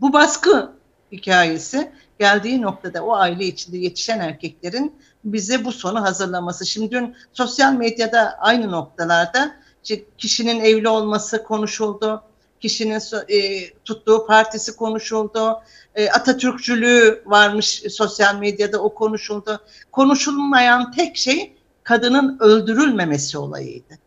[0.00, 0.72] Bu baskı
[1.12, 4.94] hikayesi geldiği noktada o aile içinde yetişen erkeklerin
[5.24, 6.66] bize bu sonu hazırlaması.
[6.66, 9.56] Şimdi dün sosyal medyada aynı noktalarda
[10.18, 12.22] kişinin evli olması konuşuldu,
[12.60, 15.62] kişinin e, tuttuğu partisi konuşuldu,
[15.94, 19.60] e, Atatürkçülüğü varmış sosyal medyada o konuşuldu.
[19.92, 23.98] Konuşulmayan tek şey kadının öldürülmemesi olayıydı.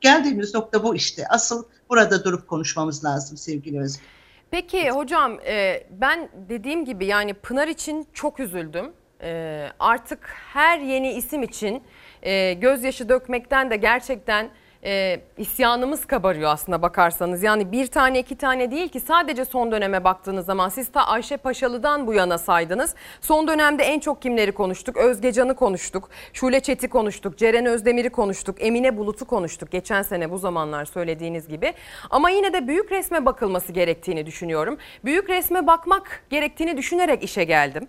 [0.00, 1.24] Geldiğimiz nokta bu işte.
[1.28, 4.04] Asıl burada durup konuşmamız lazım sevgili Özgür.
[4.50, 8.92] Peki hocam e, ben dediğim gibi yani Pınar için çok üzüldüm.
[9.22, 11.82] E, artık her yeni isim için
[12.22, 14.50] e, gözyaşı dökmekten de gerçekten
[14.84, 17.42] e, isyanımız kabarıyor aslında bakarsanız.
[17.42, 21.36] Yani bir tane iki tane değil ki sadece son döneme baktığınız zaman siz ta Ayşe
[21.36, 22.94] Paşalı'dan bu yana saydınız.
[23.20, 24.96] Son dönemde en çok kimleri konuştuk?
[24.96, 29.70] Özgecan'ı konuştuk, Şule Çet'i konuştuk, Ceren Özdemir'i konuştuk, Emine Bulut'u konuştuk.
[29.70, 31.74] Geçen sene bu zamanlar söylediğiniz gibi.
[32.10, 34.78] Ama yine de büyük resme bakılması gerektiğini düşünüyorum.
[35.04, 37.88] Büyük resme bakmak gerektiğini düşünerek işe geldim.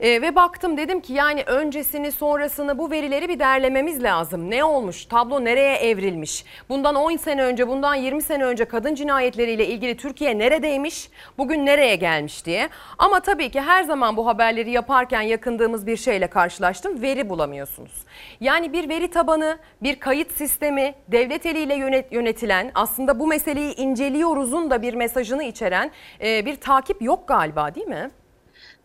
[0.00, 4.50] E, ve baktım dedim ki yani öncesini sonrasını bu verileri bir derlememiz lazım.
[4.50, 5.04] Ne olmuş?
[5.04, 6.44] Tablo nereye evrilmiş?
[6.68, 11.10] Bundan 10 sene önce, bundan 20 sene önce kadın cinayetleriyle ilgili Türkiye neredeymiş?
[11.38, 12.68] Bugün nereye gelmiş diye.
[12.98, 17.02] Ama tabii ki her zaman bu haberleri yaparken yakındığımız bir şeyle karşılaştım.
[17.02, 18.04] Veri bulamıyorsunuz.
[18.40, 24.70] Yani bir veri tabanı, bir kayıt sistemi, devlet eliyle yönet, yönetilen aslında bu meseleyi inceliyoruzun
[24.70, 25.90] da bir mesajını içeren
[26.22, 28.10] e, bir takip yok galiba değil mi?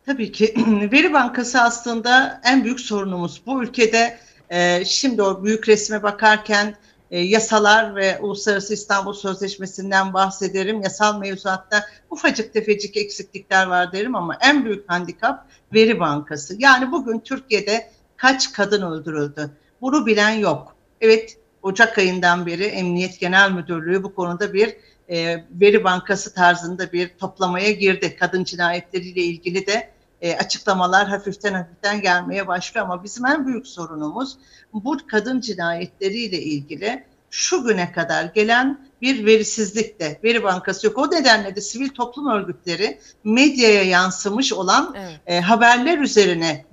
[0.06, 0.54] Tabii ki
[0.92, 3.42] veri bankası aslında en büyük sorunumuz.
[3.46, 4.18] Bu ülkede
[4.50, 6.76] e, şimdi o büyük resme bakarken
[7.12, 10.82] e, yasalar ve Uluslararası İstanbul Sözleşmesi'nden bahsederim.
[10.82, 16.56] Yasal mevzuatta ufacık tefecik eksiklikler var derim ama en büyük handikap veri bankası.
[16.60, 19.50] Yani bugün Türkiye'de kaç kadın öldürüldü?
[19.82, 20.76] Bunu bilen yok.
[21.02, 24.78] Evet Ocak ayından beri Emniyet Genel Müdürlüğü bu konuda bir
[25.10, 28.16] e, veri bankası tarzında bir toplamaya girdi.
[28.20, 34.38] Kadın cinayetleriyle ilgili de e, açıklamalar hafiften hafiften gelmeye başlıyor ama bizim en büyük sorunumuz
[34.74, 40.98] bu kadın cinayetleriyle ilgili şu güne kadar gelen bir verisizlik de veri bankası yok.
[40.98, 45.20] O nedenle de sivil toplum örgütleri medyaya yansımış olan evet.
[45.28, 46.66] e, haberler üzerine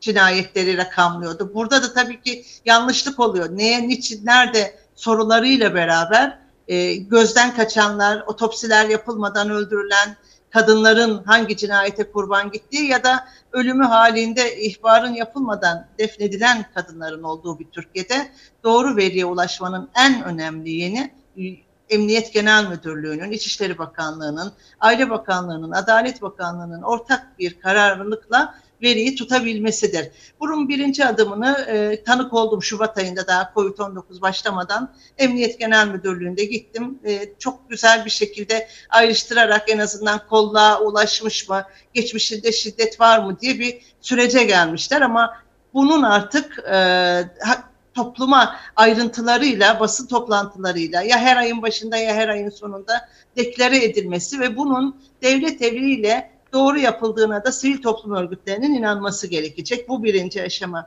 [0.00, 1.54] cinayetleri rakamlıyordu.
[1.54, 3.58] Burada da tabii ki yanlışlık oluyor.
[3.58, 6.38] Neye, niçin, nerede sorularıyla beraber
[6.68, 10.16] e, gözden kaçanlar, otopsiler yapılmadan öldürülen,
[10.50, 17.64] kadınların hangi cinayete kurban gittiği ya da ölümü halinde ihbarın yapılmadan defnedilen kadınların olduğu bir
[17.64, 18.30] Türkiye'de
[18.64, 21.10] doğru veriye ulaşmanın en önemli yeni
[21.90, 30.10] Emniyet Genel Müdürlüğü'nün, İçişleri Bakanlığı'nın, Aile Bakanlığı'nın, Adalet Bakanlığı'nın ortak bir kararlılıkla veriyi tutabilmesidir.
[30.40, 36.98] Bunun birinci adımını e, tanık oldum Şubat ayında daha COVID-19 başlamadan Emniyet Genel Müdürlüğü'nde gittim.
[37.04, 43.40] E, çok güzel bir şekilde ayrıştırarak en azından kolluğa ulaşmış mı, geçmişinde şiddet var mı
[43.40, 45.36] diye bir sürece gelmişler ama
[45.74, 46.76] bunun artık e,
[47.94, 54.56] topluma ayrıntılarıyla, basın toplantılarıyla ya her ayın başında ya her ayın sonunda deklare edilmesi ve
[54.56, 59.88] bunun devlet eliyle doğru yapıldığına da sivil toplum örgütlerinin inanması gerekecek.
[59.88, 60.86] Bu birinci aşama.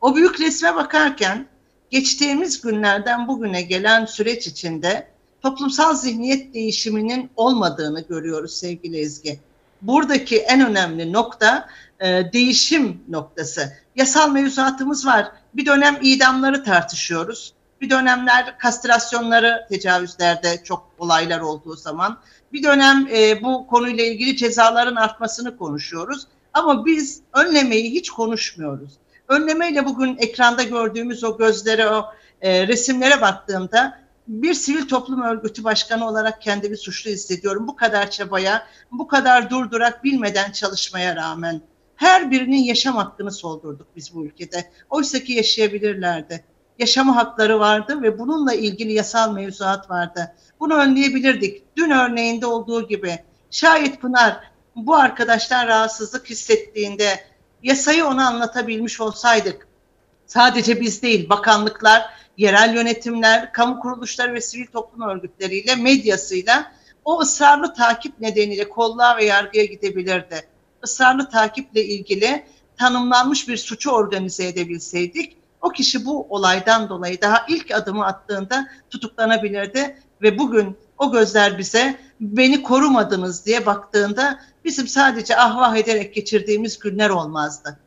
[0.00, 1.46] O büyük resme bakarken
[1.90, 5.08] geçtiğimiz günlerden bugüne gelen süreç içinde
[5.42, 9.40] toplumsal zihniyet değişiminin olmadığını görüyoruz sevgili Ezgi.
[9.82, 11.68] Buradaki en önemli nokta
[12.00, 13.72] e, değişim noktası.
[13.96, 15.32] Yasal mevzuatımız var.
[15.54, 17.52] Bir dönem idamları tartışıyoruz.
[17.80, 22.18] Bir dönemler kastrasyonları tecavüzlerde çok olaylar olduğu zaman.
[22.52, 26.26] Bir dönem e, bu konuyla ilgili cezaların artmasını konuşuyoruz.
[26.52, 28.92] Ama biz önlemeyi hiç konuşmuyoruz.
[29.28, 32.04] Önlemeyle bugün ekranda gördüğümüz o gözlere, o
[32.40, 37.68] e, resimlere baktığımda bir sivil toplum örgütü başkanı olarak kendimi suçlu hissediyorum.
[37.68, 41.60] Bu kadar çabaya, bu kadar durdurak bilmeden çalışmaya rağmen
[41.96, 44.70] her birinin yaşam hakkını soldurduk biz bu ülkede.
[44.90, 46.44] Oysa ki yaşayabilirlerdi.
[46.78, 50.34] Yaşama hakları vardı ve bununla ilgili yasal mevzuat vardı.
[50.60, 51.76] Bunu önleyebilirdik.
[51.76, 53.18] Dün örneğinde olduğu gibi
[53.50, 54.40] şayet Pınar
[54.76, 57.20] bu arkadaşlar rahatsızlık hissettiğinde
[57.62, 59.68] yasayı ona anlatabilmiş olsaydık
[60.26, 66.72] sadece biz değil bakanlıklar, yerel yönetimler, kamu kuruluşları ve sivil toplum örgütleriyle, medyasıyla
[67.04, 70.48] o ısrarlı takip nedeniyle kolluğa ve yargıya gidebilirdi.
[70.84, 72.44] Israrlı takiple ilgili
[72.76, 79.96] tanımlanmış bir suçu organize edebilseydik, o kişi bu olaydan dolayı daha ilk adımı attığında tutuklanabilirdi
[80.22, 87.10] ve bugün o gözler bize beni korumadınız diye baktığında bizim sadece ahvah ederek geçirdiğimiz günler
[87.10, 87.78] olmazdı.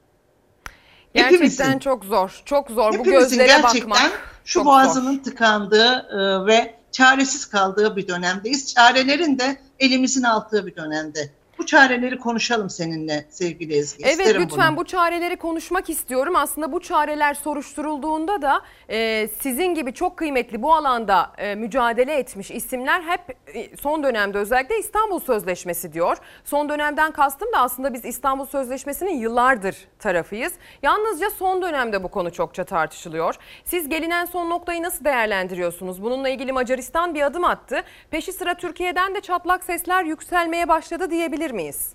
[1.13, 2.41] Gerçekten hepimizin, çok zor.
[2.45, 4.11] Çok zor bu gözlere gerçekten bakmak.
[4.45, 5.23] şu çok boğazının zor.
[5.23, 8.73] tıkandığı e, ve çaresiz kaldığı bir dönemdeyiz.
[8.73, 11.29] Çarelerin de elimizin altığı bir dönemde.
[11.65, 14.03] Bu çareleri konuşalım seninle sevgili Ezgi.
[14.03, 14.77] Evet İsterim lütfen bunu.
[14.77, 16.35] bu çareleri konuşmak istiyorum.
[16.35, 22.51] Aslında bu çareler soruşturulduğunda da e, sizin gibi çok kıymetli bu alanda e, mücadele etmiş
[22.51, 23.21] isimler hep
[23.55, 26.17] e, son dönemde özellikle İstanbul Sözleşmesi diyor.
[26.43, 30.53] Son dönemden kastım da aslında biz İstanbul Sözleşmesi'nin yıllardır tarafıyız.
[30.83, 33.35] Yalnızca son dönemde bu konu çokça tartışılıyor.
[33.63, 36.03] Siz gelinen son noktayı nasıl değerlendiriyorsunuz?
[36.03, 37.83] Bununla ilgili Macaristan bir adım attı.
[38.11, 41.89] Peşi sıra Türkiye'den de çatlak sesler yükselmeye başladı diyebilir miyiz?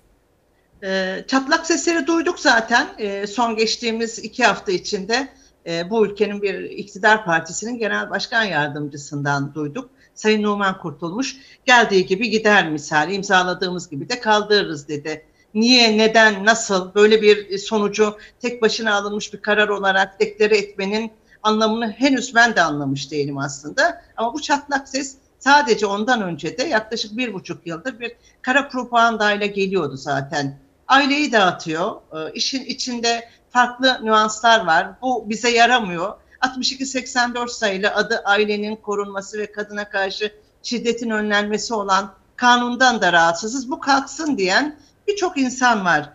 [0.83, 5.27] Ee, çatlak sesleri duyduk zaten Ee, son geçtiğimiz iki hafta içinde
[5.65, 9.89] e, bu ülkenin bir iktidar partisinin genel başkan yardımcısından duyduk.
[10.15, 15.25] Sayın Numan Kurtulmuş geldiği gibi gider misali imzaladığımız gibi de kaldırırız dedi.
[15.53, 21.11] Niye, neden, nasıl böyle bir sonucu tek başına alınmış bir karar olarak deklare etmenin
[21.43, 24.01] anlamını henüz ben de anlamış değilim aslında.
[24.17, 28.11] Ama bu çatlak ses sadece ondan önce de yaklaşık bir buçuk yıldır bir
[28.41, 30.59] kara propagandayla geliyordu zaten.
[30.87, 31.95] Aileyi dağıtıyor.
[32.13, 34.87] E, işin içinde farklı nüanslar var.
[35.01, 36.13] Bu bize yaramıyor.
[36.41, 43.71] 62-84 sayılı adı ailenin korunması ve kadına karşı şiddetin önlenmesi olan kanundan da rahatsızız.
[43.71, 46.09] Bu kalksın diyen birçok insan var.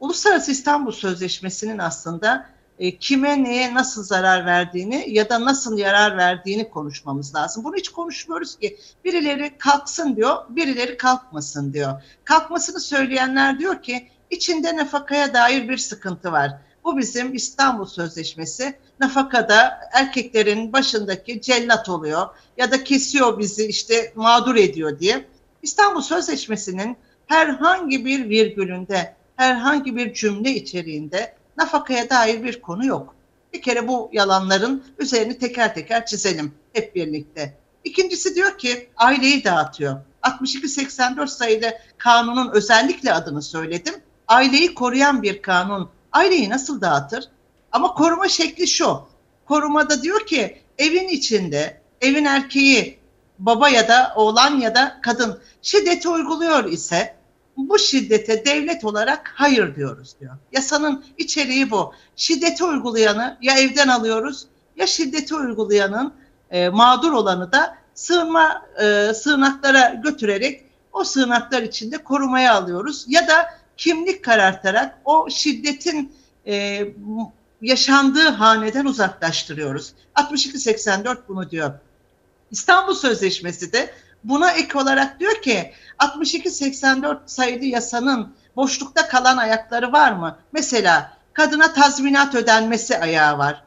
[0.00, 2.46] Uluslararası İstanbul Sözleşmesi'nin aslında
[2.78, 7.64] e, kime neye nasıl zarar verdiğini ya da nasıl yarar verdiğini konuşmamız lazım.
[7.64, 8.76] Bunu hiç konuşmuyoruz ki.
[9.04, 12.02] Birileri kalksın diyor, birileri kalkmasın diyor.
[12.24, 16.50] Kalkmasını söyleyenler diyor ki içinde nafakaya dair bir sıkıntı var.
[16.84, 18.74] Bu bizim İstanbul Sözleşmesi.
[19.00, 22.26] Nafakada erkeklerin başındaki cellat oluyor
[22.56, 25.24] ya da kesiyor bizi işte mağdur ediyor diye.
[25.62, 26.96] İstanbul Sözleşmesi'nin
[27.26, 33.14] herhangi bir virgülünde, herhangi bir cümle içeriğinde nafakaya dair bir konu yok.
[33.52, 37.56] Bir kere bu yalanların üzerini teker teker çizelim hep birlikte.
[37.84, 40.00] İkincisi diyor ki aileyi dağıtıyor.
[40.22, 43.94] 62-84 sayılı kanunun özellikle adını söyledim.
[44.28, 47.28] Aileyi koruyan bir kanun aileyi nasıl dağıtır?
[47.72, 49.00] Ama koruma şekli şu.
[49.46, 52.98] Korumada diyor ki evin içinde evin erkeği
[53.38, 57.16] baba ya da oğlan ya da kadın şiddeti uyguluyor ise
[57.56, 60.36] bu şiddete devlet olarak hayır diyoruz diyor.
[60.52, 61.92] Yasanın içeriği bu.
[62.16, 66.14] Şiddeti uygulayanı ya evden alıyoruz ya şiddeti uygulayanın
[66.50, 73.46] e, mağdur olanı da sığınma e, sığınaklara götürerek o sığınaklar içinde korumaya alıyoruz ya da
[73.76, 76.12] kimlik karartarak o şiddetin
[76.46, 76.86] e,
[77.62, 79.92] yaşandığı haneden uzaklaştırıyoruz.
[80.14, 81.72] 62-84 bunu diyor.
[82.50, 83.94] İstanbul Sözleşmesi de
[84.24, 90.38] Buna ek olarak diyor ki 62-84 sayılı yasanın boşlukta kalan ayakları var mı?
[90.52, 93.64] Mesela kadına tazminat ödenmesi ayağı var.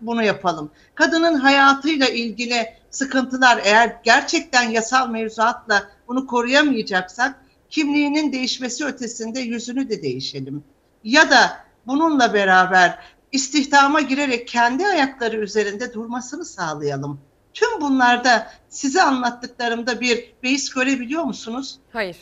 [0.00, 0.70] Bunu yapalım.
[0.94, 7.34] Kadının hayatıyla ilgili sıkıntılar eğer gerçekten yasal mevzuatla bunu koruyamayacaksak
[7.70, 10.64] kimliğinin değişmesi ötesinde yüzünü de değişelim.
[11.04, 12.98] Ya da bununla beraber
[13.32, 17.20] istihdama girerek kendi ayakları üzerinde durmasını sağlayalım.
[17.54, 21.78] Tüm bunlarda size anlattıklarımda bir beis görebiliyor musunuz?
[21.92, 22.16] Hayır.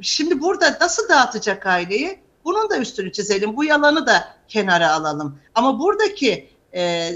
[0.00, 2.18] Şimdi burada nasıl dağıtacak aileyi?
[2.44, 3.56] Bunun da üstünü çizelim.
[3.56, 5.38] Bu yalanı da kenara alalım.
[5.54, 7.10] Ama buradaki e,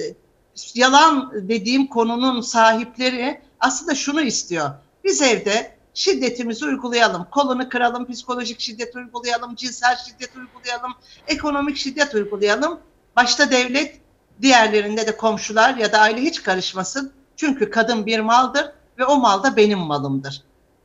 [0.74, 4.70] yalan dediğim konunun sahipleri aslında şunu istiyor.
[5.04, 7.26] Biz evde şiddetimizi uygulayalım.
[7.30, 10.92] Kolunu kıralım, psikolojik şiddet uygulayalım, cinsel şiddet uygulayalım,
[11.28, 12.80] ekonomik şiddet uygulayalım.
[13.16, 14.00] Başta devlet,
[14.42, 17.12] diğerlerinde de komşular ya da aile hiç karışmasın.
[17.36, 20.42] Çünkü kadın bir maldır ve o mal da benim malımdır.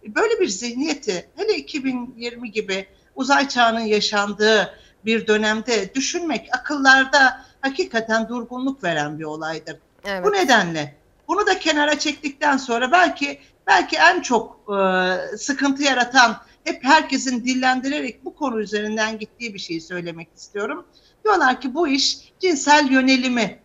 [0.08, 4.74] Böyle bir zihniyeti hele 2020 gibi uzay çağının yaşandığı
[5.06, 9.78] bir dönemde düşünmek akıllarda hakikaten durgunluk veren bir olaydır.
[10.06, 10.26] Evet.
[10.26, 10.96] Bu nedenle
[11.28, 18.26] bunu da kenara çektikten sonra belki belki en çok e, sıkıntı yaratan hep herkesin dillendirerek
[18.26, 20.86] bu konu üzerinden gittiği bir şeyi söylemek istiyorum.
[21.24, 23.60] Diyorlar ki bu iş cinsel yönelimi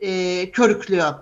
[0.00, 1.14] e, körüklüyor.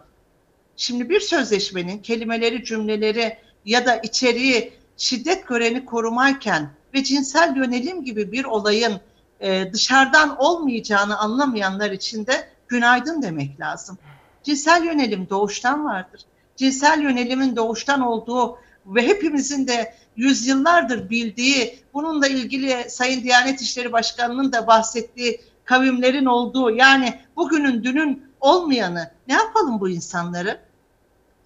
[0.80, 8.32] Şimdi bir sözleşmenin kelimeleri, cümleleri ya da içeriği şiddet göreni korumayken ve cinsel yönelim gibi
[8.32, 9.00] bir olayın
[9.40, 13.98] e, dışarıdan olmayacağını anlamayanlar için de günaydın demek lazım.
[14.42, 16.20] Cinsel yönelim doğuştan vardır.
[16.56, 24.52] Cinsel yönelimin doğuştan olduğu ve hepimizin de yüzyıllardır bildiği, bununla ilgili Sayın Diyanet İşleri Başkanı'nın
[24.52, 30.69] da bahsettiği kavimlerin olduğu, yani bugünün dünün olmayanı ne yapalım bu insanları?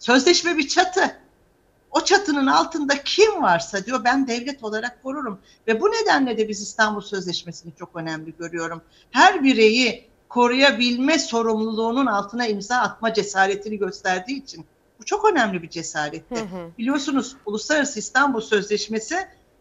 [0.05, 1.17] Sözleşme bir çatı.
[1.91, 5.39] O çatının altında kim varsa diyor ben devlet olarak korurum.
[5.69, 8.83] Ve bu nedenle de biz İstanbul Sözleşmesi'ni çok önemli görüyorum.
[9.11, 14.67] Her bireyi koruyabilme sorumluluğunun altına imza atma cesaretini gösterdiği için
[15.01, 16.49] bu çok önemli bir cesaretti.
[16.79, 19.17] Biliyorsunuz Uluslararası İstanbul Sözleşmesi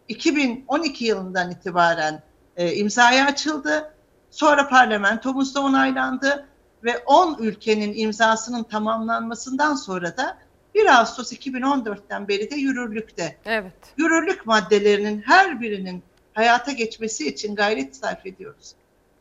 [0.08, 2.22] 2012 yılından itibaren
[2.56, 3.94] e, imzaya açıldı.
[4.30, 6.46] Sonra parlamentomuzda onaylandı
[6.84, 10.38] ve 10 ülkenin imzasının tamamlanmasından sonra da
[10.74, 13.36] 1 Ağustos 2014'ten beri de yürürlükte.
[13.44, 13.72] Evet.
[13.96, 16.02] Yürürlük maddelerinin her birinin
[16.34, 18.74] hayata geçmesi için gayret sarf ediyoruz.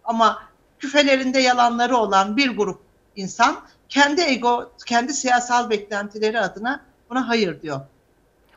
[0.04, 0.44] Ama
[0.80, 2.82] küfelerinde yalanları olan bir grup
[3.16, 3.60] insan
[3.90, 7.82] kendi ego, kendi siyasal beklentileri adına buna hayır diyor.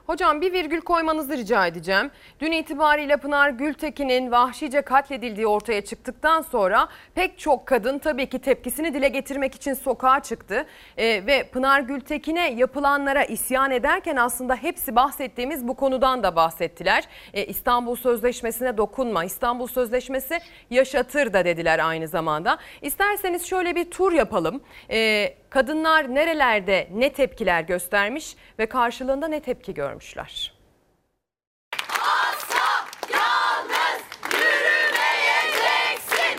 [0.06, 2.10] Hocam bir virgül koymanızı rica edeceğim.
[2.40, 8.94] Dün itibariyle Pınar Gültekin'in vahşice katledildiği ortaya çıktıktan sonra pek çok kadın tabii ki tepkisini
[8.94, 10.66] dile getirmek için sokağa çıktı.
[10.96, 17.04] Ee, ve Pınar Gültekin'e yapılanlara isyan ederken aslında hepsi bahsettiğimiz bu konudan da bahsettiler.
[17.34, 20.38] Ee, İstanbul Sözleşmesi'ne dokunma, İstanbul Sözleşmesi
[20.70, 22.58] yaşatır da dediler aynı zamanda.
[22.82, 24.60] İsterseniz şöyle bir tur yapalım.
[24.90, 30.56] Ee, kadınlar nerelerde ne tepkiler göstermiş ve karşılığında ne tepki görmüşler?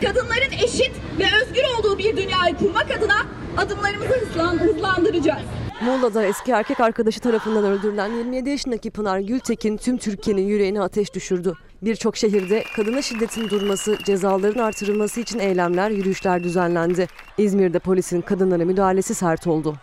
[0.01, 3.25] Kadınların eşit ve özgür olduğu bir dünyayı kurmak adına
[3.57, 5.41] adımlarımızı hızlan, hızlandıracağız.
[5.81, 11.53] Muğla'da eski erkek arkadaşı tarafından öldürülen 27 yaşındaki Pınar Gültekin tüm Türkiye'nin yüreğine ateş düşürdü.
[11.81, 17.07] Birçok şehirde kadına şiddetin durması, cezaların artırılması için eylemler, yürüyüşler düzenlendi.
[17.37, 19.75] İzmir'de polisin kadınlara müdahalesi sert oldu.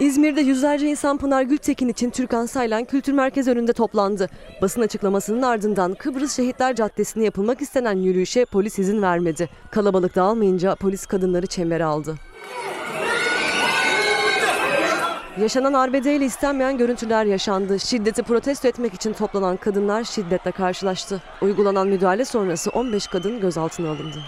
[0.00, 4.28] İzmir'de yüzlerce insan Pınar Gültekin için Türkan Saylan Kültür Merkezi önünde toplandı.
[4.62, 9.48] Basın açıklamasının ardından Kıbrıs Şehitler Caddesi'ne yapılmak istenen yürüyüşe polis izin vermedi.
[9.70, 12.14] Kalabalık dağılmayınca polis kadınları çembere aldı.
[15.40, 17.80] Yaşanan arbedeyle istenmeyen görüntüler yaşandı.
[17.80, 21.22] Şiddeti protesto etmek için toplanan kadınlar şiddetle karşılaştı.
[21.42, 24.18] Uygulanan müdahale sonrası 15 kadın gözaltına alındı.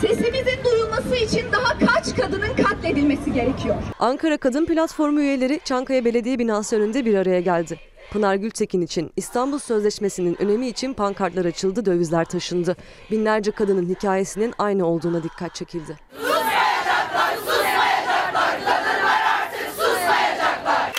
[0.00, 3.74] Sesimizin duyulması için daha kaç kadının katledilmesi gerekiyor?
[3.98, 7.78] Ankara Kadın Platformu üyeleri Çankaya Belediye binası önünde bir araya geldi.
[8.14, 12.76] Pınar Gültekin için İstanbul Sözleşmesi'nin önemi için pankartlar açıldı, dövizler taşındı.
[13.10, 15.96] Binlerce kadının hikayesinin aynı olduğuna dikkat çekildi.
[16.16, 20.92] Susmayacaklar, susmayacaklar, kadınlar artık susmayacaklar.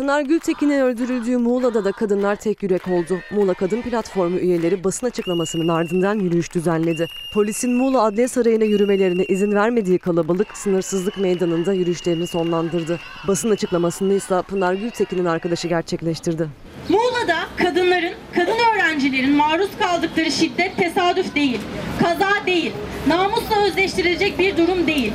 [0.00, 3.20] Pınar Gültekin'in öldürüldüğü Muğla'da da kadınlar tek yürek oldu.
[3.30, 7.08] Muğla Kadın Platformu üyeleri basın açıklamasının ardından yürüyüş düzenledi.
[7.32, 12.98] Polisin Muğla Adliye Sarayı'na yürümelerine izin vermediği kalabalık sınırsızlık meydanında yürüyüşlerini sonlandırdı.
[13.28, 16.48] Basın açıklamasını ise Pınar Gültekin'in arkadaşı gerçekleştirdi.
[16.88, 21.60] Muğla Muğla'da kadınların, kadın öğrencilerin maruz kaldıkları şiddet tesadüf değil,
[22.02, 22.72] kaza değil,
[23.06, 25.12] namusla özleştirilecek bir durum değil.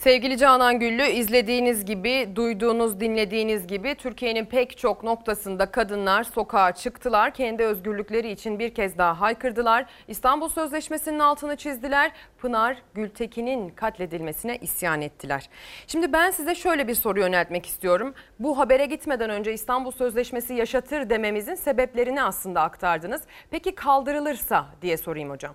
[0.00, 7.34] Sevgili Canan Güllü izlediğiniz gibi, duyduğunuz, dinlediğiniz gibi Türkiye'nin pek çok noktasında kadınlar sokağa çıktılar.
[7.34, 9.86] Kendi özgürlükleri için bir kez daha haykırdılar.
[10.08, 12.12] İstanbul Sözleşmesi'nin altını çizdiler.
[12.38, 15.48] Pınar Gültekin'in katledilmesine isyan ettiler.
[15.86, 18.14] Şimdi ben size şöyle bir soru yöneltmek istiyorum.
[18.38, 23.22] Bu habere gitmeden önce İstanbul Sözleşmesi yaşatır dememizin sebeplerini aslında aktardınız.
[23.50, 25.54] Peki kaldırılırsa diye sorayım hocam.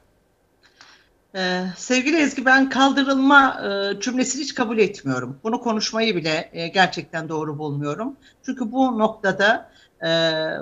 [1.35, 5.39] Ee, sevgili Ezgi ben kaldırılma e, cümlesini hiç kabul etmiyorum.
[5.43, 8.15] Bunu konuşmayı bile e, gerçekten doğru bulmuyorum.
[8.45, 9.69] Çünkü bu noktada
[10.05, 10.07] e,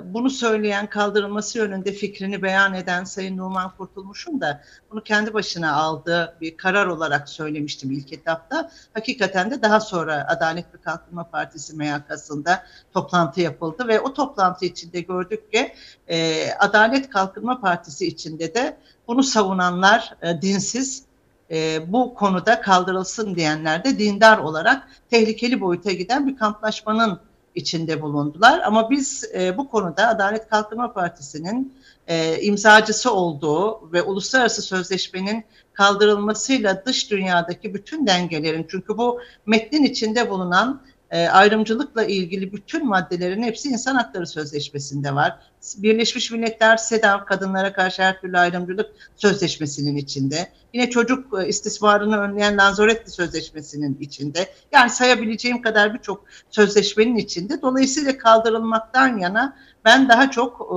[0.04, 6.36] bunu söyleyen kaldırılması yönünde fikrini beyan eden Sayın Numan Kurtulmuş'un da bunu kendi başına aldığı
[6.40, 8.70] bir karar olarak söylemiştim ilk etapta.
[8.94, 12.62] Hakikaten de daha sonra Adalet ve Kalkınma Partisi MYK'sında
[12.94, 15.74] toplantı yapıldı ve o toplantı içinde gördük ki
[16.08, 18.76] e, Adalet Kalkınma Partisi içinde de
[19.08, 21.02] bunu savunanlar e, dinsiz,
[21.50, 27.20] e, bu konuda kaldırılsın diyenler de dindar olarak tehlikeli boyuta giden bir kamplaşmanın
[27.54, 28.60] içinde bulundular.
[28.60, 31.74] Ama biz e, bu konuda Adalet Kalkınma Partisi'nin
[32.06, 40.30] e, imzacısı olduğu ve uluslararası sözleşmenin kaldırılmasıyla dış dünyadaki bütün dengelerin çünkü bu metnin içinde
[40.30, 45.38] bulunan e, ayrımcılıkla ilgili bütün maddelerin hepsi insan hakları sözleşmesinde var.
[45.76, 50.48] Birleşmiş Milletler SEDAV kadınlara karşı her türlü ayrımcılık sözleşmesinin içinde.
[50.72, 54.46] Yine çocuk e, istismarını önleyen Lanzarote sözleşmesinin içinde.
[54.72, 57.62] Yani sayabileceğim kadar birçok sözleşmenin içinde.
[57.62, 60.76] Dolayısıyla kaldırılmaktan yana ben daha çok e,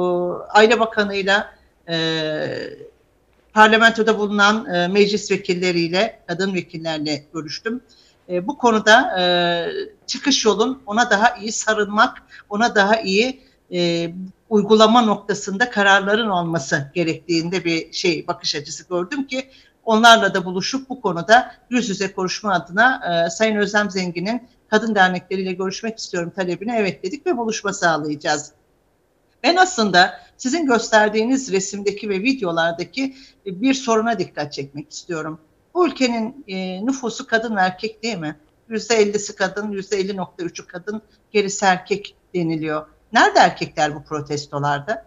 [0.60, 1.54] Aile Bakanı'yla
[1.90, 1.98] e,
[3.54, 7.82] parlamentoda bulunan e, meclis vekilleriyle, kadın vekillerle görüştüm.
[8.30, 9.26] E, bu konuda e,
[10.07, 12.17] çıkış yolun ona daha iyi sarılmak,
[12.49, 13.41] ona daha iyi
[13.73, 14.11] e,
[14.49, 19.49] uygulama noktasında kararların olması gerektiğinde bir şey bakış açısı gördüm ki
[19.85, 25.53] onlarla da buluşup bu konuda yüz yüze konuşma adına e, Sayın Özlem Zengin'in kadın dernekleriyle
[25.53, 28.51] görüşmek istiyorum talebine evet dedik ve buluşma sağlayacağız.
[29.43, 33.15] Ben aslında sizin gösterdiğiniz resimdeki ve videolardaki
[33.45, 35.39] bir soruna dikkat çekmek istiyorum.
[35.73, 38.35] Bu ülkenin e, nüfusu kadın ve erkek değil mi?
[38.69, 42.85] %50'si kadın, %50.3'ü kadın, gerisi erkek deniliyor.
[43.14, 45.06] Nerede erkekler bu protestolarda?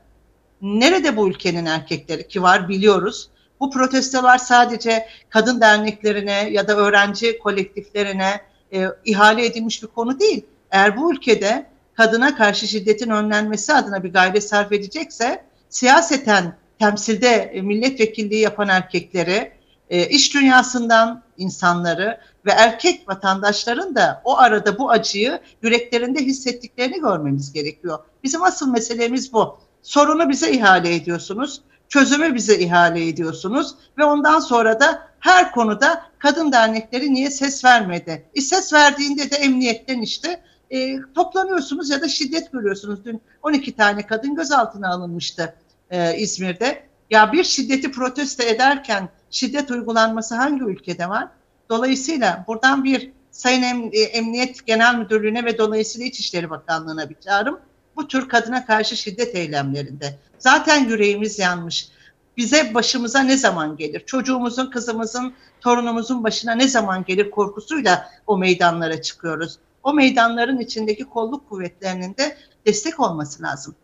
[0.63, 3.31] Nerede bu ülkenin erkekleri ki var biliyoruz.
[3.61, 8.41] Bu protestolar sadece kadın derneklerine ya da öğrenci kolektiflerine
[8.73, 10.47] e, ihale edilmiş bir konu değil.
[10.71, 17.61] Eğer bu ülkede kadına karşı şiddetin önlenmesi adına bir gayret sarf edecekse siyaseten temsilde e,
[17.63, 19.53] milletvekilliği yapan erkekleri,
[19.91, 27.53] e, iş dünyasından insanları ve erkek vatandaşların da o arada bu acıyı yüreklerinde hissettiklerini görmemiz
[27.53, 27.99] gerekiyor.
[28.25, 29.59] Bizim asıl meselemiz bu.
[29.83, 36.53] Sorunu bize ihale ediyorsunuz, çözümü bize ihale ediyorsunuz ve ondan sonra da her konuda kadın
[36.53, 38.25] dernekleri niye ses vermedi?
[38.35, 43.05] E ses verdiğinde de emniyetten işte e, toplanıyorsunuz ya da şiddet görüyorsunuz.
[43.05, 45.55] Dün 12 tane kadın gözaltına alınmıştı
[45.91, 46.83] e, İzmir'de.
[47.11, 51.29] Ya bir şiddeti protesto ederken şiddet uygulanması hangi ülkede var?
[51.71, 57.61] Dolayısıyla buradan bir Sayın em, e, Emniyet Genel Müdürlüğü'ne ve dolayısıyla İçişleri Bakanlığı'na bir çağrım.
[57.97, 60.19] Bu tür kadına karşı şiddet eylemlerinde.
[60.39, 61.89] Zaten yüreğimiz yanmış.
[62.37, 64.03] Bize başımıza ne zaman gelir?
[64.07, 69.59] Çocuğumuzun, kızımızın, torunumuzun başına ne zaman gelir korkusuyla o meydanlara çıkıyoruz.
[69.83, 72.37] O meydanların içindeki kolluk kuvvetlerinin de
[72.67, 73.75] destek olması lazım.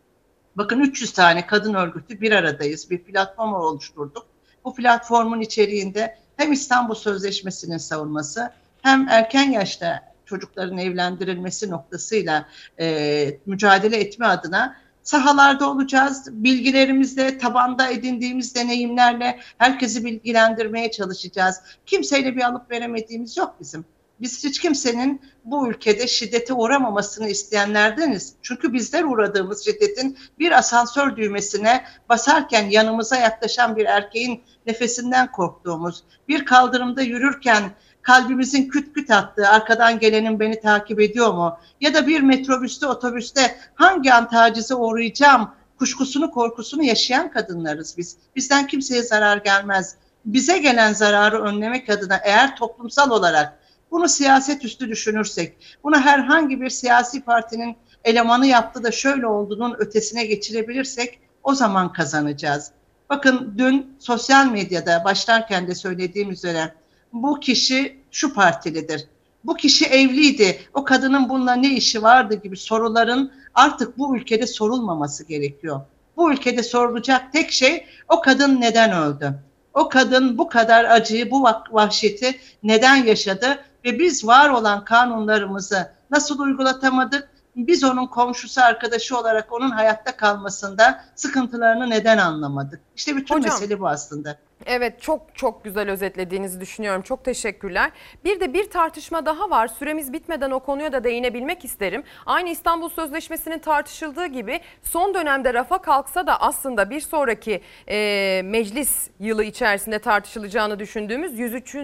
[0.57, 2.91] Bakın 300 tane kadın örgütü bir aradayız.
[2.91, 4.27] Bir platform oluşturduk.
[4.67, 8.53] Bu platformun içeriğinde hem İstanbul Sözleşmesi'nin savunması
[8.83, 12.49] hem erken yaşta çocukların evlendirilmesi noktasıyla
[12.81, 16.29] e, mücadele etme adına sahalarda olacağız.
[16.31, 21.61] Bilgilerimizle, tabanda edindiğimiz deneyimlerle herkesi bilgilendirmeye çalışacağız.
[21.87, 23.85] Kimseyle bir alıp veremediğimiz yok bizim.
[24.21, 28.35] Biz hiç kimsenin bu ülkede şiddete uğramamasını isteyenlerdeniz.
[28.43, 36.45] Çünkü bizler uğradığımız şiddetin bir asansör düğmesine basarken yanımıza yaklaşan bir erkeğin nefesinden korktuğumuz, bir
[36.45, 37.63] kaldırımda yürürken
[38.03, 41.59] kalbimizin küt küt attığı, arkadan gelenin beni takip ediyor mu?
[41.81, 48.17] Ya da bir metrobüste, otobüste hangi an tacize uğrayacağım kuşkusunu, korkusunu yaşayan kadınlarız biz.
[48.37, 49.97] Bizden kimseye zarar gelmez.
[50.25, 53.59] Bize gelen zararı önlemek adına eğer toplumsal olarak
[53.91, 60.27] bunu siyaset üstü düşünürsek, bunu herhangi bir siyasi partinin elemanı yaptı da şöyle olduğunun ötesine
[60.27, 62.71] geçirebilirsek o zaman kazanacağız.
[63.11, 66.75] Bakın dün sosyal medyada başlarken de söylediğim üzere
[67.13, 69.07] bu kişi şu partilidir.
[69.45, 70.59] Bu kişi evliydi.
[70.75, 75.81] O kadının bununla ne işi vardı gibi soruların artık bu ülkede sorulmaması gerekiyor.
[76.17, 79.35] Bu ülkede sorulacak tek şey o kadın neden öldü?
[79.75, 86.39] O kadın bu kadar acıyı, bu vahşeti neden yaşadı ve biz var olan kanunlarımızı nasıl
[86.39, 87.29] uygulatamadık?
[87.57, 92.81] Biz onun komşusu, arkadaşı olarak onun hayatta kalmasında sıkıntılarını neden anlamadık?
[92.97, 94.37] İşte bütün Hocam, mesele bu aslında.
[94.67, 97.03] Evet çok çok güzel özetlediğinizi düşünüyorum.
[97.03, 97.91] Çok teşekkürler.
[98.25, 99.69] Bir de bir tartışma daha var.
[99.69, 102.05] Süremiz bitmeden o konuya da değinebilmek isterim.
[102.27, 109.11] Aynı İstanbul Sözleşmesi'nin tartışıldığı gibi son dönemde rafa kalksa da aslında bir sonraki e, meclis
[109.21, 111.77] yılı içerisinde tartışılacağını düşündüğümüz 103.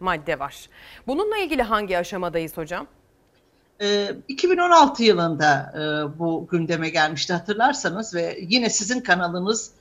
[0.00, 0.68] madde var.
[1.06, 2.86] Bununla ilgili hangi aşamadayız hocam?
[4.28, 5.72] 2016 yılında
[6.18, 9.72] bu gündeme gelmişti hatırlarsanız ve yine sizin kanalınız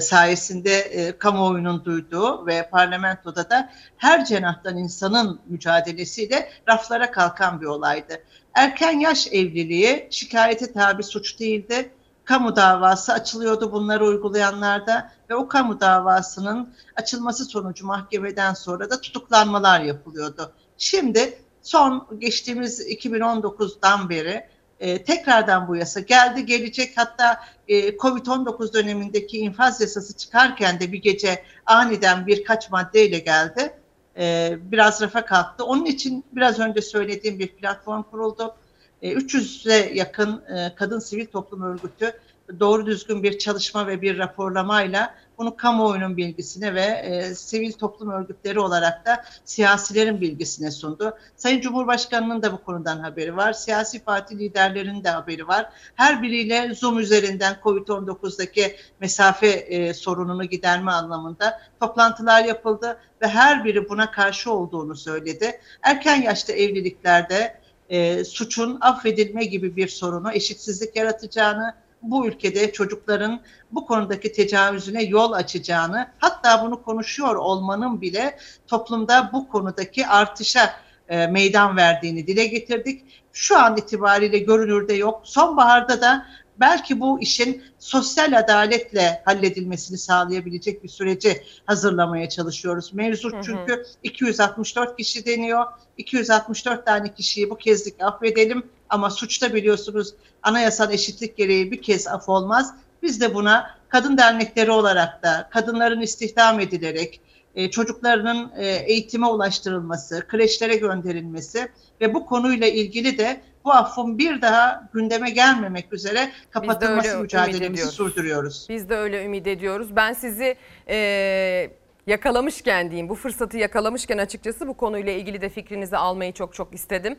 [0.00, 8.22] sayesinde e, kamuoyunun duyduğu ve parlamentoda da her cenahtan insanın mücadelesiyle raflara kalkan bir olaydı.
[8.54, 11.90] Erken yaş evliliği şikayete tabi suç değildi.
[12.24, 19.80] Kamu davası açılıyordu bunları uygulayanlarda ve o kamu davasının açılması sonucu mahkemeden sonra da tutuklanmalar
[19.80, 20.52] yapılıyordu.
[20.78, 24.46] Şimdi son geçtiğimiz 2019'dan beri
[24.80, 31.02] e, tekrardan bu yasa geldi gelecek hatta e, Covid-19 dönemindeki infaz yasası çıkarken de bir
[31.02, 33.74] gece aniden birkaç maddeyle geldi.
[34.18, 35.64] E, biraz rafa kalktı.
[35.64, 38.54] Onun için biraz önce söylediğim bir platform kuruldu.
[39.02, 42.12] E, 300'e yakın e, kadın sivil toplum örgütü
[42.60, 48.60] doğru düzgün bir çalışma ve bir raporlamayla bunu kamuoyunun bilgisine ve e, sivil toplum örgütleri
[48.60, 51.16] olarak da siyasilerin bilgisine sundu.
[51.36, 53.52] Sayın Cumhurbaşkanı'nın da bu konudan haberi var.
[53.52, 55.70] Siyasi parti liderlerinin de haberi var.
[55.94, 63.88] Her biriyle Zoom üzerinden COVID-19'daki mesafe e, sorununu giderme anlamında toplantılar yapıldı ve her biri
[63.88, 65.60] buna karşı olduğunu söyledi.
[65.82, 73.40] Erken yaşta evliliklerde e, suçun affedilme gibi bir sorunu, eşitsizlik yaratacağını, bu ülkede çocukların
[73.72, 80.74] bu konudaki tecavüzüne yol açacağını hatta bunu konuşuyor olmanın bile toplumda bu konudaki artışa
[81.08, 83.02] e, meydan verdiğini dile getirdik.
[83.32, 85.20] Şu an itibariyle görünürde yok.
[85.24, 86.26] Sonbaharda da
[86.60, 92.94] belki bu işin sosyal adaletle halledilmesini sağlayabilecek bir süreci hazırlamaya çalışıyoruz.
[92.94, 93.86] Mevzu çünkü hı hı.
[94.02, 95.64] 264 kişi deniyor.
[95.96, 102.28] 264 tane kişiyi bu kezlik affedelim ama suçta biliyorsunuz anayasal eşitlik gereği bir kez af
[102.28, 102.74] olmaz.
[103.02, 107.20] Biz de buna kadın dernekleri olarak da kadınların istihdam edilerek
[107.54, 111.68] e, çocuklarının e, eğitime ulaştırılması, kreşlere gönderilmesi
[112.00, 118.66] ve bu konuyla ilgili de bu affın bir daha gündeme gelmemek üzere kapatılması mücadelemizi sürdürüyoruz.
[118.68, 119.96] Biz de öyle ümit ediyoruz.
[119.96, 120.56] Ben sizi
[120.88, 121.70] e,
[122.06, 127.18] yakalamışken diyeyim bu fırsatı yakalamışken açıkçası bu konuyla ilgili de fikrinizi almayı çok çok istedim.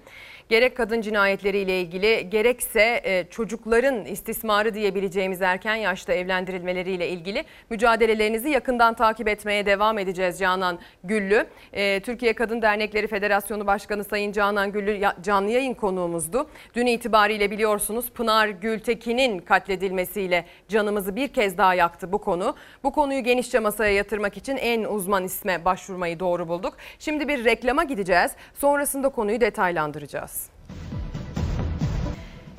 [0.50, 8.94] Gerek kadın cinayetleriyle ilgili gerekse e, çocukların istismarı diyebileceğimiz erken yaşta evlendirilmeleriyle ilgili mücadelelerinizi yakından
[8.94, 11.48] takip etmeye devam edeceğiz Canan Güllü.
[11.74, 16.50] E, Türkiye Kadın Dernekleri Federasyonu Başkanı Sayın Canan Güllü canlı yayın konuğumuzdu.
[16.74, 22.56] Dün itibariyle biliyorsunuz Pınar Gültekin'in katledilmesiyle canımızı bir kez daha yaktı bu konu.
[22.84, 26.78] Bu konuyu genişçe masaya yatırmak için en uzman isme başvurmayı doğru bulduk.
[27.00, 28.32] Şimdi bir reklama gideceğiz.
[28.54, 30.57] Sonrasında konuyu detaylandıracağız.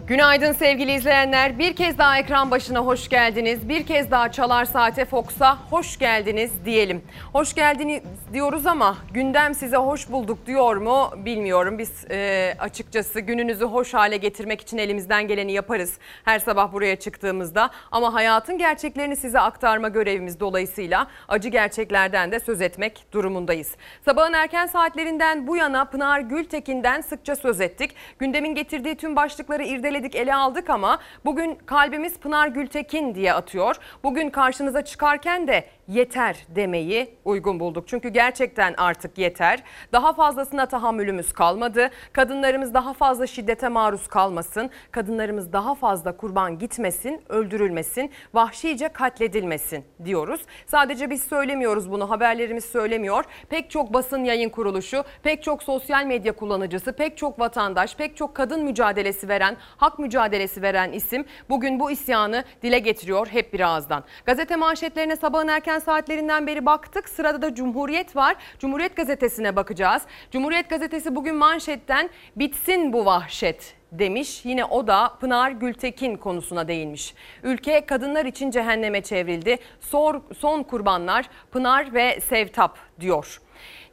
[0.09, 1.59] Günaydın sevgili izleyenler.
[1.59, 3.69] Bir kez daha ekran başına hoş geldiniz.
[3.69, 7.03] Bir kez daha Çalar Saate Fox'a hoş geldiniz diyelim.
[7.33, 8.03] Hoş geldiniz
[8.33, 11.79] diyoruz ama gündem size hoş bulduk diyor mu bilmiyorum.
[11.79, 15.99] Biz e, açıkçası gününüzü hoş hale getirmek için elimizden geleni yaparız.
[16.25, 22.61] Her sabah buraya çıktığımızda ama hayatın gerçeklerini size aktarma görevimiz dolayısıyla acı gerçeklerden de söz
[22.61, 23.75] etmek durumundayız.
[24.05, 27.95] Sabahın erken saatlerinden bu yana Pınar Gültekin'den sıkça söz ettik.
[28.19, 33.77] Gündemin getirdiği tüm başlıkları irdeledik inceledik, ele aldık ama bugün kalbimiz Pınar Gültekin diye atıyor.
[34.03, 37.89] Bugün karşınıza çıkarken de yeter demeyi uygun bulduk.
[37.89, 39.62] Çünkü gerçekten artık yeter.
[39.93, 41.90] Daha fazlasına tahammülümüz kalmadı.
[42.12, 44.70] Kadınlarımız daha fazla şiddete maruz kalmasın.
[44.90, 50.40] Kadınlarımız daha fazla kurban gitmesin, öldürülmesin, vahşice katledilmesin diyoruz.
[50.66, 53.24] Sadece biz söylemiyoruz bunu, haberlerimiz söylemiyor.
[53.48, 58.35] Pek çok basın yayın kuruluşu, pek çok sosyal medya kullanıcısı, pek çok vatandaş, pek çok
[58.35, 64.05] kadın mücadelesi veren, hak mücadelesi veren isim bugün bu isyanı dile getiriyor hep bir ağızdan.
[64.27, 67.09] Gazete manşetlerine sabahın erken saatlerinden beri baktık.
[67.09, 68.37] Sırada da Cumhuriyet var.
[68.59, 70.03] Cumhuriyet gazetesine bakacağız.
[70.31, 74.45] Cumhuriyet gazetesi bugün manşetten bitsin bu vahşet demiş.
[74.45, 77.15] Yine o da Pınar Gültekin konusuna değinmiş.
[77.43, 79.57] Ülke kadınlar için cehenneme çevrildi.
[79.81, 83.41] Son, son kurbanlar Pınar ve Sevtap diyor.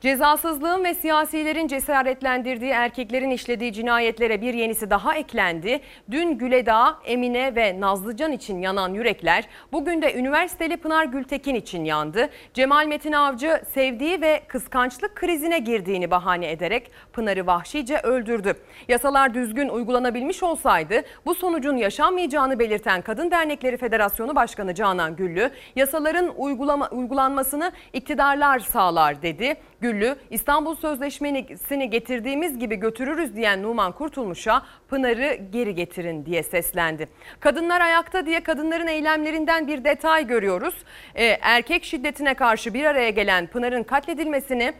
[0.01, 5.79] Cezasızlığın ve siyasilerin cesaretlendirdiği erkeklerin işlediği cinayetlere bir yenisi daha eklendi.
[6.11, 12.29] Dün Güledağ, Emine ve Nazlıcan için yanan yürekler bugün de üniversiteli Pınar Gültekin için yandı.
[12.53, 18.53] Cemal Metin Avcı sevdiği ve kıskançlık krizine girdiğini bahane ederek Pınar'ı vahşice öldürdü.
[18.87, 26.33] Yasalar düzgün uygulanabilmiş olsaydı bu sonucun yaşanmayacağını belirten Kadın Dernekleri Federasyonu Başkanı Canan Güllü, yasaların
[26.37, 29.55] uygulama, uygulanmasını iktidarlar sağlar dedi.
[29.81, 37.09] Güllü, İstanbul Sözleşmesi'ni getirdiğimiz gibi götürürüz diyen Numan Kurtulmuş'a Pınar'ı geri getirin diye seslendi.
[37.39, 40.75] Kadınlar ayakta diye kadınların eylemlerinden bir detay görüyoruz.
[41.15, 44.73] Ee, erkek şiddetine karşı bir araya gelen Pınar'ın katledilmesini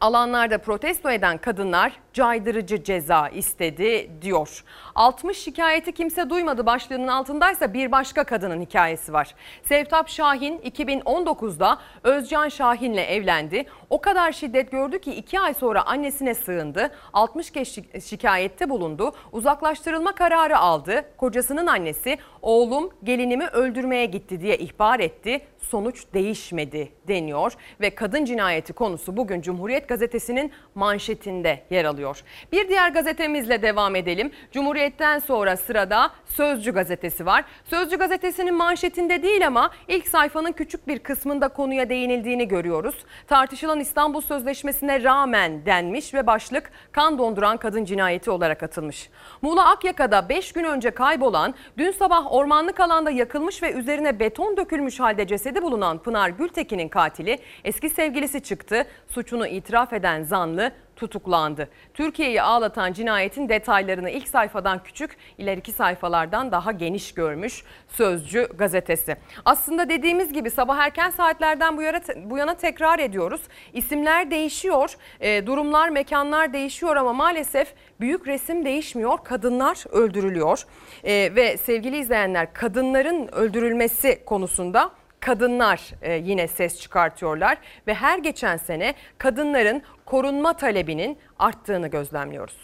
[0.00, 4.64] alanlarda protesto eden kadınlar caydırıcı ceza istedi diyor.
[4.94, 9.34] 60 şikayeti kimse duymadı başlığının altındaysa bir başka kadının hikayesi var.
[9.62, 13.64] Sevtap Şahin 2019'da Özcan Şahin'le evlendi.
[13.90, 16.90] O kadar şiddet gördü ki 2 ay sonra annesine sığındı.
[17.12, 19.12] 60 kez şikayette bulundu.
[19.32, 21.04] Uzaklaştırılma kararı aldı.
[21.16, 25.40] Kocasının annesi oğlum gelinimi öldürmeye gitti diye ihbar etti.
[25.58, 32.22] Sonuç değişmedi deniyor ve kadın cinayeti konusu bugün Cumhuriyet Gazetesi'nin manşetinde yer alıyor.
[32.52, 34.32] Bir diğer gazetemizle devam edelim.
[34.52, 37.44] Cumhuriyet'ten sonra sırada Sözcü gazetesi var.
[37.64, 42.94] Sözcü gazetesinin manşetinde değil ama ilk sayfanın küçük bir kısmında konuya değinildiğini görüyoruz.
[43.26, 49.10] Tartışılan İstanbul Sözleşmesi'ne rağmen denmiş ve başlık kan donduran kadın cinayeti olarak atılmış.
[49.42, 55.00] Muğla Akyaka'da 5 gün önce kaybolan, dün sabah ormanlık alanda yakılmış ve üzerine beton dökülmüş
[55.00, 58.86] halde cesedi bulunan Pınar Gültekin'in katili eski sevgilisi çıktı.
[59.08, 61.68] Suçunu itiraf eden zanlı tutuklandı.
[61.94, 69.16] Türkiye'yi ağlatan cinayetin detaylarını ilk sayfadan küçük, ileriki sayfalardan daha geniş görmüş Sözcü gazetesi.
[69.44, 73.40] Aslında dediğimiz gibi sabah erken saatlerden bu yana, bu yana tekrar ediyoruz.
[73.72, 79.18] İsimler değişiyor, e, durumlar, mekanlar değişiyor ama maalesef büyük resim değişmiyor.
[79.24, 80.62] Kadınlar öldürülüyor.
[81.04, 84.90] E, ve sevgili izleyenler kadınların öldürülmesi konusunda
[85.26, 92.56] kadınlar e, yine ses çıkartıyorlar ve her geçen sene kadınların korunma talebinin arttığını gözlemliyoruz.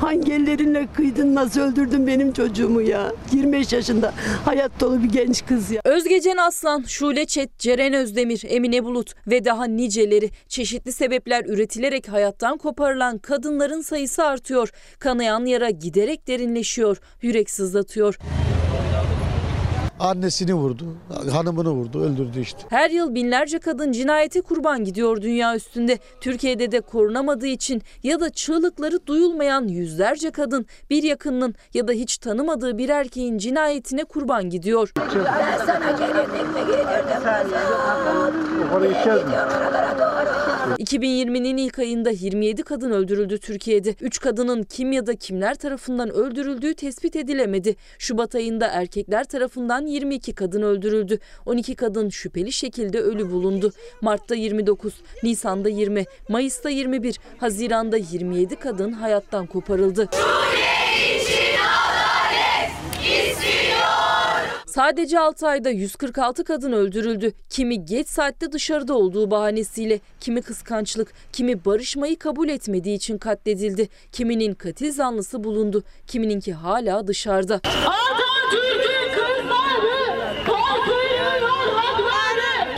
[0.00, 3.12] Hangi ellerinle kıydın nasıl öldürdün benim çocuğumu ya?
[3.32, 4.12] 25 yaşında
[4.44, 5.80] hayat dolu bir genç kız ya.
[5.84, 12.58] Özgecen Aslan, Şule Çet, Ceren Özdemir, Emine Bulut ve daha niceleri çeşitli sebepler üretilerek hayattan
[12.58, 14.70] koparılan kadınların sayısı artıyor.
[14.98, 18.18] Kanayan yara giderek derinleşiyor, yürek sızlatıyor.
[20.00, 20.84] Annesini vurdu,
[21.32, 22.58] hanımını vurdu, öldürdü işte.
[22.68, 25.98] Her yıl binlerce kadın cinayete kurban gidiyor dünya üstünde.
[26.20, 32.18] Türkiye'de de korunamadığı için ya da çığlıkları duyulmayan yüzlerce kadın bir yakınının ya da hiç
[32.18, 34.92] tanımadığı bir erkeğin cinayetine kurban gidiyor.
[34.96, 36.92] Ben sana gelirdik mi gelirdim.
[40.78, 43.94] 2020'nin ilk ayında 27 kadın öldürüldü Türkiye'de.
[44.00, 47.76] 3 kadının kim ya da kimler tarafından öldürüldüğü tespit edilemedi.
[47.98, 51.18] Şubat ayında erkekler tarafından 22 kadın öldürüldü.
[51.46, 53.72] 12 kadın şüpheli şekilde ölü bulundu.
[54.00, 60.08] Mart'ta 29, Nisan'da 20, Mayıs'ta 21, Haziran'da 27 kadın hayattan koparıldı.
[64.72, 67.32] Sadece 6 ayda 146 kadın öldürüldü.
[67.50, 73.88] Kimi geç saatte dışarıda olduğu bahanesiyle, kimi kıskançlık, kimi barışmayı kabul etmediği için katledildi.
[74.12, 77.60] Kiminin katil zanlısı bulundu, kimininki hala dışarıda.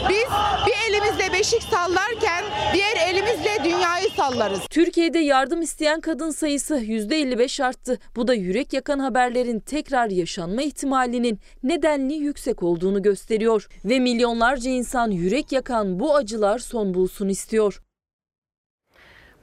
[0.09, 0.29] Biz
[0.67, 2.04] bir elimizle beşik dünyayı
[4.25, 4.61] sallarız.
[4.71, 7.99] Türkiye'de yardım isteyen kadın sayısı %55 arttı.
[8.17, 13.69] Bu da yürek yakan haberlerin tekrar yaşanma ihtimalinin nedenli yüksek olduğunu gösteriyor.
[13.85, 17.81] Ve milyonlarca insan yürek yakan bu acılar son bulsun istiyor.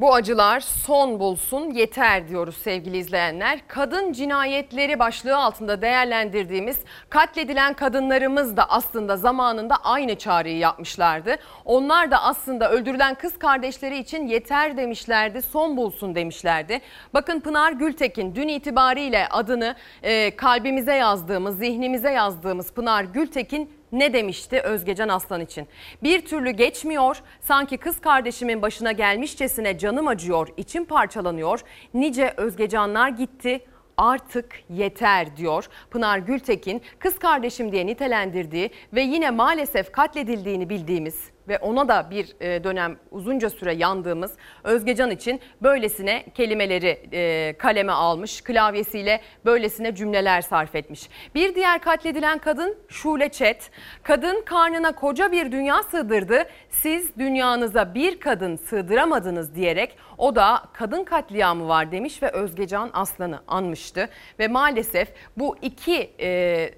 [0.02, 3.60] Bu acılar son bulsun yeter diyoruz sevgili izleyenler.
[3.68, 6.80] Kadın cinayetleri başlığı altında değerlendirdiğimiz
[7.10, 11.36] katledilen kadınlarımız da aslında zamanında aynı çağrıyı yapmışlardı.
[11.66, 16.82] Onlar da aslında öldürülen kız kardeşleri için yeter demişlerdi, son bulsun demişlerdi.
[17.14, 24.62] Bakın Pınar Gültekin dün itibariyle adını e, kalbimize yazdığımız, zihnimize yazdığımız Pınar Gültekin ne demişti
[24.62, 25.68] Özgecan Aslan için?
[26.04, 31.60] Bir türlü geçmiyor, sanki kız kardeşimin başına gelmişçesine canım acıyor, içim parçalanıyor.
[31.94, 33.62] Nice Özgecanlar gitti,
[33.98, 35.66] artık yeter diyor.
[35.92, 41.16] Pınar Gültekin kız kardeşim diye nitelendirdiği ve yine maalesef katledildiğini bildiğimiz
[41.48, 44.32] ve ona da bir e, dönem uzunca süre yandığımız
[44.64, 51.10] Özgecan için böylesine kelimeleri e, kaleme almış, klavyesiyle böylesine cümleler sarf etmiş.
[51.36, 53.72] Bir diğer katledilen kadın Şule Çet.
[54.04, 56.46] Kadın karnına koca bir dünya sığdırdı.
[56.70, 63.40] Siz dünyanıza bir kadın sığdıramadınız diyerek o da kadın katliamı var demiş ve Özgecan Aslan'ı
[63.48, 64.10] anmıştı.
[64.40, 66.70] Ve maalesef bu iki e,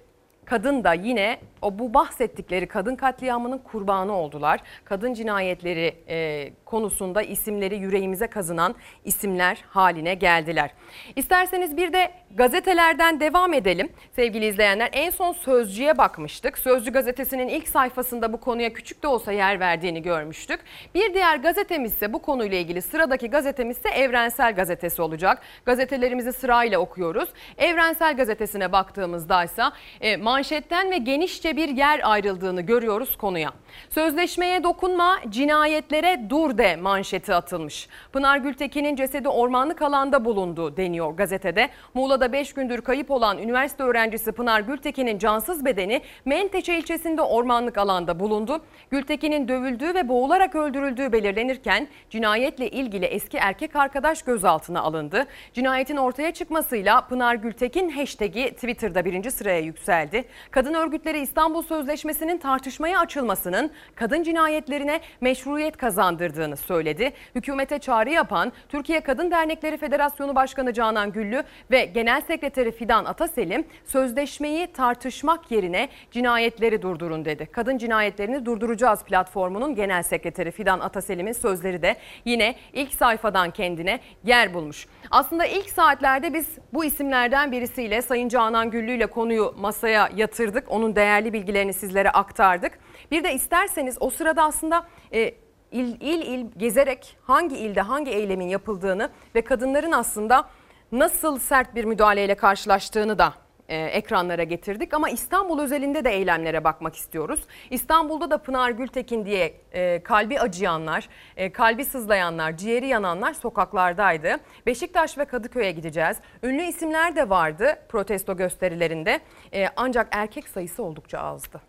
[0.45, 4.60] kadın da yine o bu bahsettikleri kadın katliamının kurbanı oldular.
[4.85, 8.76] Kadın cinayetleri e, konusunda isimleri yüreğimize kazınan
[9.06, 10.72] isimler haline geldiler.
[11.15, 14.90] İsterseniz bir de gazetelerden devam edelim sevgili izleyenler.
[14.94, 16.57] En son Sözcü'ye bakmıştık.
[16.57, 20.60] Sözcü gazetesinin ilk sayfasında bu konuya küçük de olsa yer verdiğini görmüştük.
[20.95, 25.41] Bir diğer gazetemiz ise bu konuyla ilgili sıradaki gazetemiz ise Evrensel Gazetesi olacak.
[25.65, 27.30] Gazetelerimizi sırayla okuyoruz.
[27.57, 29.64] Evrensel Gazetesi'ne baktığımızda ise
[30.02, 33.51] e, manşetten ve genişçe bir yer ayrıldığını görüyoruz konuya.
[33.89, 37.88] Sözleşmeye dokunma, cinayetlere dur de manşeti atılmış.
[38.13, 41.69] Pınar Gültekin'in cesedi ormanlık alanda bulundu deniyor gazetede.
[41.93, 48.19] Muğla'da 5 gündür kayıp olan üniversite öğrencisi Pınar Gültekin'in cansız bedeni Menteşe ilçesinde ormanlık alanda
[48.19, 48.61] bulundu.
[48.91, 55.25] Gültekin'in dövüldüğü ve boğularak öldürüldüğü belirlenirken cinayetle ilgili eski erkek arkadaş gözaltına alındı.
[55.53, 60.23] Cinayetin ortaya çıkmasıyla Pınar Gültekin hashtag'i Twitter'da birinci sıraya yükseldi.
[60.51, 67.14] Kadın örgütleri İstanbul Sözleşmesi'nin tartışmaya açılmasının kadın cinayetlerine meşruiyet kazandırdığını söyledi.
[67.36, 73.68] Hükümete çağrı yapan Türkiye Kadın Dernekleri Federasyonu Başkanı Canan Güllü ve Genel Sekreteri Fidan Ataselim
[73.86, 77.45] sözleşmeyi tartışmak yerine cinayetleri durdurun dedi.
[77.52, 81.95] Kadın cinayetlerini durduracağız platformunun Genel Sekreteri Fidan Ataselim'in sözleri de
[82.26, 84.88] yine ilk sayfadan kendine yer bulmuş.
[85.11, 90.72] Aslında ilk saatlerde biz bu isimlerden birisiyle Sayın Canan Güllü ile konuyu masaya yatırdık.
[90.72, 92.80] Onun değerli bilgilerini sizlere aktardık.
[93.11, 95.34] Bir de isterseniz o sırada aslında e,
[95.72, 100.49] il, il il gezerek hangi ilde hangi eylemin yapıldığını ve kadınların aslında
[100.91, 103.34] nasıl sert bir müdahaleyle karşılaştığını da
[103.73, 107.39] e, ekranlara getirdik ama İstanbul özelinde de eylemlere bakmak istiyoruz.
[107.69, 114.37] İstanbul'da da Pınar Gültekin diye e, kalbi acıyanlar, e, kalbi sızlayanlar, ciğeri yananlar sokaklardaydı.
[114.65, 116.17] Beşiktaş ve Kadıköy'e gideceğiz.
[116.43, 119.19] Ünlü isimler de vardı protesto gösterilerinde
[119.53, 121.61] e, ancak erkek sayısı oldukça azdı.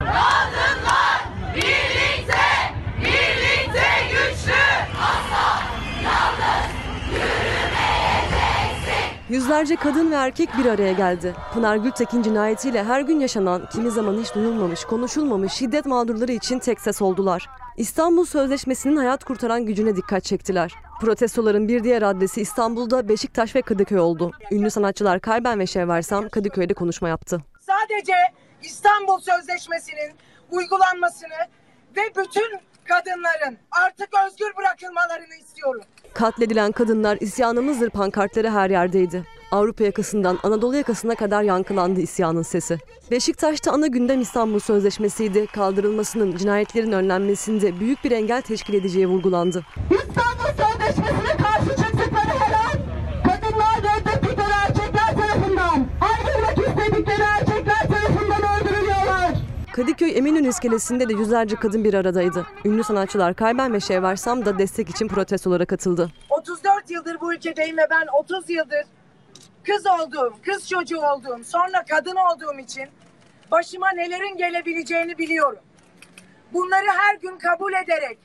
[0.00, 1.22] Kadınlar
[1.54, 2.44] birlikte,
[3.00, 4.62] birlikte güçlü.
[5.00, 5.62] Asla
[6.04, 6.77] yalnız.
[9.28, 11.34] Yüzlerce kadın ve erkek bir araya geldi.
[11.54, 16.80] Pınar Gültekin cinayetiyle her gün yaşanan, kimi zaman hiç duyulmamış, konuşulmamış şiddet mağdurları için tek
[16.80, 17.48] ses oldular.
[17.76, 20.72] İstanbul Sözleşmesi'nin hayat kurtaran gücüne dikkat çektiler.
[21.00, 24.30] Protestoların bir diğer adresi İstanbul'da Beşiktaş ve Kadıköy oldu.
[24.50, 27.40] Ünlü sanatçılar Kalben ve Şevversam Kadıköy'de konuşma yaptı.
[27.60, 28.14] Sadece
[28.62, 30.12] İstanbul Sözleşmesi'nin
[30.50, 31.38] uygulanmasını
[31.96, 35.82] ve bütün kadınların artık özgür bırakılmalarını istiyorum.
[36.18, 39.24] Katledilen kadınlar isyanımızdır pankartları her yerdeydi.
[39.50, 42.78] Avrupa yakasından Anadolu yakasına kadar yankılandı isyanın sesi.
[43.10, 45.46] Beşiktaş'ta ana gündem İstanbul Sözleşmesi'ydi.
[45.46, 49.64] Kaldırılmasının cinayetlerin önlenmesinde büyük bir engel teşkil edeceği vurgulandı.
[49.90, 52.78] İstanbul Sözleşmesi'ne karşı çıktıkları her an
[53.24, 57.57] kadınlar reddettikleri erkekler tarafından, ayrılmak istedikleri erkekler.
[59.78, 62.46] Kadıköy Eminönü iskelesinde de yüzlerce kadın bir aradaydı.
[62.64, 66.10] Ünlü sanatçılar Kalben ve Şevversam da destek için protestolara katıldı.
[66.30, 68.84] 34 yıldır bu ülkedeyim ve ben 30 yıldır
[69.66, 72.84] kız olduğum, kız çocuğu olduğum, sonra kadın olduğum için
[73.50, 75.60] başıma nelerin gelebileceğini biliyorum.
[76.52, 78.18] Bunları her gün kabul ederek,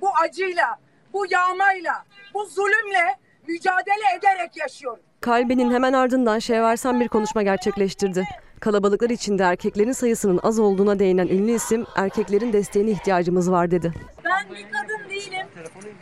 [0.00, 0.76] bu acıyla,
[1.12, 2.04] bu yağmayla,
[2.34, 3.16] bu zulümle
[3.46, 5.02] mücadele ederek yaşıyorum.
[5.20, 8.24] Kalben'in hemen ardından Şevversam bir konuşma gerçekleştirdi.
[8.60, 13.92] Kalabalıklar içinde erkeklerin sayısının az olduğuna değinen ünlü isim erkeklerin desteğine ihtiyacımız var dedi.
[14.24, 15.46] Ben bir kadın değilim.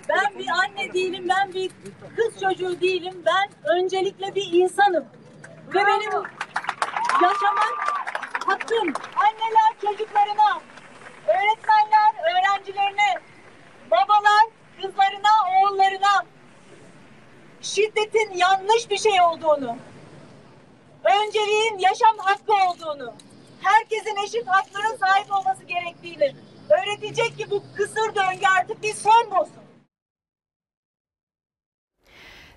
[0.08, 1.26] Ben bir anne değilim.
[1.28, 1.70] Ben bir
[2.16, 3.14] kız çocuğu değilim.
[3.26, 5.04] Ben öncelikle bir insanım.
[5.74, 6.12] Ve benim
[7.22, 7.74] yaşamak
[8.46, 8.92] hakkım.
[9.16, 10.60] Anneler çocuklarına,
[11.26, 13.20] öğretmenler öğrencilerine,
[13.90, 14.46] babalar
[14.76, 16.24] kızlarına, oğullarına
[17.60, 19.76] şiddetin yanlış bir şey olduğunu,
[21.06, 23.14] önceliğin yaşam hakkı olduğunu,
[23.60, 26.34] herkesin eşit haklara sahip olması gerektiğini
[26.70, 29.65] öğretecek ki bu kısır döngü artık bir son bulsun.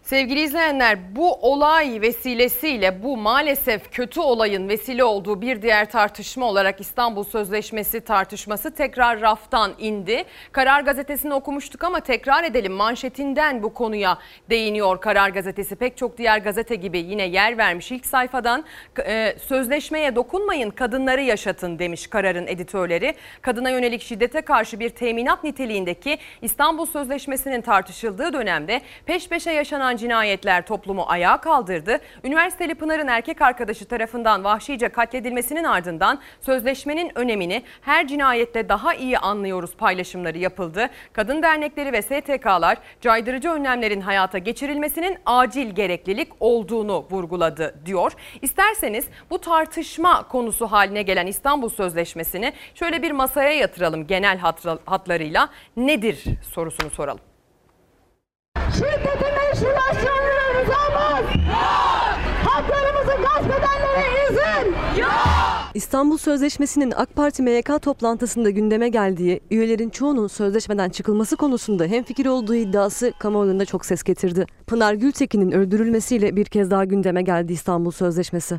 [0.10, 6.82] Sevgili izleyenler bu olay vesilesiyle bu maalesef kötü olayın vesile olduğu bir diğer tartışma olarak
[6.82, 10.24] İstanbul Sözleşmesi tartışması tekrar raftan indi.
[10.52, 14.18] Karar Gazetesi'ni okumuştuk ama tekrar edelim manşetinden bu konuya
[14.50, 15.76] değiniyor Karar Gazetesi.
[15.76, 18.64] Pek çok diğer gazete gibi yine yer vermiş ilk sayfadan
[19.06, 23.16] e, sözleşmeye dokunmayın kadınları yaşatın demiş Karar'ın editörleri.
[23.42, 30.66] Kadına yönelik şiddete karşı bir teminat niteliğindeki İstanbul Sözleşmesi'nin tartışıldığı dönemde peş peşe yaşanan cinayetler
[30.66, 31.98] toplumu ayağa kaldırdı.
[32.24, 39.76] Üniversiteli Pınar'ın erkek arkadaşı tarafından vahşice katledilmesinin ardından sözleşmenin önemini her cinayette daha iyi anlıyoruz
[39.76, 40.90] paylaşımları yapıldı.
[41.14, 48.12] Kadın dernekleri ve STK'lar caydırıcı önlemlerin hayata geçirilmesinin acil gereklilik olduğunu vurguladı diyor.
[48.42, 54.38] İsterseniz bu tartışma konusu haline gelen İstanbul Sözleşmesi'ni şöyle bir masaya yatıralım genel
[54.86, 55.50] hatlarıyla.
[55.78, 56.24] Nedir
[56.54, 57.29] sorusunu soralım.
[58.74, 61.50] Şiddetin meşrulaştırılır rızamız.
[62.46, 64.76] Haklarımızı gasp edenlere izin.
[65.74, 72.56] İstanbul Sözleşmesi'nin AK Parti MYK toplantısında gündeme geldiği, üyelerin çoğunun sözleşmeden çıkılması konusunda hemfikir olduğu
[72.56, 74.46] iddiası kamuoyunda çok ses getirdi.
[74.68, 78.58] Pınar Gültekin'in öldürülmesiyle bir kez daha gündeme geldi İstanbul Sözleşmesi.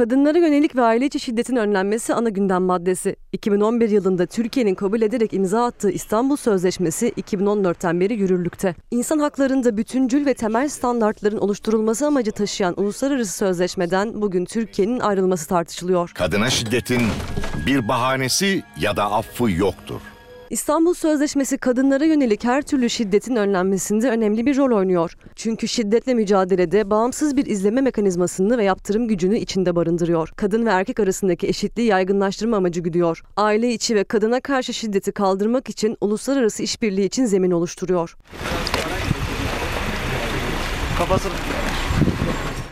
[0.00, 3.16] Kadınlara yönelik ve aile içi şiddetin önlenmesi ana gündem maddesi.
[3.32, 8.74] 2011 yılında Türkiye'nin kabul ederek imza attığı İstanbul Sözleşmesi 2014'ten beri yürürlükte.
[8.90, 16.12] İnsan haklarında bütüncül ve temel standartların oluşturulması amacı taşıyan uluslararası sözleşmeden bugün Türkiye'nin ayrılması tartışılıyor.
[16.14, 17.02] Kadına şiddetin
[17.66, 20.00] bir bahanesi ya da affı yoktur.
[20.50, 25.14] İstanbul Sözleşmesi kadınlara yönelik her türlü şiddetin önlenmesinde önemli bir rol oynuyor.
[25.36, 30.32] Çünkü şiddetle mücadelede bağımsız bir izleme mekanizmasını ve yaptırım gücünü içinde barındırıyor.
[30.36, 33.22] Kadın ve erkek arasındaki eşitliği yaygınlaştırma amacı güdüyor.
[33.36, 38.16] Aile içi ve kadına karşı şiddeti kaldırmak için uluslararası işbirliği için zemin oluşturuyor.
[40.98, 41.32] Kafasını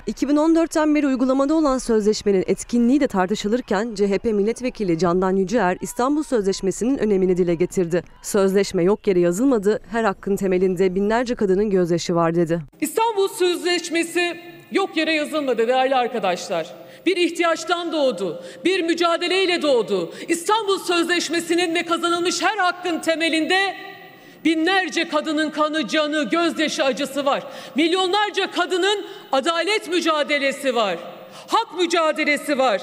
[0.09, 7.37] 2014'ten beri uygulamada olan sözleşmenin etkinliği de tartışılırken CHP milletvekili Candan Yüceer İstanbul Sözleşmesi'nin önemini
[7.37, 8.03] dile getirdi.
[8.23, 12.61] Sözleşme yok yere yazılmadı, her hakkın temelinde binlerce kadının gözyaşı var dedi.
[12.81, 14.37] İstanbul Sözleşmesi
[14.73, 16.75] yok yere yazılmadı değerli arkadaşlar.
[17.07, 20.13] Bir ihtiyaçtan doğdu, bir mücadeleyle doğdu.
[20.29, 23.75] İstanbul Sözleşmesi'nin ve kazanılmış her hakkın temelinde
[24.45, 27.43] Binlerce kadının kanı, canı, gözyaşı acısı var.
[27.75, 30.99] Milyonlarca kadının adalet mücadelesi var.
[31.49, 32.83] Hak mücadelesi var.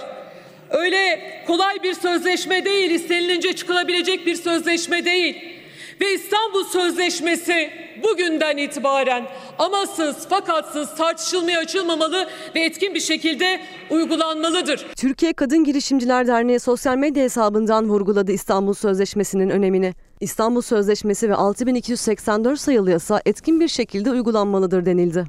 [0.70, 5.56] Öyle kolay bir sözleşme değil, istenilince çıkılabilecek bir sözleşme değil.
[6.02, 7.72] Ve İstanbul Sözleşmesi
[8.04, 9.24] bugünden itibaren
[9.60, 13.60] amasız fakatsız tartışılmaya açılmamalı ve etkin bir şekilde
[13.90, 14.86] uygulanmalıdır.
[14.96, 19.94] Türkiye Kadın Girişimciler Derneği sosyal medya hesabından vurguladı İstanbul Sözleşmesi'nin önemini.
[20.20, 25.26] İstanbul Sözleşmesi ve 6284 sayılı yasa etkin bir şekilde uygulanmalıdır denildi.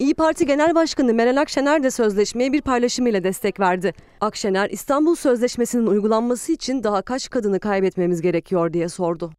[0.00, 3.94] İyi Parti Genel Başkanı Meral Akşener de sözleşmeye bir paylaşımıyla destek verdi.
[4.20, 9.32] Akşener, İstanbul Sözleşmesi'nin uygulanması için daha kaç kadını kaybetmemiz gerekiyor diye sordu.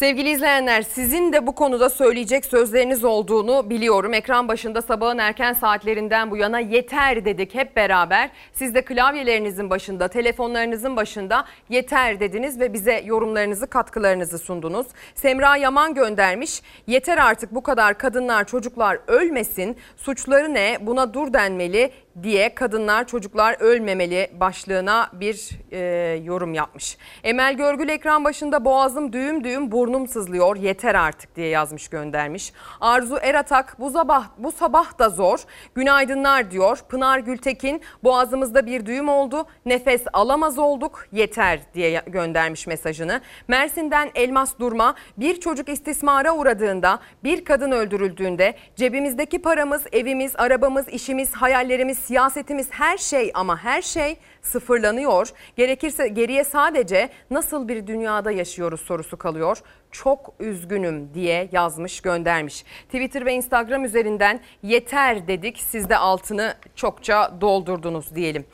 [0.00, 4.14] Sevgili izleyenler sizin de bu konuda söyleyecek sözleriniz olduğunu biliyorum.
[4.14, 8.30] Ekran başında sabahın erken saatlerinden bu yana yeter dedik hep beraber.
[8.52, 14.86] Siz de klavyelerinizin başında, telefonlarınızın başında yeter dediniz ve bize yorumlarınızı, katkılarınızı sundunuz.
[15.14, 16.62] Semra Yaman göndermiş.
[16.86, 19.76] Yeter artık bu kadar kadınlar, çocuklar ölmesin.
[19.96, 20.78] Suçları ne?
[20.80, 25.78] Buna dur denmeli diye kadınlar çocuklar ölmemeli başlığına bir e,
[26.24, 26.96] yorum yapmış.
[27.24, 32.52] Emel Görgül ekran başında boğazım düğüm düğüm burnum sızlıyor yeter artık diye yazmış göndermiş.
[32.80, 35.38] Arzu Eratak bu sabah bu sabah da zor
[35.74, 36.78] günaydınlar diyor.
[36.88, 43.20] Pınar Gültekin boğazımızda bir düğüm oldu nefes alamaz olduk yeter diye göndermiş mesajını.
[43.48, 51.32] Mersin'den Elmas Durma bir çocuk istismara uğradığında bir kadın öldürüldüğünde cebimizdeki paramız evimiz arabamız işimiz
[51.32, 55.32] hayallerimiz siyasetimiz her şey ama her şey sıfırlanıyor.
[55.56, 59.58] Gerekirse geriye sadece nasıl bir dünyada yaşıyoruz sorusu kalıyor.
[59.90, 62.64] Çok üzgünüm diye yazmış göndermiş.
[62.84, 65.58] Twitter ve Instagram üzerinden yeter dedik.
[65.58, 68.44] Siz de altını çokça doldurdunuz diyelim.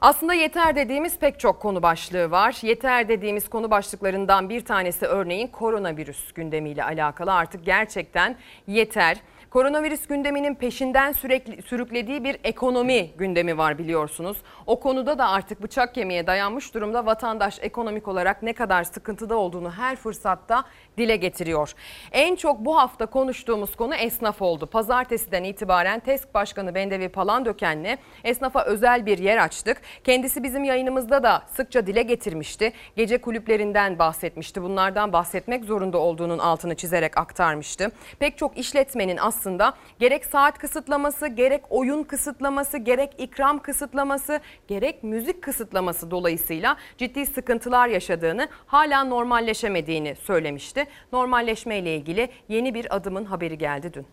[0.00, 2.58] Aslında yeter dediğimiz pek çok konu başlığı var.
[2.62, 7.32] Yeter dediğimiz konu başlıklarından bir tanesi örneğin koronavirüs gündemiyle alakalı.
[7.32, 8.36] Artık gerçekten
[8.66, 9.16] yeter.
[9.50, 14.36] Koronavirüs gündeminin peşinden sürekli sürüklediği bir ekonomi gündemi var biliyorsunuz.
[14.66, 19.70] O konuda da artık bıçak kemiğe dayanmış durumda vatandaş ekonomik olarak ne kadar sıkıntıda olduğunu
[19.70, 20.64] her fırsatta
[20.98, 21.74] dile getiriyor.
[22.12, 24.66] En çok bu hafta konuştuğumuz konu esnaf oldu.
[24.66, 29.80] Pazartesiden itibaren TESK Başkanı Bendevi Palandöken'le esnafa özel bir yer açtık.
[30.04, 32.72] Kendisi bizim yayınımızda da sıkça dile getirmişti.
[32.96, 34.62] Gece kulüplerinden bahsetmişti.
[34.62, 37.90] Bunlardan bahsetmek zorunda olduğunun altını çizerek aktarmıştı.
[38.18, 45.42] Pek çok işletmenin aslında gerek saat kısıtlaması, gerek oyun kısıtlaması, gerek ikram kısıtlaması, gerek müzik
[45.42, 50.86] kısıtlaması dolayısıyla ciddi sıkıntılar yaşadığını, hala normalleşemediğini söylemişti.
[51.12, 54.06] Normalleşme ile ilgili yeni bir adımın haberi geldi dün.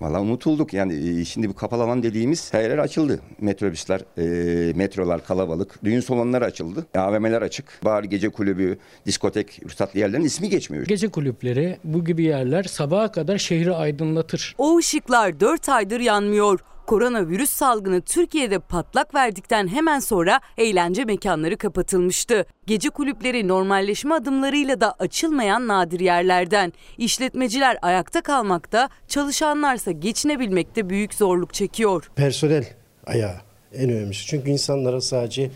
[0.00, 3.20] Valla unutulduk yani e, şimdi bu kapalı alan dediğimiz her yer açıldı.
[3.40, 7.80] Metrobüsler, e, metrolar kalabalık, düğün salonları açıldı, AVM'ler açık.
[7.84, 10.86] Bari gece kulübü, diskotek, ruhsatlı yerlerin ismi geçmiyor.
[10.86, 14.54] Gece kulüpleri bu gibi yerler sabaha kadar şehri aydınlatır.
[14.58, 16.60] O ışıklar 4 aydır yanmıyor.
[16.86, 22.46] Koronavirüs salgını Türkiye'de patlak verdikten hemen sonra eğlence mekanları kapatılmıştı.
[22.66, 26.72] Gece kulüpleri normalleşme adımlarıyla da açılmayan nadir yerlerden.
[26.98, 32.10] İşletmeciler ayakta kalmakta, çalışanlarsa geçinebilmekte büyük zorluk çekiyor.
[32.16, 32.64] Personel
[33.06, 33.36] ayağı
[33.74, 34.26] en önemlisi.
[34.26, 35.50] Çünkü insanlara sadece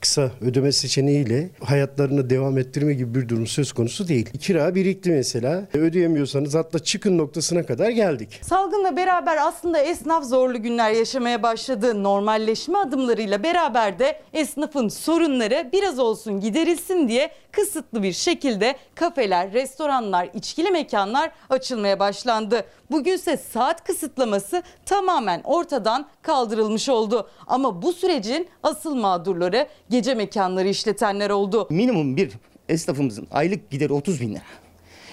[0.00, 4.26] kısa ödeme seçeneğiyle hayatlarını devam ettirme gibi bir durum söz konusu değil.
[4.38, 5.68] Kira birikti mesela.
[5.74, 8.40] Ödeyemiyorsanız hatta çıkın noktasına kadar geldik.
[8.42, 12.02] Salgınla beraber aslında esnaf zorlu günler yaşamaya başladı.
[12.02, 20.28] Normalleşme adımlarıyla beraber de esnafın sorunları biraz olsun giderilsin diye kısıtlı bir şekilde kafeler, restoranlar,
[20.34, 22.64] içkili mekanlar açılmaya başlandı.
[22.90, 27.30] Bugünse saat kısıtlaması tamamen ortadan kaldırılmış oldu.
[27.46, 29.41] Ama bu sürecin asıl mağdurları
[29.90, 31.66] gece mekanları işletenler oldu.
[31.70, 32.30] Minimum bir
[32.68, 34.42] esnafımızın aylık gideri 30 bin lira.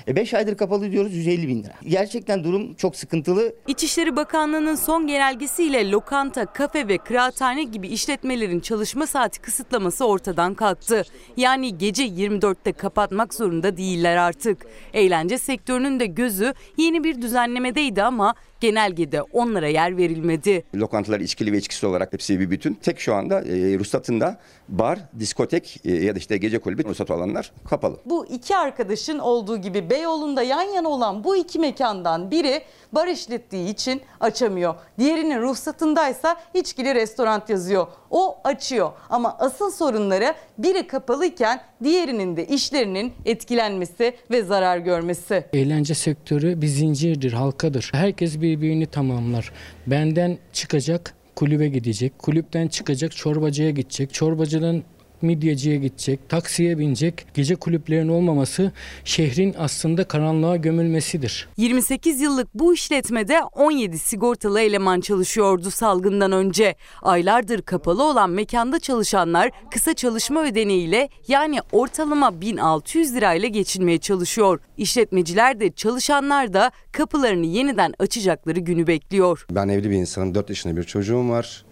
[0.07, 1.73] 5 aydır kapalı diyoruz 150 bin lira.
[1.88, 3.53] Gerçekten durum çok sıkıntılı.
[3.68, 11.03] İçişleri Bakanlığı'nın son genelgesiyle lokanta, kafe ve kıraathane gibi işletmelerin çalışma saati kısıtlaması ortadan kalktı.
[11.38, 14.65] Yani gece 24'te kapatmak zorunda değiller artık.
[14.93, 20.64] Eğlence sektörünün de gözü yeni bir düzenlemedeydi ama genelgede onlara yer verilmedi.
[20.76, 22.73] Lokantalar içkili ve içkisiz olarak hepsi bir bütün.
[22.73, 27.52] Tek şu anda e, ruhsatında bar, diskotek e, ya da işte gece kulübü ruhsatı olanlar
[27.69, 27.98] kapalı.
[28.06, 32.61] Bu iki arkadaşın olduğu gibi Beyoğlu'nda yan yana olan bu iki mekandan biri
[32.91, 34.76] bar işlettiği için açamıyor.
[34.99, 37.88] Diğerinin ruhsatındaysa içkili restoran yazıyor.
[38.11, 45.45] O açıyor ama asıl sorunları biri kapalıyken diğerinin de işlerinin etkilenmesi ve zarar görmesi.
[45.53, 47.90] Eğlence sektörü bir zincirdir, halkadır.
[47.94, 49.52] Herkes birbirini tamamlar.
[49.88, 52.19] Benden çıkacak kulübe gidecek.
[52.19, 54.14] Kulüpten çıkacak çorbacıya gidecek.
[54.14, 54.84] Çorbacının
[55.22, 57.26] midyeciye gidecek, taksiye binecek.
[57.34, 58.72] Gece kulüplerinin olmaması
[59.04, 61.50] şehrin aslında karanlığa gömülmesidir.
[61.58, 66.76] 28 yıllık bu işletmede 17 sigortalı eleman çalışıyordu salgından önce.
[67.02, 74.60] Aylardır kapalı olan mekanda çalışanlar kısa çalışma ödeneğiyle yani ortalama 1600 lirayla geçinmeye çalışıyor.
[74.78, 79.46] İşletmeciler de çalışanlar da kapılarını yeniden açacakları günü bekliyor.
[79.52, 80.36] Ben evli bir insanım.
[80.36, 81.66] 4 yaşında bir çocuğum var.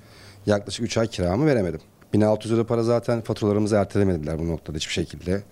[0.45, 1.81] Yaklaşık 3 ay kiramı veremedim.
[2.13, 5.43] 1600 lira para zaten faturalarımızı ertelemediler bu noktada hiçbir şekilde.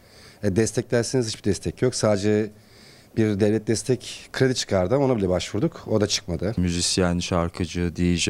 [0.43, 0.85] E, destek
[1.27, 1.95] hiçbir destek yok.
[1.95, 2.51] Sadece
[3.17, 5.87] bir devlet destek kredi çıkardı ama ona bile başvurduk.
[5.87, 6.53] O da çıkmadı.
[6.57, 8.29] Müzisyen, şarkıcı, DJ,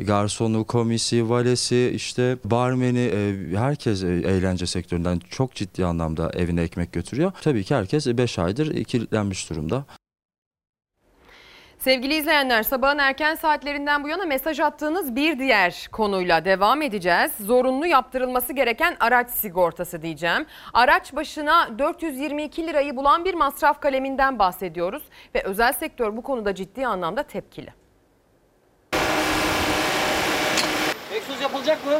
[0.00, 6.92] garsonu, komisi, valesi, işte barmeni e, herkes e, eğlence sektöründen çok ciddi anlamda evine ekmek
[6.92, 7.32] götürüyor.
[7.42, 9.84] Tabii ki herkes 5 aydır kilitlenmiş durumda.
[11.88, 17.32] Sevgili izleyenler sabahın erken saatlerinden bu yana mesaj attığınız bir diğer konuyla devam edeceğiz.
[17.40, 20.46] Zorunlu yaptırılması gereken araç sigortası diyeceğim.
[20.74, 25.02] Araç başına 422 lirayı bulan bir masraf kaleminden bahsediyoruz
[25.34, 27.72] ve özel sektör bu konuda ciddi anlamda tepkili.
[31.12, 31.92] Egzoz yapılacak mı?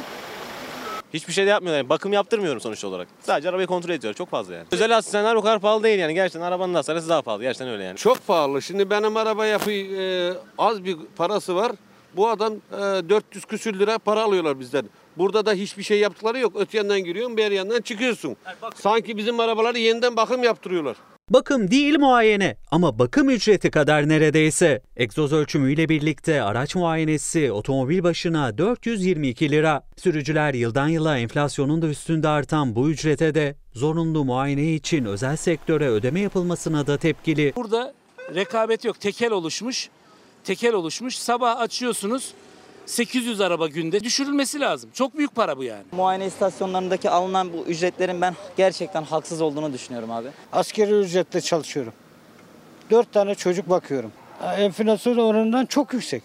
[1.15, 1.79] Hiçbir şey de yapmıyorlar.
[1.79, 3.09] Yani bakım yaptırmıyorum sonuç olarak.
[3.21, 4.15] Sadece arabayı kontrol ediyor.
[4.15, 4.67] Çok fazla yani.
[4.73, 6.15] Özel asistanlar o kadar pahalı değil yani.
[6.15, 7.43] Gerçekten arabanın hastanesi daha pahalı.
[7.43, 7.97] Gerçekten öyle yani.
[7.97, 8.63] Çok pahalı.
[8.63, 11.73] Şimdi benim araba yapı e, az bir parası var.
[12.17, 14.85] Bu adam e, 400 küsür lira para alıyorlar bizden.
[15.17, 16.53] Burada da hiçbir şey yaptıkları yok.
[16.57, 18.37] Öte yandan giriyorsun, bir yandan çıkıyorsun.
[18.75, 20.97] Sanki bizim arabaları yeniden bakım yaptırıyorlar.
[21.31, 24.83] Bakım değil muayene ama bakım ücreti kadar neredeyse.
[24.97, 29.83] Egzoz ölçümüyle birlikte araç muayenesi otomobil başına 422 lira.
[29.97, 35.89] Sürücüler yıldan yıla enflasyonun da üstünde artan bu ücrete de zorunlu muayene için özel sektöre
[35.89, 37.53] ödeme yapılmasına da tepkili.
[37.57, 37.95] Burada
[38.35, 39.01] rekabet yok.
[39.01, 39.89] Tekel oluşmuş.
[40.45, 41.19] Tekel oluşmuş.
[41.19, 42.33] Sabah açıyorsunuz.
[42.89, 44.91] 800 araba günde düşürülmesi lazım.
[44.95, 45.83] Çok büyük para bu yani.
[45.93, 50.29] Muayene istasyonlarındaki alınan bu ücretlerin ben gerçekten haksız olduğunu düşünüyorum abi.
[50.53, 51.93] Askeri ücretle çalışıyorum.
[52.91, 54.13] Dört tane çocuk bakıyorum.
[54.57, 56.23] Enflasyon oranından çok yüksek.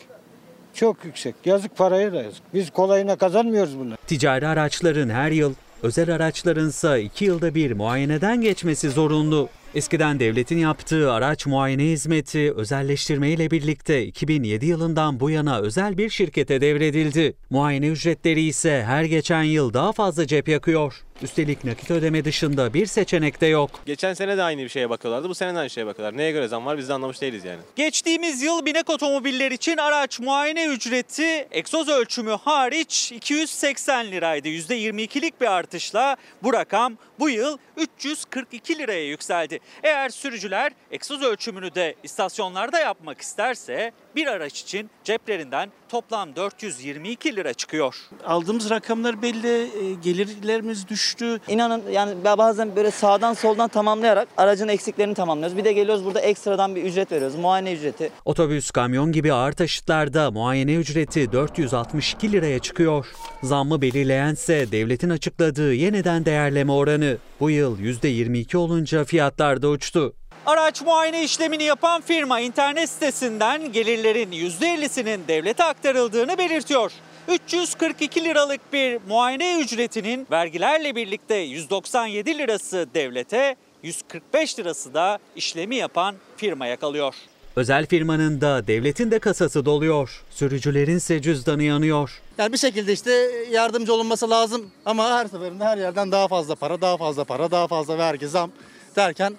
[0.74, 1.36] Çok yüksek.
[1.46, 2.42] Yazık paraya da yazık.
[2.54, 3.94] Biz kolayına kazanmıyoruz bunu.
[4.08, 5.54] Ticari araçların her yıl,
[5.84, 9.50] özel araçlarınsa 2 yılda bir muayeneden geçmesi zorunlu.
[9.76, 16.10] Eskiden devletin yaptığı araç muayene hizmeti özelleştirme ile birlikte 2007 yılından bu yana özel bir
[16.10, 17.36] şirkete devredildi.
[17.50, 21.04] Muayene ücretleri ise her geçen yıl daha fazla cep yakıyor.
[21.22, 23.70] Üstelik nakit ödeme dışında bir seçenek de yok.
[23.86, 25.30] Geçen sene de aynı bir şeye bakıyorlardı.
[25.30, 26.18] Bu sene de aynı şeye bakıyorlar.
[26.18, 27.60] Neye göre zam var biz de anlamış değiliz yani.
[27.76, 34.48] Geçtiğimiz yıl binek otomobiller için araç muayene ücreti egzoz ölçümü hariç 280 liraydı.
[34.48, 39.60] %22'lik bir artışla bu rakam bu yıl 342 liraya yükseldi.
[39.84, 47.54] Eğer sürücüler egzoz ölçümünü de istasyonlarda yapmak isterse bir araç için ceplerinden toplam 422 lira
[47.54, 47.96] çıkıyor.
[48.26, 51.40] Aldığımız rakamlar belli, e, gelirlerimiz düştü.
[51.48, 55.58] İnanın yani bazen böyle sağdan soldan tamamlayarak aracın eksiklerini tamamlıyoruz.
[55.58, 57.36] Bir de geliyoruz burada ekstradan bir ücret veriyoruz.
[57.36, 58.10] Muayene ücreti.
[58.26, 63.06] Otobüs, kamyon gibi ağır taşıtlarda muayene ücreti 462 liraya çıkıyor.
[63.44, 67.18] Zammı belirleyense devletin açıkladığı yeniden değerleme oranı.
[67.40, 70.14] Bu yıl %22 olunca fiyatlar da uçtu.
[70.46, 76.92] Araç muayene işlemini yapan firma internet sitesinden gelirlerin %50'sinin devlete aktarıldığını belirtiyor.
[77.28, 86.16] 342 liralık bir muayene ücretinin vergilerle birlikte 197 lirası devlete, 145 lirası da işlemi yapan
[86.38, 87.16] firmaya kalıyor.
[87.56, 90.24] Özel firmanın da devletin de kasası doluyor.
[90.30, 92.22] Sürücülerin ise cüzdanı yanıyor.
[92.38, 93.12] Yani bir şekilde işte
[93.52, 97.68] yardımcı olunması lazım ama her seferinde her yerden daha fazla para, daha fazla para, daha
[97.68, 98.52] fazla vergi, zam
[98.96, 99.36] derken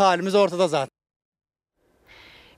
[0.00, 0.98] halimiz ortada zaten.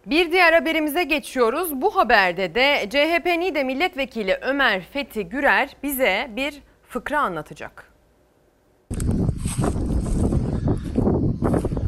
[0.07, 1.69] Bir diğer haberimize geçiyoruz.
[1.73, 7.93] Bu haberde de CHP NİDE Milletvekili Ömer Fethi Gürer bize bir fıkra anlatacak.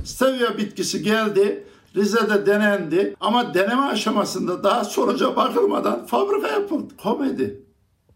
[0.05, 1.66] Stevia bitkisi geldi.
[1.97, 6.97] Rize'de denendi ama deneme aşamasında daha sonuca bakılmadan fabrika yapıldı.
[7.03, 7.62] Komedi,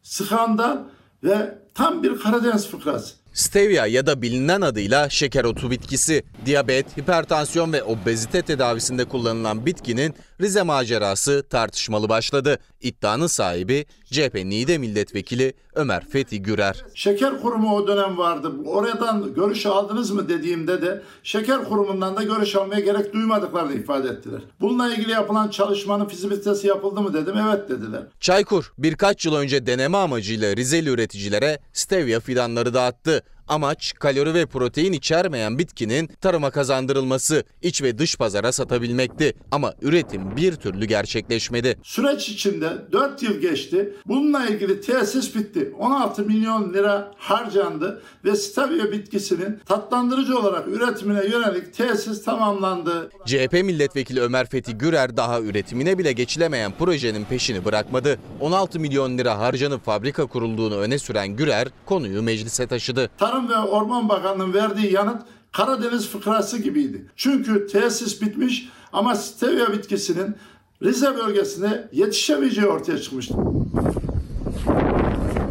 [0.03, 0.79] skandal
[1.25, 3.26] ve tam bir Karadeniz fıkrası.
[3.37, 10.15] Stevia ya da bilinen adıyla şeker otu bitkisi, diyabet, hipertansiyon ve obezite tedavisinde kullanılan bitkinin
[10.41, 12.59] Rize macerası tartışmalı başladı.
[12.81, 16.85] İddianın sahibi CHP NİDE milletvekili Ömer Fethi Gürer.
[16.95, 18.53] Şeker kurumu o dönem vardı.
[18.67, 24.41] Oradan görüş aldınız mı dediğimde de şeker kurumundan da görüş almaya gerek duymadıklarını ifade ettiler.
[24.61, 27.35] Bununla ilgili yapılan çalışmanın fizibilitesi yapıldı mı dedim.
[27.49, 28.03] Evet dediler.
[28.21, 33.23] Çaykur birkaç yıl önce deneme amacıyla Rizeli üreticilere stevia fidanları dağıttı.
[33.49, 39.35] Amaç kalori ve protein içermeyen bitkinin tarıma kazandırılması, iç ve dış pazara satabilmekti.
[39.51, 41.79] Ama üretim bir türlü gerçekleşmedi.
[41.83, 43.95] Süreç içinde 4 yıl geçti.
[44.07, 45.73] Bununla ilgili tesis bitti.
[45.79, 53.11] 16 milyon lira harcandı ve stevia bitkisinin tatlandırıcı olarak üretimine yönelik tesis tamamlandı.
[53.27, 58.19] CHP milletvekili Ömer Fethi Gürer daha üretimine bile geçilemeyen projenin peşini bırakmadı.
[58.41, 63.11] 16 milyon lira harcanıp fabrika kurulduğunu öne süren Gürer konuyu meclise taşıdı.
[63.19, 65.23] Tarım ve Orman Bakanlığı'nın verdiği yanıt
[65.53, 67.07] Karadeniz fıkrası gibiydi.
[67.17, 70.37] Çünkü tesis bitmiş ama stevia bitkisinin
[70.83, 73.35] Rize bölgesine yetişemeyeceği ortaya çıkmıştı.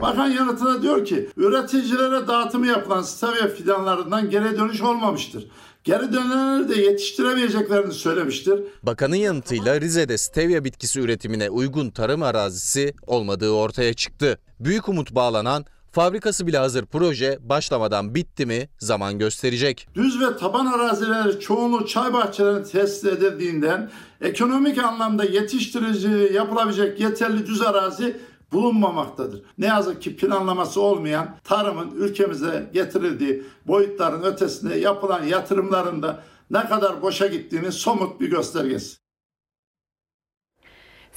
[0.01, 5.47] Bakan yanıtında diyor ki üreticilere dağıtımı yapılan stevia fidanlarından geri dönüş olmamıştır.
[5.83, 8.59] Geri dönenleri de yetiştiremeyeceklerini söylemiştir.
[8.83, 14.39] Bakanın yanıtıyla Rize'de stevia bitkisi üretimine uygun tarım arazisi olmadığı ortaya çıktı.
[14.59, 15.65] Büyük umut bağlanan
[15.95, 19.87] Fabrikası bile hazır proje başlamadan bitti mi zaman gösterecek.
[19.95, 23.91] Düz ve taban arazileri çoğunluğu çay bahçelerine tesis edildiğinden
[24.21, 28.17] ekonomik anlamda yetiştirici yapılabilecek yeterli düz arazi
[28.51, 29.41] bulunmamaktadır.
[29.57, 37.01] Ne yazık ki planlaması olmayan tarımın ülkemize getirildiği boyutların ötesinde yapılan yatırımların da ne kadar
[37.01, 39.04] boşa gittiğinin somut bir göstergesi.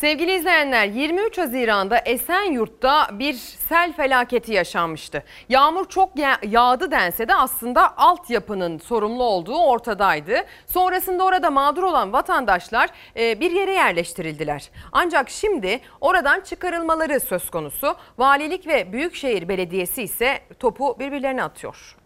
[0.00, 5.22] Sevgili izleyenler 23 Haziran'da Esenyurt'ta bir sel felaketi yaşanmıştı.
[5.48, 6.10] Yağmur çok
[6.42, 10.44] yağdı dense de aslında altyapının sorumlu olduğu ortadaydı.
[10.66, 14.70] Sonrasında orada mağdur olan vatandaşlar bir yere yerleştirildiler.
[14.92, 17.96] Ancak şimdi oradan çıkarılmaları söz konusu.
[18.18, 21.97] Valilik ve Büyükşehir Belediyesi ise topu birbirlerine atıyor.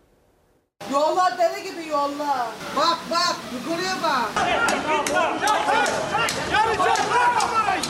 [0.90, 2.46] Yollar deli gibi yollar.
[2.76, 4.30] Bak bak yukarıya bak.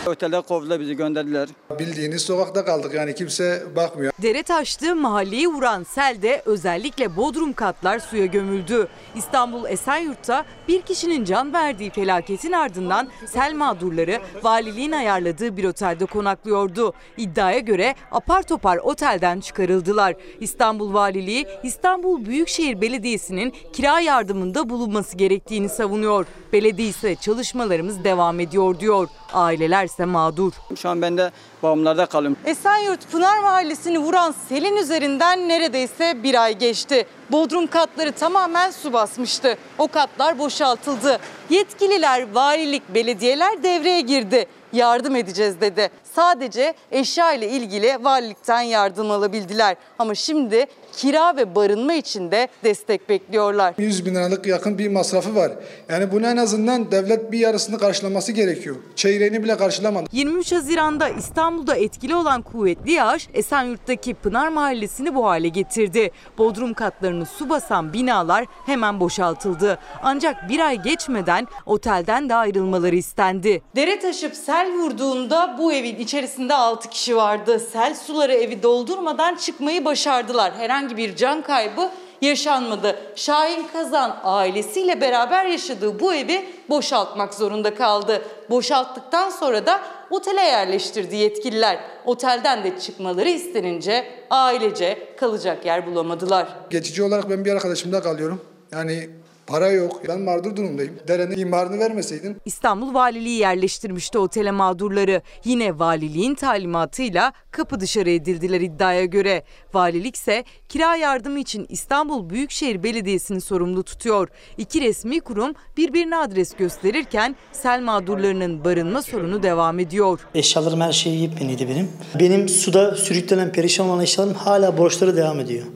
[0.07, 1.49] otelde kovdular bizi gönderdiler.
[1.79, 4.13] Bildiğiniz sokakta kaldık yani kimse bakmıyor.
[4.23, 8.89] Dere taştı, mahalleyi vuran selde özellikle bodrum katlar suya gömüldü.
[9.15, 16.95] İstanbul Esenyurt'ta bir kişinin can verdiği felaketin ardından sel mağdurları valiliğin ayarladığı bir otelde konaklıyordu.
[17.17, 20.15] İddiaya göre apar topar otelden çıkarıldılar.
[20.41, 26.27] İstanbul Valiliği İstanbul Büyükşehir Belediyesi'nin kira yardımında bulunması gerektiğini savunuyor.
[26.53, 29.09] Belediye ise çalışmalarımız devam ediyor diyor.
[29.33, 30.53] Ailelerse mağdur.
[30.77, 31.31] Şu an ben de
[31.63, 32.37] babamlarda kalıyorum.
[32.45, 37.07] Esenyurt Pınar Mahallesi'ni vuran selin üzerinden neredeyse bir ay geçti.
[37.31, 39.57] Bodrum katları tamamen su basmıştı.
[39.79, 41.19] O katlar boşaltıldı.
[41.51, 44.47] Yetkililer, valilik, belediyeler devreye girdi.
[44.73, 45.91] Yardım edeceğiz dedi.
[46.15, 49.77] Sadece eşya ile ilgili valilikten yardım alabildiler.
[49.99, 53.75] Ama şimdi kira ve barınma için de destek bekliyorlar.
[53.79, 55.53] 100 bin liralık yakın bir masrafı var.
[55.89, 58.77] Yani bunu en azından devlet bir yarısını karşılaması gerekiyor.
[58.97, 60.07] Çeyreğini bile karşılamadı.
[60.13, 66.11] 23 Haziran'da İstanbul'da etkili olan kuvvetli yağış Esenyurt'taki Pınar Mahallesi'ni bu hale getirdi.
[66.39, 69.79] Bodrum katlarını su basan binalar hemen boşaltıldı.
[70.03, 73.63] Ancak bir ay geçmeden otelden de ayrılmaları istendi.
[73.77, 77.61] Dere taşıp sel vurduğunda bu evin içerisinde 6 kişi vardı.
[77.73, 80.53] Sel suları evi doldurmadan çıkmayı başardılar.
[80.59, 81.91] Herhangi bir can kaybı
[82.21, 82.97] yaşanmadı.
[83.17, 88.23] Şahin Kazan ailesiyle beraber yaşadığı bu evi boşaltmak zorunda kaldı.
[88.51, 89.81] Boşalttıktan sonra da
[90.11, 91.79] otele yerleştirdi yetkililer.
[92.05, 96.49] Otelden de çıkmaları istenince ailece kalacak yer bulamadılar.
[96.71, 98.41] Geçici olarak ben bir arkadaşımda kalıyorum.
[98.73, 99.11] Yani
[99.47, 100.03] para yok.
[100.09, 100.93] Ben mağdur durumdayım.
[101.09, 105.23] Derenin imarını vermeseydin İstanbul Valiliği yerleştirmişti otele mağdurları.
[105.45, 109.45] Yine valiliğin talimatıyla kapı dışarı edildiler iddiaya göre.
[109.75, 114.29] Valilik ise kira yardımı için İstanbul Büyükşehir Belediyesi'ni sorumlu tutuyor.
[114.59, 120.21] İki resmi kurum birbirine adres gösterirken sel mağdurlarının barınma sorunu devam ediyor.
[120.35, 121.89] Eşyalarım her şey yepyeniydi benim.
[122.21, 125.67] Benim suda sürüklenen perişan olan eşyalarım hala borçları devam ediyor.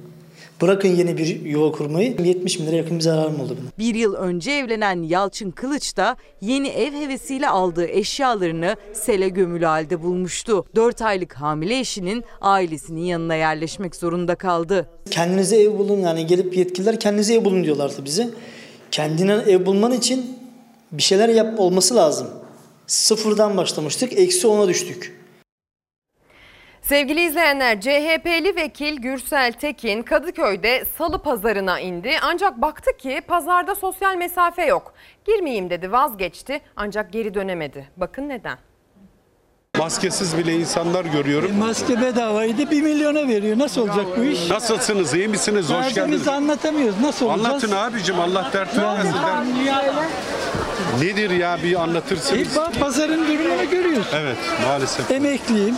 [0.61, 3.71] Bırakın yeni bir yuva kurmayı 70 bin lira yakın bir zararım oldu benim.
[3.79, 10.03] Bir yıl önce evlenen Yalçın Kılıç da yeni ev hevesiyle aldığı eşyalarını sele gömülü halde
[10.03, 10.65] bulmuştu.
[10.77, 14.89] 4 aylık hamile eşinin ailesinin yanına yerleşmek zorunda kaldı.
[15.11, 18.31] Kendinize ev bulun yani gelip yetkililer kendinize ev bulun diyorlardı bize.
[18.91, 20.37] Kendine ev bulman için
[20.93, 22.27] bir şeyler yap olması lazım.
[22.87, 25.17] Sıfırdan başlamıştık eksi ona düştük.
[26.89, 32.11] Sevgili izleyenler, CHP'li vekil Gürsel Tekin Kadıköy'de salı pazarına indi.
[32.23, 34.95] Ancak baktı ki pazarda sosyal mesafe yok.
[35.25, 37.89] Girmeyeyim dedi vazgeçti ancak geri dönemedi.
[37.97, 38.59] Bakın neden?
[39.79, 41.57] Maskesiz bile insanlar görüyorum.
[41.59, 43.59] Maske bedavaydı 1 milyona veriyor.
[43.59, 44.51] Nasıl olacak bu iş?
[44.51, 45.15] Nasılsınız?
[45.15, 45.65] iyi misiniz?
[45.65, 46.29] Hoş Derdimizi geldiniz.
[46.29, 47.01] anlatamıyoruz.
[47.01, 47.47] Nasıl olacağız?
[47.47, 49.15] Anlatın abicim Allah dert vermesin.
[51.01, 52.41] Nedir ya bir anlatırsınız.
[52.57, 54.07] E, pa- pazarın durumunu görüyorsun.
[54.17, 54.37] Evet
[54.67, 55.11] maalesef.
[55.11, 55.75] Emekliyim.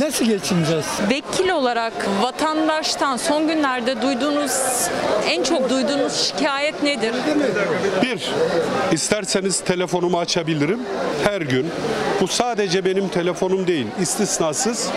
[0.00, 0.84] Nasıl geçineceğiz?
[1.10, 4.52] Vekil olarak vatandaştan son günlerde duyduğunuz,
[5.28, 7.12] en çok duyduğunuz şikayet nedir?
[8.02, 8.30] Bir,
[8.92, 10.80] isterseniz telefonumu açabilirim
[11.24, 11.66] her gün.
[12.20, 14.88] Bu sadece benim telefonum değil, istisnasız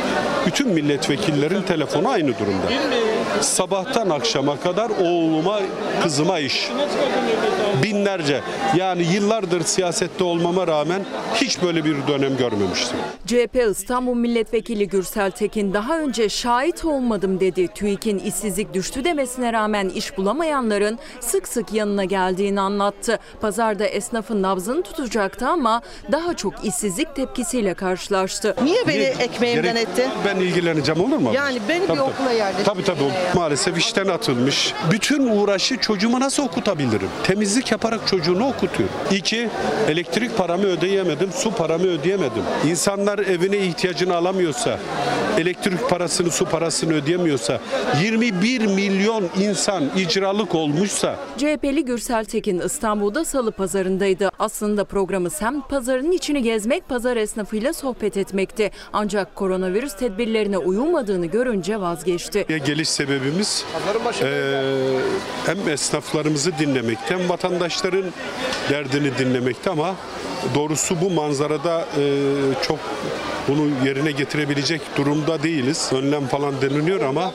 [0.46, 2.66] bütün milletvekillerin telefonu aynı durumda.
[3.41, 5.60] Sabahtan akşama kadar oğluma,
[6.03, 6.70] kızıma iş.
[7.84, 8.41] Binlerce.
[8.78, 11.06] Yani yıllardır siyasette olmama rağmen
[11.36, 12.98] hiç böyle bir dönem görmemiştim.
[13.28, 17.68] CHP İstanbul Milletvekili Gürsel Tekin daha önce şahit olmadım dedi.
[17.68, 23.20] TÜİK'in işsizlik düştü demesine rağmen iş bulamayanların sık sık yanına geldiğini anlattı.
[23.41, 25.82] Pazarda esnafın nabzını tutacaktı ama
[26.12, 28.56] daha çok işsizlik tepkisiyle karşılaştı.
[28.64, 29.10] Niye beni Niye?
[29.20, 30.10] ekmeğimden Gerek- etti?
[30.26, 31.32] Ben ilgileneceğim olur mu?
[31.34, 32.10] Yani beni bir Tabii, tabii.
[32.14, 32.66] okula yerleştirdi.
[32.70, 33.03] Tabii tabii
[33.36, 34.74] maalesef işten atılmış.
[34.92, 37.10] Bütün uğraşı çocuğuma nasıl okutabilirim?
[37.24, 38.96] Temizlik yaparak çocuğunu okutuyorum.
[39.12, 39.50] İki,
[39.88, 42.44] elektrik paramı ödeyemedim, su paramı ödeyemedim.
[42.68, 44.80] İnsanlar evine ihtiyacını alamıyorsa,
[45.38, 47.60] elektrik parasını, su parasını ödeyemiyorsa,
[48.04, 54.32] 21 milyon insan icralık olmuşsa CHP'li Gürsel Tekin İstanbul'da salı pazarındaydı.
[54.40, 58.72] Aslında programı semt pazarının içini gezmek, pazar esnafıyla sohbet etmekti.
[58.94, 62.46] Ancak koronavirüs tedbirlerine uyulmadığını görünce vazgeçti.
[62.50, 62.90] Ya geliş
[63.20, 63.66] sebebimiz
[64.22, 65.00] eee,
[65.46, 68.06] hem esnaflarımızı dinlemekte hem vatandaşların
[68.70, 69.96] derdini dinlemekte ama
[70.56, 72.04] doğrusu bu manzarada eee,
[72.68, 72.80] çok
[73.48, 75.90] bunu yerine getirebilecek durumda değiliz.
[75.94, 77.32] Önlem falan deniliyor ama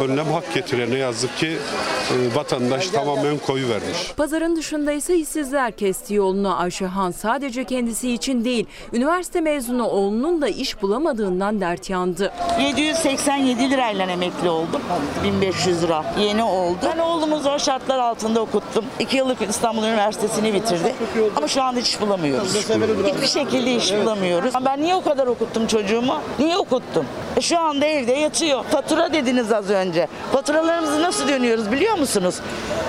[0.00, 0.90] önlem hak getire.
[0.90, 4.12] Ne yazık ki eee, vatandaş tamamen koyu vermiş.
[4.16, 6.56] Pazarın dışında ise işsizler kesti yolunu.
[6.60, 12.32] Ayşe Han sadece kendisi için değil, üniversite mezunu oğlunun da iş bulamadığından dert yandı.
[12.60, 14.80] 787 lirayla emekli oldum.
[15.24, 16.14] 1500 lira.
[16.20, 16.78] Yeni oldu.
[16.94, 18.84] Ben oğlumu zor şartlar altında okuttum.
[19.00, 20.94] 2 yıllık İstanbul Üniversitesi'ni bitirdi.
[21.36, 22.39] Ama şu anda iş bulamıyorum.
[22.44, 24.54] Hiçbir şekilde iş bulamıyoruz.
[24.64, 26.20] Ben niye o kadar okuttum çocuğumu?
[26.38, 27.06] Niye okuttum?
[27.36, 28.64] E şu anda evde yatıyor.
[28.64, 30.08] Fatura dediniz az önce.
[30.32, 32.34] Faturalarımızı nasıl dönüyoruz biliyor musunuz?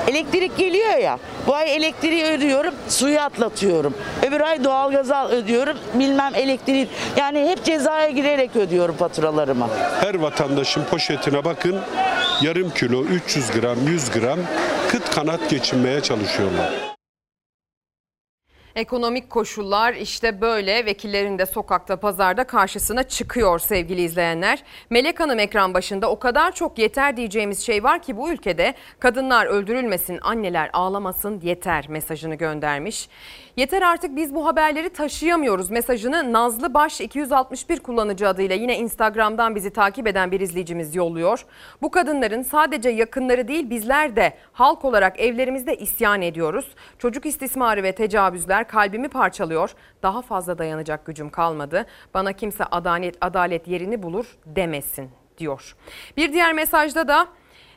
[0.08, 1.20] Elektrik geliyor ya.
[1.48, 3.94] Bu ay elektriği ödüyorum, suyu atlatıyorum.
[4.28, 6.88] Öbür ay doğalgazı ödüyorum, bilmem elektriği.
[7.18, 9.68] Yani hep cezaya girerek ödüyorum faturalarımı.
[10.02, 11.80] Her vatandaşın poşetine bakın.
[12.42, 14.40] Yarım kilo, 300 gram, 100 gram
[14.90, 16.70] kıt kanat geçinmeye çalışıyorlar.
[18.76, 24.64] Ekonomik koşullar işte böyle vekillerin de sokakta pazarda karşısına çıkıyor sevgili izleyenler.
[24.90, 29.46] Melek Hanım ekran başında o kadar çok yeter diyeceğimiz şey var ki bu ülkede kadınlar
[29.46, 33.10] öldürülmesin, anneler ağlamasın yeter mesajını göndermiş.
[33.58, 39.70] Yeter artık biz bu haberleri taşıyamıyoruz mesajını Nazlı Baş 261 kullanıcı adıyla yine Instagram'dan bizi
[39.70, 41.46] takip eden bir izleyicimiz yolluyor.
[41.82, 46.76] Bu kadınların sadece yakınları değil bizler de halk olarak evlerimizde isyan ediyoruz.
[47.00, 49.72] Çocuk istismarı ve tecavüzler kalbimi parçalıyor.
[50.04, 51.86] Daha fazla dayanacak gücüm kalmadı.
[52.14, 55.76] Bana kimse adalet adalet yerini bulur demesin diyor.
[56.18, 57.28] Bir diğer mesajda da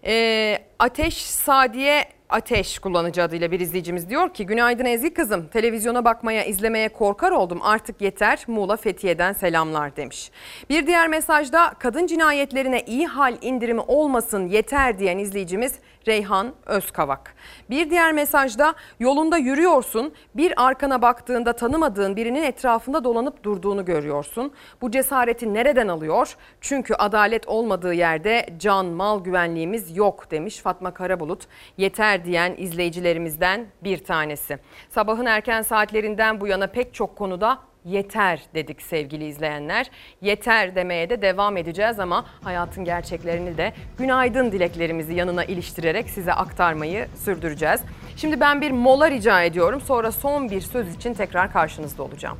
[0.07, 2.05] e, Ateş Sadiye
[2.35, 7.59] Ateş kullanıcı adıyla bir izleyicimiz diyor ki günaydın Ezgi kızım televizyona bakmaya izlemeye korkar oldum
[7.63, 10.31] artık yeter Muğla Fethiye'den selamlar demiş.
[10.71, 15.75] Bir diğer mesajda kadın cinayetlerine iyi hal indirimi olmasın yeter diyen izleyicimiz
[16.09, 17.35] Reyhan Özkavak.
[17.71, 24.53] Bir diğer mesajda yolunda yürüyorsun bir arkana baktığında tanımadığın birinin etrafında dolanıp durduğunu görüyorsun.
[24.81, 26.37] Bu cesareti nereden alıyor?
[26.61, 31.43] Çünkü adalet olmadığı yerde can mal güvenliğimiz yok demiş Fatma Karabulut.
[31.77, 34.59] Yeter diyen izleyicilerimizden bir tanesi.
[34.91, 39.91] Sabahın erken saatlerinden bu yana pek çok konuda yeter dedik sevgili izleyenler.
[40.21, 47.07] Yeter demeye de devam edeceğiz ama hayatın gerçeklerini de günaydın dileklerimizi yanına iliştirerek size aktarmayı
[47.25, 47.81] sürdüreceğiz.
[48.17, 49.81] Şimdi ben bir mola rica ediyorum.
[49.81, 52.39] Sonra son bir söz için tekrar karşınızda olacağım.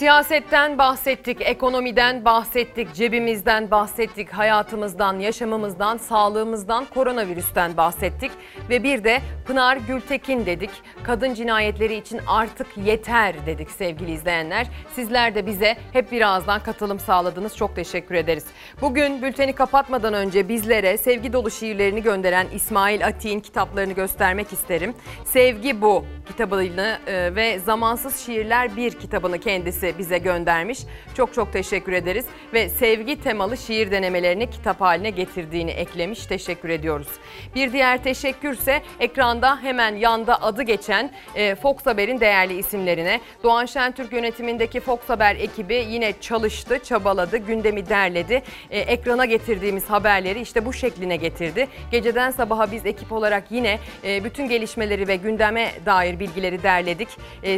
[0.00, 8.30] Siyasetten bahsettik, ekonomiden bahsettik, cebimizden bahsettik, hayatımızdan, yaşamımızdan, sağlığımızdan, koronavirüsten bahsettik.
[8.70, 10.70] Ve bir de Pınar Gültekin dedik.
[11.02, 14.66] Kadın cinayetleri için artık yeter dedik sevgili izleyenler.
[14.94, 17.56] Sizler de bize hep birazdan katılım sağladınız.
[17.56, 18.44] Çok teşekkür ederiz.
[18.80, 24.94] Bugün bülteni kapatmadan önce bizlere sevgi dolu şiirlerini gönderen İsmail Atik'in kitaplarını göstermek isterim.
[25.24, 30.78] Sevgi Bu kitabını e, ve Zamansız Şiirler 1 kitabını kendisi bize göndermiş.
[31.16, 36.26] Çok çok teşekkür ederiz ve sevgi temalı şiir denemelerini kitap haline getirdiğini eklemiş.
[36.26, 37.08] Teşekkür ediyoruz.
[37.54, 43.20] Bir diğer teşekkürse ekranda hemen yanda adı geçen e, Fox Haber'in değerli isimlerine.
[43.42, 48.42] Doğan Şentürk yönetimindeki Fox Haber ekibi yine çalıştı, çabaladı, gündemi derledi.
[48.70, 51.68] E, ekrana getirdiğimiz haberleri işte bu şekline getirdi.
[51.90, 57.08] Geceden sabaha biz ekip olarak yine e, bütün gelişmeleri ve gündeme dair bilgileri derledik.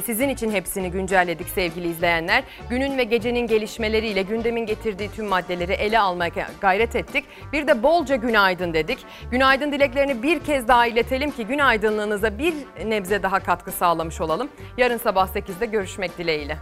[0.04, 1.88] Sizin için hepsini güncelledik sevgili
[2.22, 2.44] izleyenler.
[2.70, 7.24] Günün ve gecenin gelişmeleriyle gündemin getirdiği tüm maddeleri ele almaya gayret ettik.
[7.52, 8.98] Bir de bolca günaydın dedik.
[9.30, 12.54] Günaydın dileklerini bir kez daha iletelim ki günaydınlığınıza bir
[12.86, 14.48] nebze daha katkı sağlamış olalım.
[14.76, 16.58] Yarın sabah 8'de görüşmek dileğiyle.